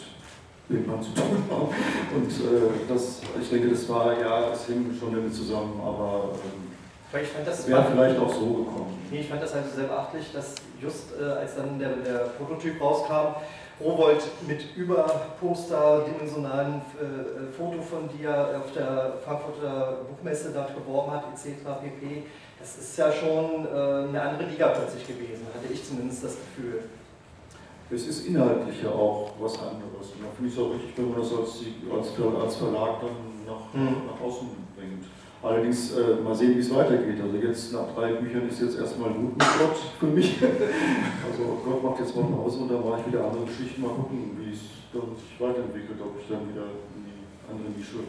Wimpern 0.69 1.01
zu 1.01 1.11
tun 1.13 1.43
haben. 1.49 1.67
Und 2.15 2.29
äh, 2.29 2.69
das, 2.87 3.21
ich 3.41 3.49
denke, 3.49 3.69
das 3.69 3.87
war, 3.89 4.19
ja, 4.19 4.51
es 4.51 4.65
hing 4.65 4.95
schon 4.97 5.13
damit 5.13 5.33
zusammen, 5.33 5.81
aber 5.81 6.29
ähm, 6.33 6.69
wäre 7.11 7.85
vielleicht 7.91 8.19
auch 8.19 8.33
so 8.33 8.45
gekommen. 8.45 8.99
Nee, 9.09 9.21
ich 9.21 9.27
fand 9.27 9.41
das 9.41 9.55
halt 9.55 9.65
sehr 9.73 9.85
beachtlich, 9.85 10.31
dass 10.31 10.55
just 10.79 11.19
äh, 11.19 11.23
als 11.23 11.55
dann 11.55 11.79
der, 11.79 11.95
der 11.95 12.19
Prototyp 12.37 12.79
rauskam, 12.79 13.35
Rowold 13.81 14.21
mit 14.45 14.75
Überposter, 14.75 16.05
dimensionalen 16.05 16.81
äh, 16.99 17.51
Foto 17.51 17.81
von 17.81 18.09
dir 18.09 18.61
auf 18.63 18.73
der 18.73 19.13
Frankfurter 19.23 19.99
Buchmesse 20.09 20.51
dort 20.53 20.75
geworben 20.75 21.11
hat, 21.11 21.23
etc. 21.33 21.63
pp 21.81 22.23
das 22.59 22.77
ist 22.77 22.97
ja 22.97 23.11
schon 23.11 23.65
äh, 23.65 24.09
eine 24.09 24.21
andere 24.21 24.49
Liga 24.49 24.67
plötzlich 24.69 25.07
gewesen, 25.07 25.47
hatte 25.53 25.71
ich 25.71 25.83
zumindest 25.83 26.23
das 26.25 26.35
Gefühl. 26.35 26.83
Es 27.91 28.05
ist 28.05 28.27
inhaltlich 28.27 28.83
ja 28.83 28.89
auch 28.89 29.31
was 29.39 29.53
anderes. 29.57 30.13
Und 30.13 30.21
da 30.21 30.29
finde 30.35 30.51
ich 30.51 30.53
es 30.53 30.61
auch 30.61 30.73
richtig, 30.73 30.93
wenn 30.97 31.09
man 31.09 31.19
das 31.21 31.31
als, 31.31 31.63
als, 31.89 32.43
als 32.43 32.55
Verlag 32.57 33.01
dann 33.01 33.17
nach, 33.47 33.73
mhm. 33.73 34.05
nach 34.05 34.21
außen 34.21 34.47
bringt. 34.77 35.05
Allerdings 35.41 35.93
äh, 35.95 36.21
mal 36.21 36.35
sehen, 36.35 36.55
wie 36.55 36.59
es 36.59 36.69
weitergeht. 36.75 37.17
Also 37.21 37.37
jetzt 37.37 37.73
nach 37.73 37.87
drei 37.95 38.13
Büchern 38.13 38.47
ist 38.49 38.61
jetzt 38.61 38.77
erstmal 38.77 39.09
gut 39.09 39.31
mit 39.31 39.47
Gott 39.57 39.79
für 39.97 40.05
mich. 40.07 40.37
also 40.43 41.61
Gott 41.63 41.81
macht 41.81 41.99
jetzt 42.01 42.15
mal 42.15 42.25
Pause 42.25 42.59
und 42.59 42.69
dann 42.69 42.83
mache 42.83 42.99
ich 42.99 43.07
wieder 43.07 43.25
andere 43.25 43.45
Geschichten. 43.45 43.81
Mal 43.81 43.95
gucken, 43.95 44.37
wie 44.37 44.51
es 44.51 44.59
dann 44.93 45.15
sich 45.15 45.39
weiterentwickelt, 45.39 45.97
ob 46.03 46.19
ich 46.19 46.27
dann 46.27 46.43
wieder 46.49 46.67
in 46.93 47.07
die 47.07 47.23
andere 47.49 47.71
Nische 47.71 48.03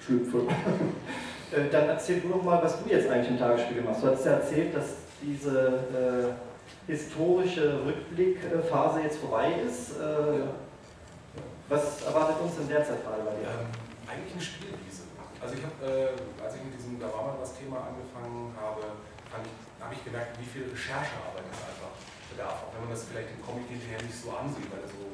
schlüpfe. 0.00 0.48
Äh, 1.52 1.70
dann 1.70 1.88
erzähl 1.88 2.20
du 2.20 2.28
doch 2.28 2.42
mal, 2.42 2.62
was 2.62 2.82
du 2.82 2.90
jetzt 2.90 3.08
eigentlich 3.08 3.30
im 3.30 3.38
Tagesspiegel 3.38 3.82
machst. 3.82 4.02
Du 4.02 4.08
hast 4.08 4.24
ja 4.24 4.32
erzählt, 4.32 4.74
dass 4.74 4.96
diese 5.22 5.58
äh, 5.94 6.90
historische 6.90 7.80
Rückblickphase 7.84 9.00
jetzt 9.00 9.18
vorbei 9.18 9.52
ist. 9.66 9.98
Äh, 9.98 10.40
ja. 10.40 10.46
Was 11.68 12.02
erwartet 12.02 12.36
uns 12.42 12.58
in 12.58 12.68
der 12.68 12.84
Zeit 12.84 13.02
gerade 13.02 13.22
bei 13.22 13.34
dir? 13.42 13.50
Ähm, 13.50 13.66
eigentlich 14.06 14.32
eine 14.34 14.42
Spielwiese. 14.42 15.02
Also 15.42 15.54
ich 15.54 15.62
habe, 15.62 15.78
äh, 15.82 16.42
als 16.42 16.54
ich 16.54 16.62
mit 16.62 16.74
diesem 16.74 16.98
Da 16.98 17.06
war 17.10 17.34
mal 17.34 17.38
was 17.40 17.58
Thema 17.58 17.90
angefangen 17.90 18.54
habe, 18.54 18.82
habe 19.30 19.94
ich 19.94 20.02
gemerkt, 20.02 20.38
wie 20.40 20.46
viel 20.46 20.66
Recherchearbeit 20.70 21.46
es 21.50 21.62
einfach 21.62 21.94
bedarf. 22.30 22.66
Auch 22.66 22.72
wenn 22.74 22.86
man 22.86 22.92
das 22.94 23.04
vielleicht 23.06 23.30
im 23.34 23.42
Comic 23.42 23.70
hinterher 23.70 24.02
nicht 24.02 24.14
so 24.14 24.34
ansieht, 24.34 24.66
weil 24.70 24.82
er 24.82 24.90
so 24.90 25.06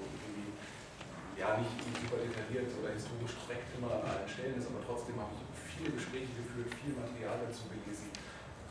ja 1.38 1.57
nicht, 1.59 1.73
super 1.97 2.21
detailliert 2.21 2.71
oder 2.77 2.92
historisch 2.92 3.35
korrekt 3.42 3.68
immer 3.77 4.01
an 4.01 4.05
allen 4.05 4.29
Stellen 4.29 4.57
ist, 4.59 4.68
aber 4.68 4.85
trotzdem 4.85 5.16
habe 5.16 5.33
ich 5.35 5.42
viele 5.57 5.90
Gespräche 5.97 6.33
geführt, 6.37 6.68
viel 6.83 6.95
Material 6.95 7.40
dazu 7.47 7.68
gelesen, 7.73 8.12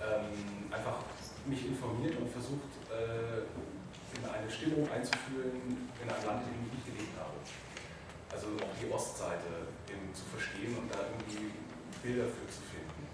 ähm, 0.02 0.70
einfach 0.70 1.06
mich 1.46 1.66
informiert 1.66 2.18
und 2.18 2.30
versucht, 2.30 2.72
äh, 2.90 3.46
in 4.12 4.22
eine 4.28 4.50
Stimmung 4.52 4.86
einzuführen 4.92 5.88
in 5.96 6.08
ein 6.08 6.24
Land, 6.26 6.44
in 6.46 6.52
dem 6.52 6.64
ich 6.68 6.74
nicht 6.78 6.88
gelebt 6.92 7.16
habe. 7.16 7.38
Also 8.28 8.60
auch 8.60 8.76
die 8.76 8.88
Ostseite 8.92 9.72
eben 9.88 10.12
zu 10.12 10.24
verstehen 10.28 10.76
und 10.76 10.92
da 10.92 11.08
irgendwie 11.08 11.56
Bilder 12.04 12.28
für 12.28 12.48
zu 12.48 12.64
finden. 12.68 13.08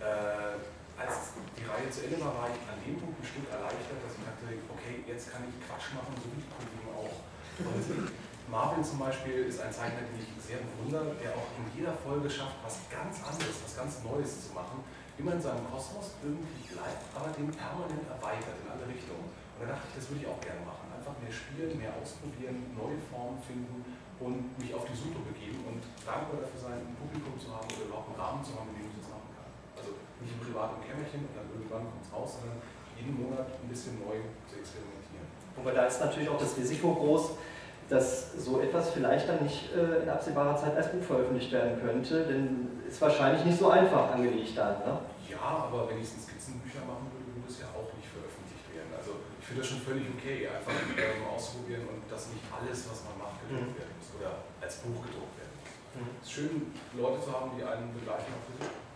Äh, 0.00 0.60
als 0.96 1.36
die 1.56 1.64
Reihe 1.64 1.88
zu 1.92 2.08
Ende 2.08 2.16
war, 2.24 2.32
war 2.36 2.48
ich 2.48 2.60
an 2.64 2.80
dem 2.80 2.96
Punkt 2.96 3.20
ein 3.20 3.26
Stück 3.26 3.46
erleichtert, 3.52 4.00
dass 4.00 4.16
ich 4.16 4.24
dachte, 4.24 4.44
okay, 4.72 5.04
jetzt 5.04 5.28
kann 5.32 5.44
ich 5.44 5.56
Quatsch 5.60 5.92
machen, 5.92 6.16
so 6.16 6.28
wie 6.32 6.40
Kollegen 6.48 6.88
auch. 6.88 7.20
Und 7.60 8.12
Marvin 8.46 8.82
zum 8.82 9.02
Beispiel 9.02 9.50
ist 9.50 9.58
ein 9.58 9.72
Zeichner, 9.74 10.06
den 10.06 10.22
ich 10.22 10.30
sehr 10.38 10.62
bewundere, 10.62 11.18
der 11.18 11.34
auch 11.34 11.50
in 11.58 11.66
jeder 11.74 11.90
Folge 11.98 12.30
schafft, 12.30 12.62
was 12.62 12.78
ganz 12.86 13.18
anderes, 13.26 13.58
was 13.58 13.74
ganz 13.74 14.06
Neues 14.06 14.46
zu 14.46 14.54
machen. 14.54 14.86
Immer 15.18 15.34
in 15.34 15.42
seinem 15.42 15.66
Kosmos 15.66 16.14
irgendwie 16.22 16.62
bleibt, 16.70 17.02
aber 17.16 17.32
den 17.34 17.50
permanent 17.50 18.06
erweitert 18.06 18.54
in 18.62 18.68
alle 18.70 18.86
Richtungen. 18.86 19.26
Und 19.26 19.58
da 19.64 19.74
dachte 19.74 19.90
ich, 19.90 19.94
das 19.98 20.04
würde 20.12 20.20
ich 20.22 20.28
auch 20.30 20.38
gerne 20.38 20.62
machen. 20.62 20.86
Einfach 20.94 21.16
mehr 21.18 21.32
spielen, 21.32 21.74
mehr 21.80 21.90
ausprobieren, 21.98 22.70
neue 22.76 23.00
Formen 23.10 23.40
finden 23.42 23.82
und 24.20 24.54
mich 24.60 24.70
auf 24.70 24.84
die 24.86 24.94
Suche 24.94 25.20
begeben 25.26 25.64
und 25.66 25.82
dankbar 26.06 26.44
dafür 26.44 26.60
sein, 26.70 26.78
ein 26.86 26.96
Publikum 27.00 27.34
zu 27.40 27.50
haben 27.50 27.66
oder 27.66 27.88
überhaupt 27.88 28.14
einen 28.14 28.20
Rahmen 28.20 28.42
zu 28.46 28.54
haben, 28.54 28.70
in 28.76 28.84
dem 28.84 28.92
ich 28.92 29.00
das 29.00 29.10
machen 29.10 29.30
kann. 29.34 29.50
Also 29.74 29.90
nicht 30.22 30.36
im 30.36 30.80
Kämmerchen 30.86 31.20
und 31.26 31.34
dann 31.34 31.48
irgendwann 31.50 31.84
kommt 31.88 32.04
es 32.04 32.12
raus, 32.12 32.30
sondern 32.38 32.62
jeden 32.94 33.16
Monat 33.16 33.48
ein 33.58 33.68
bisschen 33.68 33.98
neu 34.00 34.22
zu 34.46 34.60
experimentieren. 34.60 35.26
Wobei 35.56 35.72
da 35.72 35.88
ist 35.88 36.00
natürlich 36.00 36.28
auch 36.28 36.40
das 36.40 36.56
Risiko 36.56 36.94
groß, 36.94 37.40
dass 37.88 38.34
so 38.34 38.60
etwas 38.60 38.90
vielleicht 38.90 39.28
dann 39.28 39.42
nicht 39.42 39.70
äh, 39.74 40.02
in 40.02 40.08
absehbarer 40.08 40.56
Zeit 40.56 40.76
als 40.76 40.90
Buch 40.90 41.02
veröffentlicht 41.02 41.52
werden 41.52 41.80
könnte, 41.80 42.24
denn 42.24 42.82
ist 42.88 43.00
wahrscheinlich 43.00 43.44
nicht 43.44 43.58
so 43.58 43.70
einfach 43.70 44.12
angelegt 44.12 44.58
dann. 44.58 44.78
Ne? 44.82 44.98
Ja, 45.30 45.70
aber 45.70 45.88
wenn 45.88 45.98
ich 45.98 46.06
es 46.06 46.14
in 46.14 46.22
Skizzenbücher 46.22 46.82
machen 46.82 47.06
würde, 47.14 47.30
würde 47.30 47.46
es 47.46 47.62
ja 47.62 47.70
auch 47.70 47.86
nicht 47.94 48.10
veröffentlicht 48.10 48.66
werden. 48.74 48.90
Also 48.90 49.22
ich 49.38 49.46
finde 49.46 49.62
das 49.62 49.70
schon 49.70 49.82
völlig 49.86 50.06
okay, 50.10 50.50
einfach 50.50 50.74
ähm, 50.74 51.22
ausprobieren 51.30 51.86
und 51.86 52.02
dass 52.10 52.34
nicht 52.34 52.42
alles, 52.50 52.90
was 52.90 53.06
man 53.06 53.22
macht, 53.22 53.38
gedruckt 53.46 53.70
mhm. 53.70 53.78
werden 53.78 53.94
muss 53.98 54.10
oder 54.18 54.30
als 54.58 54.82
Buch 54.82 54.98
gedruckt 55.06 55.34
werden 55.38 55.54
muss. 55.62 55.72
Mhm. 55.94 56.10
Es 56.18 56.26
ist 56.26 56.34
schön, 56.34 56.54
Leute 56.98 57.18
zu 57.22 57.30
haben, 57.30 57.54
die 57.54 57.62
einen 57.62 57.94
begleiten 57.94 58.30
auf 58.34 58.44
der 58.50 58.66
Suche. 58.66 58.86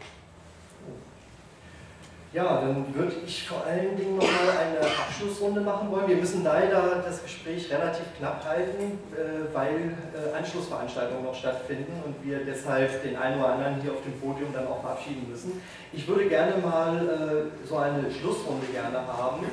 Ja, 2.32 2.60
dann 2.60 2.94
würde 2.94 3.12
ich 3.26 3.48
vor 3.48 3.64
allen 3.66 3.96
Dingen 3.96 4.14
noch 4.14 4.22
mal 4.22 4.50
eine 4.56 4.86
Abschlussrunde 4.86 5.62
machen 5.62 5.90
wollen. 5.90 6.06
Wir 6.06 6.16
müssen 6.16 6.44
leider 6.44 7.02
das 7.04 7.24
Gespräch 7.24 7.68
relativ 7.72 8.04
knapp 8.18 8.44
halten, 8.44 9.00
äh, 9.16 9.52
weil 9.52 9.96
äh, 10.14 10.36
Anschlussveranstaltungen 10.38 11.24
noch 11.24 11.34
stattfinden 11.34 11.92
und 12.06 12.14
wir 12.24 12.44
deshalb 12.44 13.02
den 13.02 13.16
einen 13.16 13.40
oder 13.40 13.54
anderen 13.54 13.80
hier 13.82 13.90
auf 13.90 14.02
dem 14.04 14.12
Podium 14.20 14.52
dann 14.52 14.68
auch 14.68 14.80
verabschieden 14.80 15.26
müssen. 15.28 15.60
Ich 15.92 16.06
würde 16.06 16.28
gerne 16.28 16.56
mal 16.58 17.50
äh, 17.64 17.66
so 17.66 17.78
eine 17.78 18.08
Schlussrunde 18.08 18.66
gerne 18.72 18.98
haben, 18.98 19.44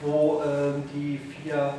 wo 0.00 0.40
ähm, 0.42 0.84
die 0.94 1.18
vier 1.18 1.74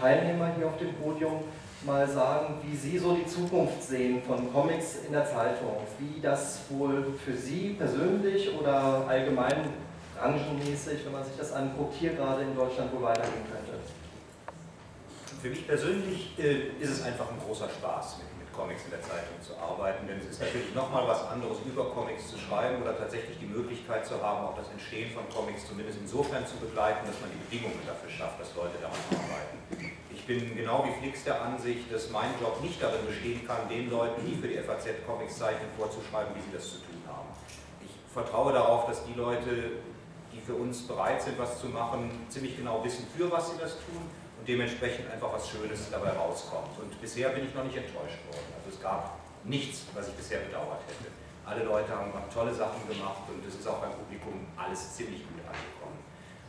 Teilnehmer 0.00 0.52
hier 0.56 0.68
auf 0.68 0.78
dem 0.78 0.94
Podium 0.94 1.44
mal 1.86 2.08
sagen, 2.08 2.56
wie 2.62 2.76
Sie 2.76 2.98
so 2.98 3.14
die 3.14 3.26
Zukunft 3.26 3.82
sehen 3.82 4.20
von 4.26 4.52
Comics 4.52 4.96
in 5.06 5.12
der 5.12 5.24
Zeitung, 5.24 5.76
wie 5.98 6.20
das 6.20 6.60
wohl 6.68 7.14
für 7.24 7.34
Sie 7.34 7.76
persönlich 7.78 8.50
oder 8.58 9.06
allgemein 9.08 9.72
branchenmäßig, 10.18 11.04
wenn 11.04 11.12
man 11.12 11.24
sich 11.24 11.36
das 11.36 11.52
anguckt, 11.52 11.94
hier 11.94 12.14
gerade 12.14 12.42
in 12.42 12.56
Deutschland 12.56 12.92
wohl 12.92 13.02
weitergehen 13.02 13.46
könnte. 13.50 13.78
Für 15.40 15.48
mich 15.48 15.66
persönlich 15.66 16.38
äh, 16.38 16.82
ist 16.82 16.90
es 16.90 17.02
einfach 17.02 17.30
ein 17.30 17.38
großer 17.38 17.68
Spaß, 17.68 18.18
mit, 18.18 18.26
mit, 18.38 18.52
Comics 18.56 18.84
in 18.86 18.90
der 18.90 19.02
Zeitung 19.02 19.36
zu 19.44 19.52
arbeiten, 19.54 20.08
denn 20.08 20.18
es 20.18 20.32
ist 20.32 20.40
natürlich 20.40 20.74
nochmal 20.74 21.06
was 21.06 21.28
anderes, 21.28 21.58
über 21.66 21.92
Comics 21.92 22.30
zu 22.30 22.38
schreiben 22.38 22.82
oder 22.82 22.96
tatsächlich 22.96 23.36
die 23.38 23.44
Möglichkeit 23.44 24.06
zu 24.06 24.16
haben, 24.22 24.46
auch 24.46 24.56
das 24.56 24.70
Entstehen 24.70 25.12
von 25.12 25.28
Comics 25.28 25.68
zumindest 25.68 25.98
insofern 26.00 26.46
zu 26.46 26.56
begleiten, 26.56 27.06
dass 27.06 27.20
man 27.20 27.28
die 27.30 27.40
Bedingungen 27.44 27.84
dafür 27.86 28.08
schafft, 28.08 28.40
dass 28.40 28.56
Leute 28.56 28.80
daran 28.80 28.96
arbeiten. 29.12 29.95
Ich 30.26 30.34
bin 30.34 30.56
genau 30.56 30.84
wie 30.84 31.00
Flix 31.00 31.22
der 31.22 31.40
Ansicht, 31.40 31.92
dass 31.92 32.10
mein 32.10 32.34
Job 32.40 32.60
nicht 32.60 32.82
darin 32.82 33.06
bestehen 33.06 33.46
kann, 33.46 33.68
den 33.68 33.88
Leuten, 33.88 34.26
die 34.26 34.34
für 34.34 34.48
die 34.48 34.58
FAZ 34.58 34.86
Comics 35.06 35.38
zeichnen, 35.38 35.68
vorzuschreiben, 35.78 36.34
wie 36.34 36.40
sie 36.40 36.56
das 36.56 36.64
zu 36.64 36.78
tun 36.78 36.98
haben. 37.06 37.28
Ich 37.80 37.94
vertraue 38.12 38.52
darauf, 38.52 38.88
dass 38.88 39.04
die 39.04 39.14
Leute, 39.14 39.78
die 40.34 40.40
für 40.40 40.54
uns 40.54 40.82
bereit 40.82 41.22
sind, 41.22 41.38
was 41.38 41.60
zu 41.60 41.68
machen, 41.68 42.10
ziemlich 42.28 42.56
genau 42.56 42.82
wissen, 42.82 43.06
für 43.16 43.30
was 43.30 43.52
sie 43.52 43.58
das 43.60 43.74
tun 43.86 44.02
dementsprechend 44.46 45.10
einfach 45.10 45.32
was 45.32 45.48
Schönes 45.48 45.90
dabei 45.90 46.10
rauskommt. 46.10 46.78
Und 46.78 47.00
bisher 47.00 47.30
bin 47.30 47.46
ich 47.46 47.54
noch 47.54 47.64
nicht 47.64 47.76
enttäuscht 47.76 48.22
worden. 48.30 48.50
Also 48.58 48.76
es 48.76 48.80
gab 48.82 49.18
nichts, 49.44 49.82
was 49.94 50.08
ich 50.08 50.14
bisher 50.14 50.40
bedauert 50.40 50.80
hätte. 50.86 51.10
Alle 51.44 51.62
Leute 51.64 51.90
haben 51.90 52.10
tolle 52.32 52.54
Sachen 52.54 52.82
gemacht 52.88 53.22
und 53.28 53.46
es 53.46 53.54
ist 53.54 53.66
auch 53.66 53.78
beim 53.78 53.92
Publikum 53.92 54.46
alles 54.56 54.94
ziemlich 54.94 55.22
gut 55.22 55.38
angekommen. 55.46 55.98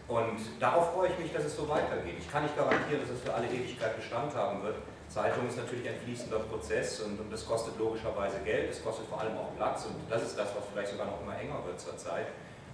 Und 0.08 0.39
darauf 0.60 0.93
freue 0.93 1.10
ich 1.10 1.20
mich, 1.20 1.34
dass 1.34 1.43
es 1.43 1.55
so 1.55 1.68
weitergeht. 1.68 2.16
Ich 2.18 2.32
kann 2.32 2.43
nicht 2.43 2.55
garantieren, 2.55 3.01
dass 3.01 3.10
es 3.10 3.22
für 3.22 3.34
alle 3.34 3.47
Ewigkeit 3.47 3.95
Bestand 3.97 4.34
haben 4.36 4.64
wird. 4.64 4.76
Zeitung 5.10 5.47
ist 5.47 5.58
natürlich 5.58 5.88
ein 5.88 5.99
fließender 6.03 6.39
Prozess 6.39 7.01
und, 7.01 7.20
und 7.20 7.32
das 7.32 7.45
kostet 7.45 7.78
logischerweise 7.80 8.39
Geld, 8.43 8.70
es 8.70 8.84
kostet 8.84 9.08
vor 9.08 9.22
allem 9.22 9.38
auch 9.38 9.55
Platz 9.55 9.86
und 9.86 9.95
das 10.10 10.22
ist 10.24 10.38
das, 10.38 10.49
was 10.55 10.64
vielleicht 10.72 10.91
sogar 10.91 11.08
noch 11.08 11.22
immer 11.22 11.39
enger 11.39 11.64
wird 11.66 11.80
zurzeit. 11.80 12.28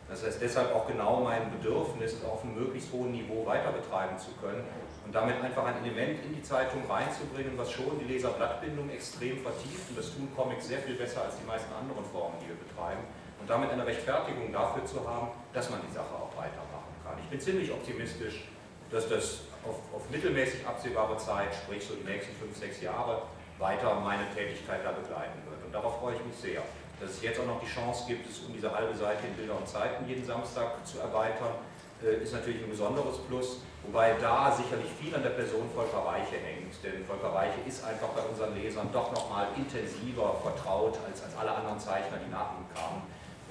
Das 0.10 0.26
heißt 0.26 0.42
deshalb 0.42 0.76
auch 0.76 0.88
genau 0.88 1.22
mein 1.22 1.50
Bedürfnis, 1.52 2.18
auf 2.26 2.44
einem 2.44 2.56
möglichst 2.56 2.92
hohen 2.92 3.12
Niveau 3.12 3.46
weiter 3.46 3.72
betreiben 3.72 4.18
zu 4.18 4.32
können 4.42 4.66
und 5.06 5.14
damit 5.14 5.42
einfach 5.42 5.66
ein 5.66 5.78
Element 5.86 6.26
in 6.26 6.36
die 6.36 6.42
Zeitung 6.42 6.82
reinzubringen, 6.90 7.58
was 7.58 7.72
schon 7.72 7.98
die 8.00 8.06
Leserblattbindung 8.06 8.90
extrem 8.90 9.38
vertieft 9.40 9.90
und 9.90 9.98
das 9.98 10.14
tun 10.14 10.28
Comics 10.36 10.68
sehr 10.68 10.80
viel 10.80 10.96
besser 10.96 11.24
als 11.24 11.38
die 11.38 11.46
meisten 11.46 11.72
anderen 11.74 12.04
Formen, 12.12 12.36
die 12.42 12.50
wir 12.50 12.58
betreiben 12.58 13.02
und 13.40 13.50
damit 13.50 13.72
eine 13.72 13.86
Rechtfertigung 13.86 14.52
dafür 14.52 14.86
zu 14.86 15.08
haben, 15.08 15.30
dass 15.54 15.70
man 15.70 15.80
die 15.88 15.94
Sache 15.94 16.14
auch. 16.14 16.24
Ich 16.34 16.63
bin 17.34 17.42
ziemlich 17.42 17.72
optimistisch, 17.72 18.46
dass 18.92 19.10
das 19.10 19.40
auf, 19.66 19.82
auf 19.92 20.08
mittelmäßig 20.12 20.68
absehbare 20.68 21.18
Zeit, 21.18 21.50
sprich 21.66 21.82
so 21.84 21.96
die 21.96 22.06
nächsten 22.06 22.36
fünf, 22.36 22.56
sechs 22.56 22.80
Jahre, 22.80 23.24
weiter 23.58 24.00
meine 24.06 24.30
Tätigkeit 24.36 24.86
da 24.86 24.92
begleiten 24.92 25.42
wird. 25.50 25.66
Und 25.66 25.74
darauf 25.74 25.98
freue 25.98 26.14
ich 26.14 26.24
mich 26.26 26.38
sehr. 26.38 26.62
Dass 27.02 27.10
es 27.10 27.22
jetzt 27.24 27.40
auch 27.40 27.48
noch 27.48 27.60
die 27.60 27.66
Chance 27.66 28.06
gibt, 28.08 28.30
es 28.30 28.38
um 28.46 28.54
diese 28.54 28.70
halbe 28.70 28.94
Seite 28.94 29.26
in 29.26 29.34
Bilder 29.34 29.58
und 29.58 29.68
Zeiten 29.68 30.08
jeden 30.08 30.24
Samstag 30.24 30.86
zu 30.86 31.00
erweitern, 31.00 31.58
äh, 32.06 32.22
ist 32.22 32.34
natürlich 32.34 32.62
ein 32.62 32.70
besonderes 32.70 33.18
Plus. 33.26 33.66
Wobei 33.82 34.14
da 34.22 34.54
sicherlich 34.54 34.92
viel 35.02 35.14
an 35.16 35.24
der 35.24 35.34
Person 35.34 35.66
Volker 35.74 36.06
Weiche 36.06 36.38
hängt, 36.38 36.72
denn 36.86 37.04
Volker 37.04 37.34
Weiche 37.34 37.58
ist 37.66 37.84
einfach 37.84 38.10
bei 38.10 38.22
unseren 38.22 38.54
Lesern 38.54 38.90
doch 38.94 39.12
nochmal 39.12 39.48
intensiver 39.58 40.38
vertraut 40.38 41.00
als, 41.10 41.24
als 41.24 41.36
alle 41.36 41.50
anderen 41.50 41.80
Zeichner, 41.80 42.22
die 42.24 42.30
nach 42.30 42.54
ihm 42.62 42.70
kamen. 42.78 43.02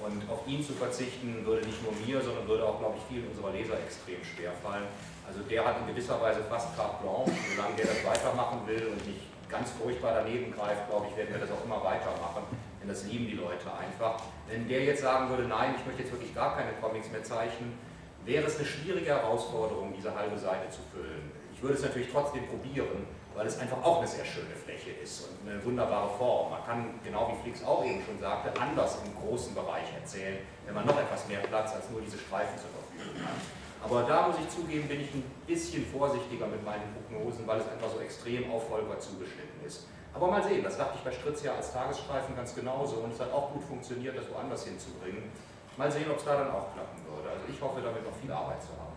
Und 0.03 0.19
auf 0.29 0.45
ihn 0.45 0.61
zu 0.61 0.73
verzichten, 0.73 1.45
würde 1.45 1.65
nicht 1.65 1.79
nur 1.81 1.93
mir, 2.05 2.21
sondern 2.21 2.45
würde 2.47 2.67
auch, 2.67 2.79
glaube 2.79 2.95
ich, 2.97 3.03
vielen 3.07 3.27
unserer 3.31 3.51
Leser 3.51 3.79
extrem 3.79 4.19
schwer 4.23 4.51
fallen. 4.61 4.83
Also 5.25 5.39
der 5.47 5.63
hat 5.63 5.79
in 5.79 5.87
gewisser 5.87 6.19
Weise 6.19 6.43
fast 6.43 6.75
carte 6.75 7.01
blanche, 7.01 7.31
solange 7.55 7.75
der 7.77 7.87
das 7.87 8.03
weitermachen 8.03 8.67
will 8.67 8.91
und 8.91 8.99
nicht 9.07 9.23
ganz 9.47 9.71
furchtbar 9.71 10.25
daneben 10.25 10.51
greift, 10.51 10.89
glaube 10.89 11.07
ich, 11.09 11.15
werden 11.15 11.31
wir 11.31 11.39
das 11.39 11.51
auch 11.51 11.63
immer 11.63 11.79
weitermachen, 11.83 12.43
denn 12.81 12.89
das 12.89 13.05
lieben 13.05 13.27
die 13.27 13.37
Leute 13.37 13.71
einfach. 13.71 14.19
Wenn 14.49 14.67
der 14.67 14.83
jetzt 14.83 15.03
sagen 15.03 15.29
würde, 15.29 15.43
nein, 15.43 15.75
ich 15.79 15.85
möchte 15.85 16.01
jetzt 16.01 16.11
wirklich 16.11 16.33
gar 16.35 16.57
keine 16.57 16.73
Comics 16.81 17.09
mehr 17.11 17.23
zeichnen, 17.23 17.77
wäre 18.25 18.45
es 18.47 18.57
eine 18.57 18.65
schwierige 18.65 19.13
Herausforderung, 19.13 19.93
diese 19.95 20.13
halbe 20.13 20.37
Seite 20.37 20.69
zu 20.69 20.81
füllen. 20.91 21.31
Ich 21.53 21.61
würde 21.61 21.75
es 21.75 21.83
natürlich 21.83 22.09
trotzdem 22.11 22.47
probieren, 22.47 23.07
weil 23.35 23.47
es 23.47 23.59
einfach 23.59 23.81
auch 23.83 23.99
eine 23.99 24.07
sehr 24.07 24.25
schöne 24.25 24.55
Fläche 24.55 24.91
ist 24.91 25.27
und 25.27 25.49
eine 25.49 25.63
wunderbare 25.63 26.09
Form. 26.17 26.51
Man 26.51 26.63
kann, 26.65 26.99
genau 27.03 27.31
wie 27.31 27.41
Flix 27.43 27.63
auch 27.63 27.83
eben 27.83 28.01
schon 28.05 28.19
sagte, 28.19 28.49
anders 28.59 28.99
im 29.05 29.15
großen 29.15 29.55
Bereich 29.55 29.91
erzählen, 29.93 30.37
wenn 30.65 30.75
man 30.75 30.85
noch 30.85 30.99
etwas 30.99 31.27
mehr 31.27 31.39
Platz 31.39 31.73
als 31.73 31.89
nur 31.89 32.01
diese 32.01 32.17
Streifen 32.17 32.57
zur 32.57 32.69
Verfügung 32.69 33.21
hat. 33.25 33.41
Aber 33.83 34.03
da 34.03 34.27
muss 34.27 34.37
ich 34.39 34.47
zugeben, 34.49 34.87
bin 34.87 35.01
ich 35.01 35.13
ein 35.13 35.23
bisschen 35.45 35.85
vorsichtiger 35.85 36.47
mit 36.47 36.63
meinen 36.63 36.93
Prognosen, 36.93 37.45
weil 37.45 37.59
es 37.59 37.67
einfach 37.67 37.89
so 37.89 37.99
extrem 37.99 38.49
auf 38.51 38.69
Volker 38.69 38.97
zugeschnitten 38.99 39.59
ist. 39.65 39.87
Aber 40.13 40.27
mal 40.27 40.43
sehen, 40.43 40.63
das 40.63 40.77
dachte 40.77 40.93
ich 40.97 41.03
bei 41.03 41.11
Stritz 41.11 41.43
ja 41.43 41.55
als 41.55 41.73
Tagesstreifen 41.73 42.35
ganz 42.35 42.55
genauso 42.55 42.97
und 42.97 43.11
es 43.11 43.19
hat 43.19 43.33
auch 43.33 43.51
gut 43.51 43.63
funktioniert, 43.63 44.15
das 44.15 44.29
woanders 44.31 44.63
hinzubringen. 44.63 45.31
Mal 45.75 45.91
sehen, 45.91 46.09
ob 46.09 46.17
es 46.17 46.23
da 46.23 46.37
dann 46.37 46.51
auch 46.51 46.71
klappen 46.73 47.01
würde. 47.09 47.29
Also 47.29 47.45
ich 47.49 47.59
hoffe, 47.59 47.81
damit 47.81 48.05
noch 48.05 48.15
viel 48.15 48.31
Arbeit 48.31 48.61
zu 48.61 48.69
haben. 48.77 48.93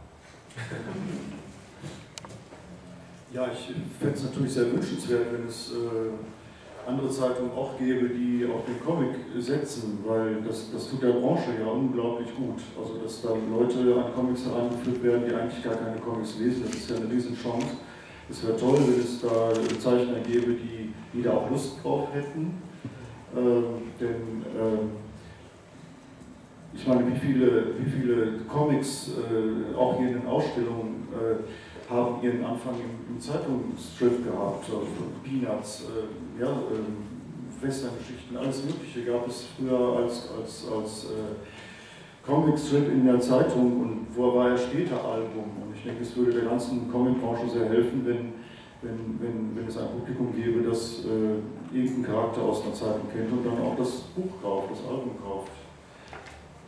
Ja, 3.37 3.49
ich 3.53 3.75
fände 4.01 4.15
es 4.15 4.25
natürlich 4.25 4.51
sehr 4.51 4.73
wünschenswert, 4.73 5.27
wenn 5.31 5.47
es 5.47 5.71
äh, 5.73 6.89
andere 6.89 7.11
Zeitungen 7.11 7.51
auch 7.53 7.77
gäbe, 7.79 8.09
die 8.09 8.47
auf 8.47 8.65
den 8.65 8.81
Comic 8.83 9.11
setzen, 9.39 9.99
weil 10.07 10.37
das, 10.41 10.73
das 10.73 10.89
tut 10.89 11.03
der 11.03 11.11
Branche 11.11 11.51
ja 11.61 11.67
unglaublich 11.67 12.35
gut. 12.35 12.63
Also 12.81 12.97
dass 12.97 13.21
da 13.21 13.29
Leute 13.29 13.95
an 13.95 14.15
Comics 14.15 14.47
herangeführt 14.47 15.03
werden, 15.03 15.25
die 15.29 15.35
eigentlich 15.35 15.63
gar 15.63 15.75
keine 15.75 15.99
Comics 15.99 16.39
lesen, 16.39 16.63
das 16.65 16.77
ist 16.77 16.89
ja 16.89 16.97
eine 16.97 17.11
Riesenchance. 17.11 17.67
Es 18.31 18.43
wäre 18.43 18.57
toll, 18.57 18.79
wenn 18.79 19.01
es 19.01 19.21
da 19.21 19.53
Zeichner 19.81 20.21
gäbe, 20.27 20.55
die, 20.55 20.95
die 21.13 21.23
da 21.23 21.33
auch 21.33 21.51
Lust 21.51 21.85
drauf 21.85 22.09
hätten. 22.15 22.55
Ähm, 23.37 23.65
denn 24.01 24.47
ähm, 24.59 24.91
ich 26.73 26.87
meine, 26.87 27.07
wie 27.13 27.19
viele, 27.19 27.75
wie 27.79 27.91
viele 27.91 28.39
Comics 28.49 29.11
äh, 29.11 29.77
auch 29.77 29.99
hier 29.99 30.09
in 30.09 30.15
den 30.21 30.27
Ausstellungen 30.27 31.09
äh, 31.13 31.37
haben 31.89 32.23
ihren 32.23 32.45
Anfang 32.45 32.75
im, 32.75 33.15
im 33.15 33.21
Zeitungsstrip 33.21 34.25
gehabt, 34.25 34.65
also 34.67 34.87
Peanuts, 35.23 35.85
äh, 35.85 36.43
ja, 36.43 36.49
ähm, 36.49 37.17
Westerngeschichten, 37.61 38.37
alles 38.37 38.65
Mögliche 38.65 39.11
gab 39.11 39.27
es 39.27 39.47
früher 39.57 39.97
als, 39.97 40.31
als, 40.37 40.67
als 40.71 41.05
äh, 41.05 42.27
Comicstrip 42.27 42.89
in 42.89 43.07
der 43.07 43.21
Zeitung 43.21 43.81
und 43.81 44.07
wo 44.15 44.35
war 44.35 44.51
ja 44.51 44.59
später 44.59 45.03
Album. 45.03 45.45
Und 45.63 45.75
ich 45.75 45.85
denke, 45.85 46.03
es 46.03 46.17
würde 46.17 46.33
der 46.33 46.51
ganzen 46.51 46.91
Comicbranche 46.91 47.49
sehr 47.49 47.69
helfen, 47.69 48.03
wenn, 48.05 48.33
wenn, 48.83 49.21
wenn, 49.21 49.57
wenn 49.57 49.67
es 49.67 49.79
ein 49.79 49.89
Publikum 49.89 50.35
gäbe, 50.35 50.63
das 50.63 51.05
äh, 51.05 51.77
irgendeinen 51.77 52.05
Charakter 52.05 52.43
aus 52.43 52.63
einer 52.63 52.75
Zeitung 52.75 53.09
kennt 53.13 53.33
und 53.33 53.47
dann 53.47 53.63
auch 53.65 53.77
das 53.77 53.91
Buch 54.15 54.43
kauft, 54.43 54.73
das 54.73 54.81
Album 54.81 55.13
kauft. 55.23 55.53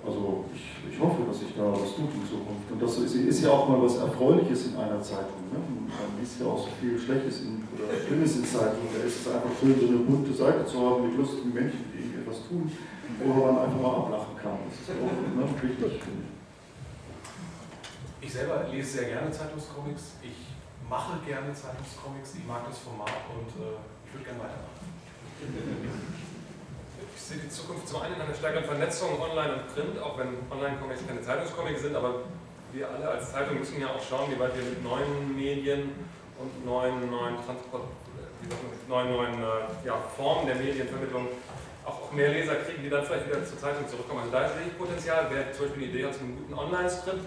Also 0.04 0.44
ich, 0.54 0.94
ich 0.94 1.00
hoffe, 1.00 1.26
dass 1.26 1.40
sich 1.40 1.54
da 1.56 1.72
was 1.72 1.94
tut 1.96 2.14
in 2.14 2.24
Zukunft. 2.24 2.70
Und 2.70 2.80
das 2.80 2.98
ist, 2.98 3.14
ist, 3.14 3.42
ja 3.42 3.50
auch 3.50 3.68
mal 3.68 3.82
was 3.82 3.96
Erfreuliches 3.96 4.68
in 4.68 4.76
einer 4.76 5.02
Zeitung. 5.02 5.42
Ne? 5.50 5.58
Man 5.58 6.20
liest 6.20 6.40
ja 6.40 6.46
auch 6.46 6.58
so 6.58 6.70
viel 6.80 6.98
Schlechtes 6.98 7.42
in, 7.42 7.66
oder 7.74 7.90
Schlimmes 7.98 8.36
in 8.36 8.44
Zeitungen. 8.44 8.88
Da 8.94 9.04
ist 9.04 9.20
es 9.20 9.28
einfach 9.28 9.50
schön, 9.58 9.74
so 9.78 9.86
eine 9.88 9.98
bunte 9.98 10.32
Seite 10.32 10.64
zu 10.64 10.78
haben 10.78 11.08
mit 11.08 11.18
lustigen 11.18 11.52
Menschen, 11.52 11.84
die 11.92 12.14
etwas 12.14 12.46
tun, 12.48 12.70
wo 13.18 13.26
man 13.26 13.58
einfach 13.58 13.80
mal 13.80 13.94
ablachen 14.06 14.36
kann. 14.38 14.58
Das 14.70 14.78
ist 14.78 14.94
auch 14.94 15.12
ne, 15.34 15.44
wichtig. 15.62 16.00
Ich 18.20 18.32
selber 18.32 18.66
lese 18.70 18.98
sehr 18.98 19.08
gerne 19.08 19.30
Zeitungscomics. 19.30 20.18
Ich 20.22 20.54
mache 20.88 21.18
gerne 21.26 21.52
Zeitungscomics. 21.52 22.34
Ich 22.38 22.46
mag 22.46 22.66
das 22.68 22.78
Format 22.78 23.28
und 23.34 23.50
äh, 23.60 23.76
ich 24.06 24.14
würde 24.14 24.24
gerne 24.24 24.40
weitermachen 24.40 26.27
sehe 27.20 27.38
die 27.38 27.48
Zukunft 27.48 27.88
zum 27.88 28.02
einen 28.02 28.14
in 28.14 28.20
einer 28.20 28.34
stärkeren 28.34 28.64
Vernetzung 28.64 29.20
online 29.20 29.54
und 29.54 29.74
print, 29.74 29.98
auch 30.02 30.18
wenn 30.18 30.38
Online-Comics 30.50 31.06
keine 31.06 31.22
Zeitungscomics 31.22 31.82
sind, 31.82 31.96
aber 31.96 32.22
wir 32.72 32.88
alle 32.88 33.08
als 33.08 33.32
Zeitung 33.32 33.58
müssen 33.58 33.80
ja 33.80 33.88
auch 33.88 34.02
schauen, 34.02 34.30
wie 34.30 34.38
weit 34.38 34.54
wir 34.56 34.62
mit 34.62 34.82
neuen 34.84 35.36
Medien 35.36 35.92
und 36.38 36.64
neuen, 36.64 37.10
neuen 37.10 37.36
Transport, 37.44 37.84
neuen, 38.88 39.10
neuen 39.10 39.34
äh, 39.42 39.86
ja, 39.86 39.96
Formen 40.16 40.46
der 40.46 40.56
Medienvermittlung 40.56 41.28
auch, 41.84 42.12
mehr 42.12 42.28
Leser 42.28 42.56
kriegen, 42.56 42.82
die 42.82 42.90
dann 42.90 43.04
vielleicht 43.04 43.26
wieder 43.26 43.44
zur 43.44 43.58
Zeitung 43.58 43.88
zurückkommen. 43.88 44.20
Also 44.20 44.32
da 44.32 44.48
sehe 44.48 44.68
ich 44.68 44.78
Potenzial, 44.78 45.26
wer 45.30 45.52
zum 45.52 45.66
Beispiel 45.66 45.84
eine 45.84 45.92
Idee 45.92 46.04
hat 46.04 46.14
zu 46.14 46.20
einem 46.20 46.36
guten 46.36 46.54
Online-Skript, 46.54 47.24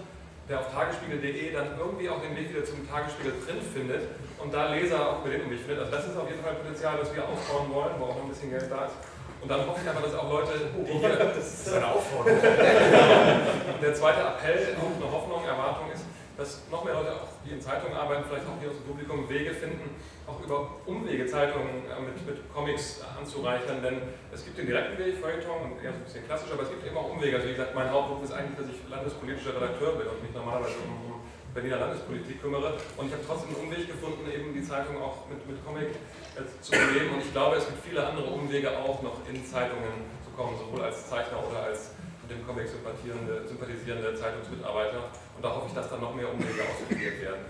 der 0.48 0.60
auf 0.60 0.72
tagesspiegel.de 0.72 1.52
dann 1.52 1.78
irgendwie 1.78 2.08
auch 2.08 2.20
den 2.22 2.36
Weg 2.36 2.50
wieder 2.50 2.64
zum 2.64 2.86
Tagesspiegel 2.88 3.32
Print 3.42 3.62
findet 3.74 4.02
und 4.38 4.54
da 4.54 4.72
Leser 4.74 5.10
auch 5.10 5.24
über 5.24 5.30
den 5.30 5.42
Umweg 5.42 5.60
findet. 5.60 5.80
Also 5.80 5.90
das 5.90 6.06
ist 6.06 6.16
auf 6.16 6.28
jeden 6.30 6.42
Fall 6.42 6.54
Potenzial, 6.54 6.98
das 6.98 7.14
wir 7.14 7.22
ausbauen 7.26 7.70
wollen, 7.74 7.94
wo 7.98 8.04
auch 8.06 8.16
noch 8.16 8.24
ein 8.24 8.30
bisschen 8.30 8.50
Geld 8.50 8.70
da 8.70 8.86
ist. 8.86 8.94
Und 9.42 9.50
dann 9.50 9.66
hoffe 9.66 9.80
ich 9.82 9.88
einfach, 9.88 10.02
dass 10.02 10.14
auch 10.14 10.30
Leute, 10.30 10.70
die 10.86 10.92
hier. 10.98 11.16
Das 11.18 11.66
ist 11.66 11.74
eine 11.74 11.86
Aufforderung. 11.88 12.40
der 13.82 13.94
zweite 13.94 14.20
Appell, 14.20 14.76
auch 14.78 14.94
eine 15.02 15.10
Hoffnung, 15.10 15.44
Erwartung 15.44 15.90
ist, 15.92 16.04
dass 16.38 16.62
noch 16.70 16.84
mehr 16.84 16.94
Leute, 16.94 17.10
auch, 17.10 17.26
die 17.44 17.50
in 17.50 17.60
Zeitungen 17.60 17.96
arbeiten, 17.96 18.22
vielleicht 18.22 18.46
auch 18.46 18.54
hier 18.62 18.70
aus 18.70 18.78
dem 18.78 18.86
Publikum 18.86 19.28
Wege 19.28 19.52
finden, 19.52 19.98
auch 20.30 20.38
über 20.40 20.70
Umwege 20.86 21.26
Zeitungen 21.26 21.90
äh, 21.90 22.00
mit, 22.00 22.22
mit 22.24 22.54
Comics 22.54 23.02
anzureichern. 23.18 23.82
Denn 23.82 24.14
es 24.30 24.44
gibt 24.44 24.58
den 24.58 24.66
direkten 24.66 24.96
Weg, 24.96 25.18
Feuilleton 25.18 25.74
und 25.74 25.82
eher 25.82 25.90
so 25.90 25.98
ein 25.98 26.04
bisschen 26.06 26.24
klassisch, 26.24 26.52
aber 26.54 26.62
es 26.62 26.70
gibt 26.70 26.86
eben 26.86 26.96
auch 26.96 27.10
Umwege. 27.10 27.34
Also 27.34 27.48
wie 27.48 27.58
gesagt, 27.58 27.74
mein 27.74 27.90
Hauptberuf 27.90 28.22
ist 28.22 28.32
eigentlich, 28.32 28.56
dass 28.62 28.70
ich 28.70 28.78
landespolitischer 28.88 29.58
Redakteur 29.58 29.98
bin 29.98 30.06
und 30.06 30.22
mich 30.22 30.30
normalerweise 30.30 30.78
um 30.86 31.18
Berliner 31.54 31.78
Landespolitik 31.78 32.40
kümmere. 32.40 32.80
Und 32.96 33.06
ich 33.06 33.12
habe 33.12 33.24
trotzdem 33.26 33.54
einen 33.54 33.68
Umweg 33.68 33.86
gefunden, 33.86 34.24
eben 34.28 34.54
die 34.54 34.64
Zeitung 34.64 34.96
auch 35.00 35.28
mit, 35.28 35.44
mit 35.46 35.64
Comic 35.64 35.92
äh, 36.36 36.44
zu 36.60 36.70
beleben. 36.72 37.14
Und 37.14 37.20
ich 37.20 37.32
glaube, 37.32 37.56
es 37.56 37.66
gibt 37.66 37.84
viele 37.84 38.06
andere 38.06 38.28
Umwege 38.28 38.70
auch 38.72 39.02
noch 39.02 39.20
in 39.28 39.44
Zeitungen 39.44 40.08
zu 40.24 40.30
kommen, 40.32 40.56
sowohl 40.56 40.84
als 40.84 41.08
Zeichner 41.08 41.38
oder 41.44 41.68
als 41.68 41.92
mit 42.22 42.38
dem 42.38 42.46
Comic 42.46 42.68
sympathisierende, 42.68 43.46
sympathisierende 43.46 44.14
Zeitungsmitarbeiter. 44.14 45.12
Und 45.36 45.44
da 45.44 45.54
hoffe 45.54 45.66
ich, 45.68 45.74
dass 45.74 45.90
dann 45.90 46.00
noch 46.00 46.14
mehr 46.14 46.32
Umwege 46.32 46.62
ausprobiert 46.64 47.20
werden. 47.20 47.44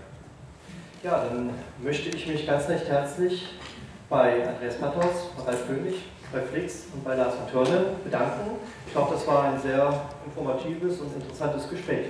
Ja, 1.03 1.25
dann 1.25 1.53
möchte 1.81 2.09
ich 2.15 2.27
mich 2.27 2.47
ganz 2.47 2.67
recht 2.69 2.87
herzlich 2.87 3.59
bei 4.09 4.47
Andreas 4.47 4.77
Pathos, 4.77 5.31
bei 5.37 5.43
Ralf 5.43 5.67
König, 5.67 5.95
bei 6.31 6.41
Flix 6.41 6.85
und 6.93 7.03
bei 7.03 7.15
Lars 7.15 7.35
von 7.35 7.49
Törne 7.51 7.95
bedanken. 8.03 8.57
Ich 8.87 8.93
glaube, 8.93 9.13
das 9.13 9.27
war 9.27 9.43
ein 9.43 9.61
sehr 9.61 10.09
informatives 10.25 10.99
und 11.01 11.13
interessantes 11.15 11.69
Gespräch. 11.69 12.07